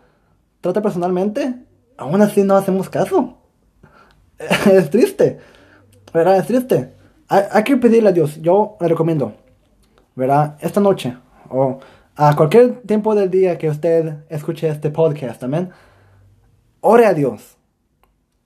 trata 0.61 0.82
personalmente, 0.82 1.55
aún 1.97 2.20
así 2.20 2.42
no 2.42 2.57
hacemos 2.57 2.88
caso. 2.88 3.38
es 4.38 4.90
triste. 4.90 5.38
¿Verdad? 6.12 6.38
Es 6.38 6.47
triste. 6.47 6.92
Hay, 7.28 7.64
que 7.64 7.76
pedirle 7.76 8.11
a 8.11 8.12
Dios. 8.12 8.40
Yo 8.40 8.76
le 8.80 8.88
recomiendo. 8.88 9.34
¿Verdad? 10.14 10.57
Esta 10.61 10.80
noche. 10.80 11.16
O 11.49 11.78
a 12.16 12.36
cualquier 12.36 12.82
tiempo 12.82 13.14
del 13.14 13.30
día 13.30 13.59
que 13.59 13.68
usted 13.68 14.24
escuche 14.28 14.68
este 14.68 14.90
podcast. 14.90 15.42
Amén. 15.42 15.70
Ore 16.80 17.07
a 17.07 17.14
Dios. 17.14 17.57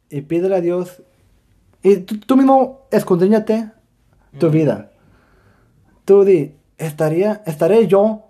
Y 0.09 0.23
pídele 0.23 0.57
a 0.57 0.61
Dios. 0.61 1.03
Y 1.89 1.97
tú, 2.01 2.37
mismo 2.37 2.87
escudriñate 2.91 3.71
tu 4.39 4.51
vida. 4.51 4.91
Tú 6.05 6.23
di, 6.23 6.55
estaría, 6.77 7.43
estaré 7.47 7.87
yo 7.87 8.25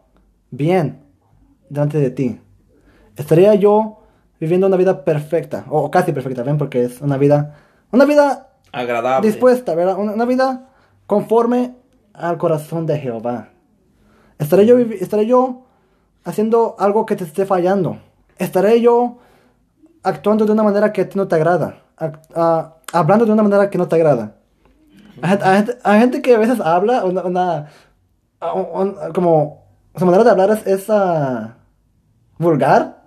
bien 0.50 1.02
delante 1.68 1.98
de 1.98 2.10
ti. 2.10 2.40
Estaría 3.16 3.54
yo 3.56 3.98
viviendo 4.38 4.68
una 4.68 4.76
vida 4.76 5.04
perfecta, 5.04 5.64
o 5.68 5.90
casi 5.90 6.12
perfecta, 6.12 6.44
¿ven? 6.44 6.56
Porque 6.56 6.84
es 6.84 7.00
una 7.00 7.16
vida, 7.16 7.56
una 7.90 8.04
vida 8.04 8.50
agradable, 8.70 9.28
dispuesta, 9.28 9.74
¿verdad? 9.74 9.98
Una, 9.98 10.24
vida 10.24 10.68
conforme 11.06 11.74
al 12.14 12.38
corazón 12.38 12.86
de 12.86 12.98
Jehová. 12.98 13.48
Estaré 14.38 14.66
yo, 14.66 14.78
estaré 14.78 15.26
yo 15.26 15.66
haciendo 16.24 16.76
algo 16.78 17.06
que 17.06 17.16
te 17.16 17.24
esté 17.24 17.44
fallando. 17.44 17.98
Estaré 18.36 18.80
yo 18.80 19.18
actuando 20.04 20.46
de 20.46 20.52
una 20.52 20.62
manera 20.62 20.92
que 20.92 21.00
a 21.00 21.08
ti 21.08 21.18
no 21.18 21.26
te 21.26 21.34
agrada. 21.34 21.82
Hablando 22.92 23.26
de 23.26 23.32
una 23.32 23.42
manera 23.42 23.70
que 23.70 23.78
no 23.78 23.88
te 23.88 23.96
agrada. 23.96 24.36
Hay, 25.22 26.00
gente, 26.00 26.22
que 26.22 26.34
a 26.34 26.38
veces 26.38 26.60
habla 26.60 27.04
una, 27.04 27.68
como 29.14 29.64
su 29.96 30.06
manera 30.06 30.24
de 30.24 30.30
hablar 30.30 30.62
es, 30.64 30.86
ah, 30.88 31.56
vulgar 32.38 33.02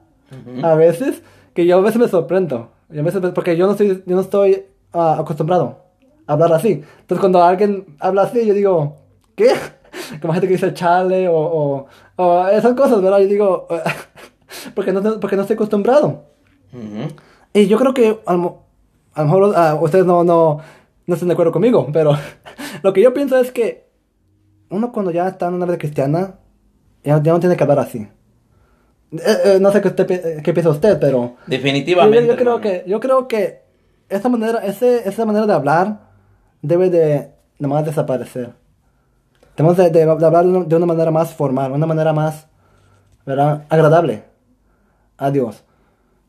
a 0.63 0.75
veces, 0.75 1.21
que 1.53 1.65
yo 1.65 1.77
a 1.77 1.81
veces 1.81 1.99
me 1.99 2.07
sorprendo. 2.07 2.71
Y 2.91 2.99
a 2.99 3.03
veces, 3.03 3.21
porque 3.33 3.55
yo 3.55 3.65
no 3.65 3.71
estoy, 3.71 4.03
yo 4.05 4.15
no 4.15 4.21
estoy 4.21 4.65
ah, 4.93 5.17
acostumbrado 5.19 5.85
a 6.27 6.33
hablar 6.33 6.53
así. 6.53 6.83
Entonces 6.99 7.19
cuando 7.19 7.41
alguien 7.41 7.95
habla 7.99 8.23
así, 8.23 8.45
yo 8.45 8.53
digo, 8.53 8.97
¿qué? 9.35 9.53
Como 10.21 10.33
gente 10.33 10.47
que 10.47 10.53
dice 10.53 10.73
chale 10.73 11.27
o, 11.29 11.85
o, 12.17 12.47
esas 12.47 12.73
cosas, 12.73 13.01
¿verdad? 13.01 13.19
Yo 13.19 13.27
digo, 13.27 13.67
porque, 14.75 14.91
no, 14.91 15.19
porque 15.19 15.35
no 15.35 15.43
estoy 15.43 15.55
acostumbrado. 15.55 16.25
Y 17.53 17.67
yo 17.67 17.77
creo 17.77 17.93
que 17.93 18.19
a 19.13 19.21
lo, 19.21 19.25
mejor 19.25 19.53
ah, 19.55 19.77
ustedes 19.81 20.05
no, 20.05 20.23
no, 20.23 20.59
no 21.05 21.13
están 21.13 21.27
de 21.27 21.33
acuerdo 21.33 21.51
conmigo, 21.51 21.87
pero 21.91 22.17
lo 22.83 22.93
que 22.93 23.01
yo 23.01 23.13
pienso 23.13 23.39
es 23.39 23.51
que 23.51 23.89
uno 24.69 24.91
cuando 24.91 25.11
ya 25.11 25.27
está 25.27 25.47
en 25.47 25.55
una 25.55 25.65
vida 25.65 25.77
cristiana, 25.77 26.35
ya, 27.03 27.21
ya 27.21 27.33
no 27.33 27.39
tiene 27.39 27.55
que 27.55 27.63
hablar 27.63 27.79
así. 27.79 28.07
Eh, 29.11 29.37
eh, 29.45 29.57
no 29.59 29.71
sé 29.71 29.81
qué, 29.81 30.41
qué 30.41 30.53
piensa 30.53 30.69
usted, 30.69 30.97
pero... 30.99 31.35
Definitivamente. 31.45 32.27
Yo, 32.27 32.37
creo, 32.37 32.61
que, 32.61 32.83
yo 32.87 32.99
creo 32.99 33.27
que 33.27 33.61
esa 34.07 34.29
manera, 34.29 34.59
ese, 34.59 35.07
esa 35.07 35.25
manera 35.25 35.45
de 35.45 35.53
hablar 35.53 36.11
debe 36.61 36.89
de 36.89 37.31
nomás 37.59 37.85
desaparecer. 37.85 38.53
Tenemos 39.55 39.77
de, 39.77 39.89
de, 39.89 40.03
hablar 40.03 40.45
de 40.45 40.75
una 40.75 40.85
manera 40.85 41.11
más 41.11 41.33
formal, 41.33 41.73
una 41.73 41.85
manera 41.85 42.13
más, 42.13 42.47
¿verdad? 43.25 43.65
Agradable 43.69 44.23
a 45.17 45.29
Dios. 45.29 45.63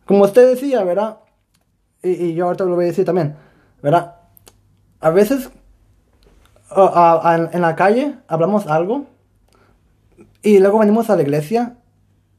Como 0.05 0.25
usted 0.25 0.51
decía, 0.51 0.83
¿verdad? 0.83 1.19
Y, 2.03 2.11
y 2.11 2.35
yo 2.35 2.47
ahorita 2.47 2.65
lo 2.65 2.75
voy 2.75 2.85
a 2.85 2.89
decir 2.89 3.05
también, 3.05 3.37
¿verdad? 3.83 4.17
A 5.01 5.11
veces 5.11 5.51
en 6.75 7.61
la 7.61 7.77
calle 7.77 8.15
hablamos 8.29 8.67
algo 8.67 9.07
y 10.43 10.59
luego 10.59 10.79
venimos 10.79 11.11
a 11.11 11.17
la 11.17 11.23
iglesia 11.23 11.77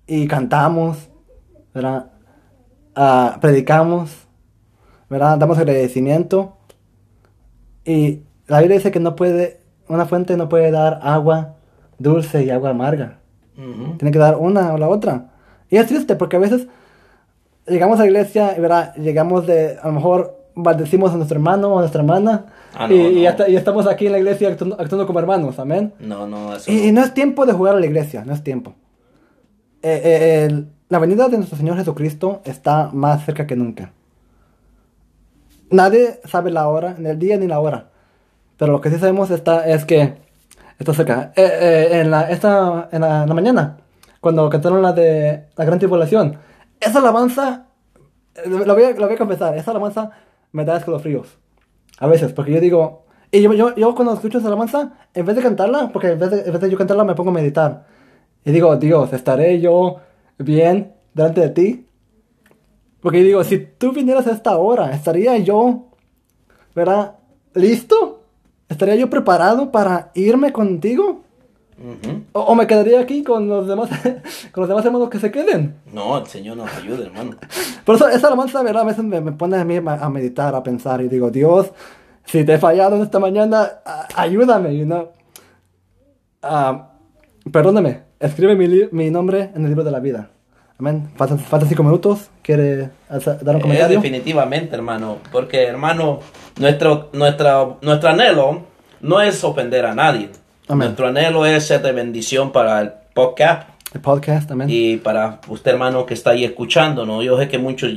y 0.08 0.28
cantamos, 0.28 1.10
¿verdad? 1.74 2.12
Ah, 2.96 3.38
predicamos, 3.42 4.28
¿verdad? 5.10 5.38
Damos 5.38 5.58
agradecimiento. 5.58 6.58
Y 7.86 8.24
la 8.48 8.60
Biblia 8.60 8.78
dice 8.78 8.92
que 8.92 9.00
no 9.00 9.16
puede, 9.16 9.62
una 9.88 10.06
fuente 10.06 10.36
no 10.38 10.50
puede 10.50 10.72
dar 10.72 11.00
agua 11.04 11.56
dulce 11.98 12.44
y 12.44 12.50
agua 12.50 12.72
amarga. 12.72 13.20
Tiene 13.56 14.12
que 14.12 14.20
dar 14.20 14.38
una 14.38 14.74
o 14.74 14.78
la 14.78 14.90
otra. 14.90 15.32
Y 15.70 15.78
es 15.78 15.88
triste 15.88 16.16
porque 16.16 16.38
a 16.38 16.40
veces 16.40 16.68
llegamos 17.68 18.00
a 18.00 18.04
la 18.04 18.08
iglesia, 18.08 18.56
¿verdad? 18.58 18.96
Llegamos 18.96 19.48
de, 19.48 19.78
a 19.82 19.88
lo 19.88 19.94
mejor 19.94 20.38
maldecimos 20.56 21.12
a 21.12 21.16
nuestro 21.16 21.38
hermano 21.38 21.70
o 21.70 21.78
a 21.78 21.82
nuestra 21.82 22.02
hermana. 22.02 22.46
Ah, 22.76 22.92
y, 22.92 22.96
y, 22.96 23.56
estamos 23.56 23.88
aquí 23.88 24.08
en 24.08 24.14
la 24.14 24.20
iglesia 24.20 24.50
actuando, 24.50 25.06
como 25.06 25.20
hermanos, 25.20 25.60
amén. 25.60 25.94
No, 26.00 26.28
no, 26.28 26.56
eso 26.56 26.72
y, 26.72 26.92
no 26.92 27.04
es 27.04 27.14
tiempo 27.14 27.46
de 27.46 27.54
jugar 27.54 27.76
a 27.76 27.80
la 27.80 27.86
iglesia, 27.86 28.24
no 28.26 28.34
es 28.34 28.44
tiempo. 28.44 28.74
Eh, 29.82 30.02
eh, 30.04 30.64
la 30.90 31.00
venida 31.00 31.28
de 31.28 31.38
nuestro 31.38 31.58
Señor 31.58 31.78
Jesucristo 31.78 32.42
está 32.46 32.90
más 32.94 33.26
cerca 33.26 33.46
que 33.46 33.56
nunca. 33.56 33.92
Nadie 35.70 36.20
sabe 36.26 36.52
la 36.52 36.68
hora, 36.68 36.96
ni 36.98 37.10
el 37.10 37.20
día 37.20 37.38
ni 37.38 37.48
la 37.48 37.60
hora. 37.60 37.90
Pero 38.58 38.72
lo 38.72 38.82
que 38.82 38.90
sí 38.90 38.98
sabemos 38.98 39.32
está, 39.32 39.68
es 39.68 39.86
que 39.86 40.16
está 40.80 40.94
cerca. 40.94 41.34
Eh, 41.36 41.90
en, 41.94 42.12
la, 42.12 42.30
esta, 42.30 42.90
en, 42.92 43.02
la, 43.02 43.26
mañana, 43.26 43.78
cuando 44.22 44.50
cantaron 44.50 44.82
la 44.82 44.94
de 44.94 45.46
la 45.56 45.66
gran 45.66 45.80
tribulación, 45.80 46.38
esa 46.80 47.00
alabanza, 47.00 47.68
lo 48.46 48.74
voy, 48.74 48.84
a, 48.84 48.92
lo 48.92 49.06
voy 49.06 49.16
a 49.16 49.18
confesar, 49.18 49.58
esa 49.58 49.72
alabanza 49.72 50.12
me 50.52 50.66
da 50.66 50.78
escalofríos. 50.78 51.38
A 52.00 52.08
veces, 52.08 52.34
porque 52.34 52.52
yo 52.52 52.60
digo, 52.60 53.06
y 53.32 53.42
yo, 53.42 53.54
yo, 53.54 53.76
yo, 53.76 53.96
cuando 53.96 54.14
escucho 54.14 54.38
esa 54.38 54.48
alabanza, 54.48 54.94
en 55.14 55.26
vez 55.26 55.36
de 55.36 55.42
cantarla, 55.42 55.90
porque 55.92 56.12
en 56.12 56.20
vez 56.20 56.32
de, 56.32 56.42
en 56.42 56.52
vez 56.52 56.62
de 56.62 56.70
yo 56.70 56.78
cantarla 56.78 57.04
me 57.04 57.16
pongo 57.16 57.32
a 57.32 57.34
meditar. 57.34 57.86
Y 58.46 58.52
digo, 58.52 58.76
Dios, 58.78 59.12
¿estaré 59.14 59.60
yo 59.60 59.98
bien 60.38 60.94
delante 61.14 61.42
de 61.42 61.50
ti? 61.50 61.88
Porque 63.02 63.24
digo, 63.24 63.44
si 63.44 63.58
tú 63.58 63.92
vinieras 63.92 64.28
a 64.28 64.32
esta 64.32 64.58
hora, 64.58 64.92
¿estaría 64.92 65.38
yo, 65.38 65.90
verdad, 66.76 67.16
listo? 67.54 68.24
¿Estaría 68.70 68.96
yo 68.96 69.10
preparado 69.10 69.72
para 69.72 70.12
irme 70.14 70.54
contigo? 70.54 71.24
Ujú. 71.78 72.24
O, 72.34 72.42
o 72.42 72.56
me 72.56 72.68
quedaría 72.68 73.00
aquí 73.00 73.24
con 73.24 73.48
los 73.48 73.68
demás, 73.68 73.90
con 74.52 74.62
los 74.62 74.68
demás 74.70 74.86
hermanos 74.86 75.10
que 75.10 75.20
se 75.20 75.32
queden. 75.32 75.76
No, 75.92 76.18
el 76.18 76.28
Señor 76.28 76.58
nos 76.58 76.74
ayude, 76.76 77.06
hermano. 77.06 77.36
Por 77.86 77.96
eso 77.96 78.08
esa 78.10 78.28
alabanza, 78.28 78.62
¿verdad? 78.64 78.84
A 78.84 78.86
veces 78.86 79.04
me, 79.04 79.20
me 79.22 79.32
pone 79.32 79.58
a 79.58 79.66
mí 79.66 79.78
a 79.78 80.10
meditar, 80.10 80.54
a 80.56 80.64
pensar 80.64 81.02
y 81.02 81.08
digo, 81.10 81.32
Dios, 81.32 81.72
si 82.26 82.44
te 82.46 82.54
he 82.54 82.58
fallado 82.58 82.96
en 82.96 83.02
esta 83.02 83.20
mañana, 83.20 83.70
ayúdame, 84.16 84.78
you 84.78 84.86
know. 84.86 85.10
Ah, 86.42 86.90
perdóname, 87.52 88.02
escribe 88.20 88.56
mi, 88.56 88.68
mi 88.92 89.10
nombre 89.10 89.52
en 89.56 89.64
el 89.64 89.70
libro 89.70 89.84
de 89.84 89.92
la 89.92 90.00
vida. 90.00 90.30
Amén. 90.80 91.12
Faltan, 91.16 91.40
faltan 91.40 91.70
cinco 91.70 91.84
minutos. 91.84 92.30
¿Quiere 92.42 92.90
dar 93.10 93.56
un 93.56 93.58
Es 93.58 93.62
comentario? 93.62 93.98
definitivamente, 94.00 94.76
hermano, 94.76 95.18
porque, 95.32 95.64
hermano, 95.66 96.20
nuestro, 96.60 97.10
nuestra, 97.14 97.66
nuestro 97.82 98.10
anhelo 98.10 98.64
no 99.02 99.22
es 99.22 99.44
ofender 99.44 99.86
a 99.86 99.96
nadie. 99.96 100.30
Amén. 100.68 100.88
Nuestro 100.88 101.08
anhelo 101.08 101.46
es 101.46 101.66
ser 101.68 101.82
de 101.82 101.92
bendición 101.92 102.52
para 102.52 102.82
el 102.82 102.92
podcast 103.14 103.70
El 103.94 104.02
podcast, 104.02 104.50
amén. 104.52 104.68
y 104.70 104.98
para 104.98 105.42
usted, 105.50 105.72
hermano, 105.72 106.06
que 106.06 106.14
está 106.14 106.32
ahí 106.32 106.46
escuchando, 106.46 107.06
¿no? 107.06 107.22
Yo 107.22 107.38
sé 107.38 107.50
que 107.50 107.58
muchos 107.58 107.92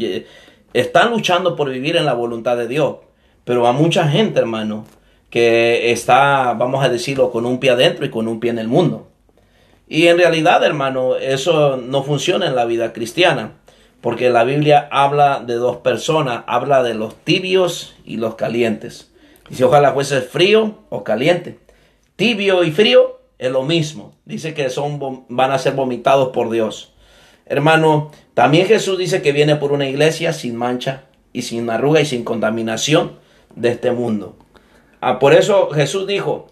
están 0.72 1.10
luchando 1.10 1.54
por 1.54 1.70
vivir 1.70 1.96
en 1.96 2.04
la 2.04 2.14
voluntad 2.14 2.56
de 2.56 2.66
Dios, 2.66 2.96
pero 3.44 3.66
a 3.66 3.72
mucha 3.72 4.08
gente, 4.08 4.40
hermano, 4.40 4.84
que 5.30 5.92
está, 5.92 6.54
vamos 6.54 6.84
a 6.84 6.88
decirlo, 6.88 7.30
con 7.30 7.46
un 7.46 7.60
pie 7.60 7.70
adentro 7.70 8.04
y 8.04 8.10
con 8.10 8.26
un 8.26 8.40
pie 8.40 8.50
en 8.50 8.58
el 8.58 8.68
mundo. 8.68 9.08
Y 9.88 10.08
en 10.08 10.18
realidad, 10.18 10.64
hermano, 10.64 11.14
eso 11.16 11.76
no 11.76 12.02
funciona 12.02 12.46
en 12.46 12.56
la 12.56 12.64
vida 12.64 12.92
cristiana, 12.92 13.52
porque 14.00 14.28
la 14.30 14.42
Biblia 14.42 14.88
habla 14.90 15.40
de 15.40 15.54
dos 15.54 15.76
personas, 15.78 16.42
habla 16.48 16.82
de 16.82 16.94
los 16.94 17.14
tibios 17.14 17.94
y 18.04 18.16
los 18.16 18.34
calientes. 18.34 19.12
Dice, 19.48 19.64
ojalá 19.64 19.92
fuese 19.92 20.20
frío 20.20 20.80
o 20.88 21.04
caliente. 21.04 21.60
Tibio 22.16 22.64
y 22.64 22.70
frío 22.70 23.20
es 23.38 23.50
lo 23.50 23.62
mismo. 23.62 24.14
Dice 24.24 24.54
que 24.54 24.70
son, 24.70 25.26
van 25.28 25.52
a 25.52 25.58
ser 25.58 25.74
vomitados 25.74 26.30
por 26.30 26.50
Dios. 26.50 26.94
Hermano, 27.44 28.10
también 28.34 28.66
Jesús 28.66 28.98
dice 28.98 29.22
que 29.22 29.32
viene 29.32 29.56
por 29.56 29.72
una 29.72 29.86
iglesia 29.88 30.32
sin 30.32 30.56
mancha 30.56 31.04
y 31.32 31.42
sin 31.42 31.68
arruga 31.70 32.00
y 32.00 32.06
sin 32.06 32.24
contaminación 32.24 33.18
de 33.54 33.68
este 33.70 33.92
mundo. 33.92 34.36
Ah, 35.00 35.18
por 35.18 35.34
eso 35.34 35.70
Jesús 35.70 36.06
dijo, 36.06 36.48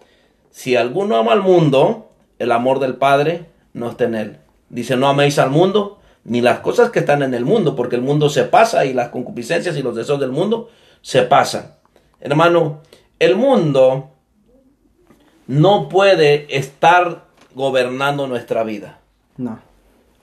si 0.50 0.76
alguno 0.76 1.16
ama 1.16 1.32
al 1.32 1.42
mundo, 1.42 2.10
el 2.38 2.52
amor 2.52 2.78
del 2.78 2.96
Padre 2.96 3.46
no 3.72 3.90
está 3.90 4.04
en 4.04 4.14
él. 4.14 4.36
Dice, 4.68 4.96
no 4.96 5.08
améis 5.08 5.38
al 5.38 5.50
mundo 5.50 5.98
ni 6.24 6.40
las 6.40 6.60
cosas 6.60 6.90
que 6.90 7.00
están 7.00 7.22
en 7.22 7.34
el 7.34 7.44
mundo, 7.44 7.74
porque 7.74 7.96
el 7.96 8.02
mundo 8.02 8.28
se 8.28 8.44
pasa 8.44 8.84
y 8.84 8.92
las 8.92 9.08
concupiscencias 9.08 9.76
y 9.76 9.82
los 9.82 9.96
deseos 9.96 10.20
del 10.20 10.30
mundo 10.30 10.68
se 11.02 11.22
pasan. 11.22 11.74
Hermano, 12.20 12.80
el 13.18 13.36
mundo 13.36 14.13
no 15.47 15.88
puede 15.88 16.47
estar 16.57 17.24
gobernando 17.55 18.26
nuestra 18.26 18.64
vida. 18.64 18.99
No. 19.36 19.61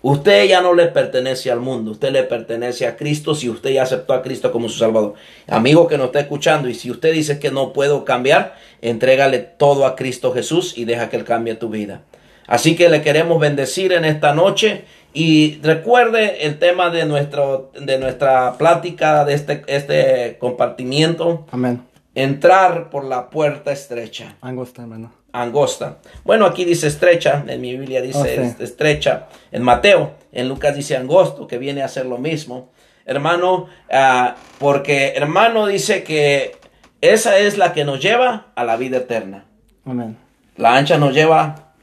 Usted 0.04 0.48
ya 0.48 0.62
no 0.62 0.74
le 0.74 0.88
pertenece 0.88 1.52
al 1.52 1.60
mundo, 1.60 1.92
usted 1.92 2.12
le 2.12 2.24
pertenece 2.24 2.88
a 2.88 2.98
Cristo 2.98 3.36
si 3.36 3.50
usted 3.50 3.70
ya 3.70 3.84
aceptó 3.84 4.14
a 4.14 4.24
Cristo 4.24 4.52
como 4.52 4.68
su 4.68 4.80
Salvador. 4.80 5.14
Amigo 5.48 5.88
que 5.88 5.98
nos 5.98 6.08
está 6.08 6.22
escuchando, 6.22 6.68
y 6.70 6.74
si 6.74 6.90
usted 6.90 7.14
dice 7.14 7.38
que 7.38 7.52
no 7.52 7.72
puedo 7.72 8.04
cambiar, 8.04 8.56
entrégale 8.82 9.38
todo 9.38 9.86
a 9.86 9.96
Cristo 9.96 10.34
Jesús 10.34 10.76
y 10.76 10.86
deja 10.86 11.10
que 11.10 11.18
Él 11.18 11.24
cambie 11.24 11.54
tu 11.54 11.70
vida. 11.70 12.02
Así 12.48 12.76
que 12.76 12.90
le 12.90 13.04
queremos 13.04 13.40
bendecir 13.40 13.94
en 13.94 14.04
esta 14.04 14.34
noche 14.34 14.86
y 15.14 15.60
recuerde 15.62 16.48
el 16.48 16.58
tema 16.58 16.90
de, 16.90 17.06
nuestro, 17.06 17.72
de 17.80 18.00
nuestra 18.00 18.58
plática, 18.58 19.24
de 19.24 19.36
este, 19.36 19.64
este 19.68 20.38
compartimiento, 20.40 21.46
Amén. 21.52 21.91
Entrar 22.16 22.90
por 22.90 23.06
la 23.06 23.30
puerta 23.30 23.72
estrecha 23.72 24.36
Angosta, 24.42 24.82
hermano. 24.82 25.12
angosta. 25.32 25.98
Bueno, 26.26 26.46
aquí 26.46 26.66
dice 26.66 26.88
estrecha, 26.88 27.44
en 27.48 27.62
mi 27.62 27.76
Biblia 27.78 28.02
dice 28.02 28.20
Oh, 28.20 28.24
sí. 28.26 28.30
est- 28.32 28.62
estrecha. 28.62 29.28
En 29.52 29.64
Mateo, 29.64 30.12
en 30.32 30.50
Lucas 30.50 30.76
dice 30.76 30.98
angosto, 30.98 31.48
que 31.48 31.58
viene 31.58 31.84
a 31.84 31.88
ser 31.88 32.06
lo 32.06 32.18
mismo. 32.18 32.70
Hermano, 33.06 33.68
ah, 33.92 34.36
porque 34.60 35.14
hermano 35.16 35.68
dice 35.68 36.04
que 36.04 36.56
esa 37.02 37.38
es 37.38 37.58
la 37.58 37.74
que 37.74 37.86
nos 37.86 38.00
lleva 38.02 38.48
a 38.56 38.64
la 38.66 38.76
vida 38.78 38.98
eterna. 38.98 39.46
Amén. 39.86 40.18
La 40.58 40.76
ancha 40.76 40.98
nos 40.98 41.14
lleva 41.14 41.74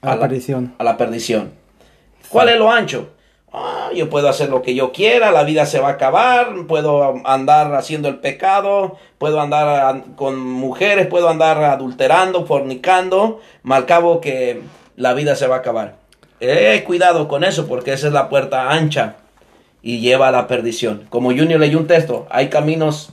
A 0.00 0.14
la 0.14 0.20
perdición. 0.20 0.74
a 0.78 0.84
la 0.84 0.96
perdición. 0.96 1.52
¿Cuál 2.28 2.48
es 2.50 2.58
lo 2.58 2.70
ancho? 2.70 3.10
Ah, 3.52 3.90
yo 3.94 4.10
puedo 4.10 4.28
hacer 4.28 4.50
lo 4.50 4.60
que 4.60 4.74
yo 4.74 4.92
quiera, 4.92 5.30
la 5.30 5.42
vida 5.42 5.64
se 5.64 5.80
va 5.80 5.88
a 5.88 5.92
acabar, 5.92 6.54
puedo 6.66 7.14
andar 7.26 7.74
haciendo 7.74 8.08
el 8.08 8.16
pecado, 8.16 8.98
puedo 9.16 9.40
andar 9.40 10.04
con 10.16 10.38
mujeres, 10.38 11.06
puedo 11.06 11.30
andar 11.30 11.62
adulterando, 11.64 12.44
fornicando, 12.44 13.40
mal 13.62 13.86
cabo 13.86 14.20
que 14.20 14.60
la 14.96 15.14
vida 15.14 15.34
se 15.34 15.46
va 15.46 15.56
a 15.56 15.58
acabar. 15.60 15.96
Eh, 16.40 16.84
cuidado 16.86 17.26
con 17.26 17.42
eso 17.42 17.66
porque 17.66 17.94
esa 17.94 18.08
es 18.08 18.12
la 18.12 18.28
puerta 18.28 18.70
ancha 18.70 19.16
y 19.82 20.00
lleva 20.00 20.28
a 20.28 20.32
la 20.32 20.46
perdición. 20.46 21.06
Como 21.08 21.30
Junior 21.30 21.58
leyó 21.58 21.78
un 21.78 21.86
texto, 21.86 22.26
hay 22.30 22.48
caminos 22.48 23.10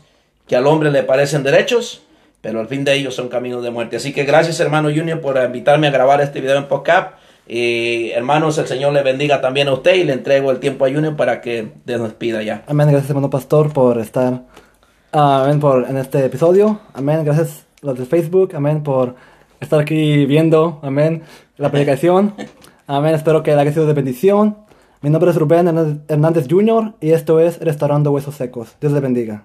que 0.47 0.57
al 0.57 0.67
hombre 0.67 0.91
le 0.91 1.03
parecen 1.03 1.43
derechos, 1.43 2.01
pero 2.41 2.59
al 2.59 2.67
fin 2.67 2.83
de 2.83 2.93
ellos 2.93 3.15
son 3.15 3.29
caminos 3.29 3.63
de 3.63 3.71
muerte. 3.71 3.95
Así 3.95 4.13
que 4.13 4.25
gracias 4.25 4.59
hermano 4.59 4.89
Junior 4.89 5.21
por 5.21 5.37
invitarme 5.37 5.87
a 5.87 5.91
grabar 5.91 6.19
este 6.19 6.41
video 6.41 6.57
en 6.57 6.67
podcast. 6.67 7.13
Y 7.47 8.09
hermanos, 8.11 8.57
el 8.57 8.67
Señor 8.67 8.93
le 8.93 9.03
bendiga 9.03 9.39
también 9.39 9.67
a 9.67 9.73
usted 9.73 9.95
y 9.95 10.03
le 10.03 10.13
entrego 10.13 10.49
el 10.51 10.59
tiempo 10.59 10.85
a 10.85 10.89
Junior 10.89 11.15
para 11.15 11.41
que 11.41 11.73
nos 11.85 12.01
despida 12.01 12.41
ya. 12.41 12.63
Amén. 12.67 12.89
Gracias, 12.89 13.09
hermano 13.09 13.29
pastor, 13.29 13.71
por 13.71 13.99
estar 13.99 14.41
ah, 15.11 15.43
amén, 15.43 15.59
por, 15.59 15.87
en 15.87 15.97
este 15.97 16.25
episodio. 16.25 16.79
Amén. 16.93 17.23
Gracias 17.23 17.65
los 17.81 17.97
de 17.97 18.05
Facebook. 18.05 18.55
Amén. 18.55 18.81
Por 18.81 19.15
estar 19.59 19.79
aquí 19.79 20.25
viendo. 20.25 20.79
Amén. 20.81 21.23
La 21.57 21.69
predicación. 21.69 22.33
Amén. 22.87 23.13
Espero 23.13 23.43
que 23.43 23.51
haya 23.51 23.71
sido 23.71 23.85
de 23.85 23.93
bendición. 23.93 24.57
Mi 25.01 25.11
nombre 25.11 25.29
es 25.29 25.37
Rubén 25.37 25.67
Hernández 26.07 26.47
Jr. 26.49 26.93
y 26.99 27.11
esto 27.11 27.39
es 27.39 27.59
Restaurando 27.59 28.11
Huesos 28.11 28.33
Secos. 28.33 28.75
Dios 28.81 28.91
le 28.91 29.01
bendiga. 29.01 29.43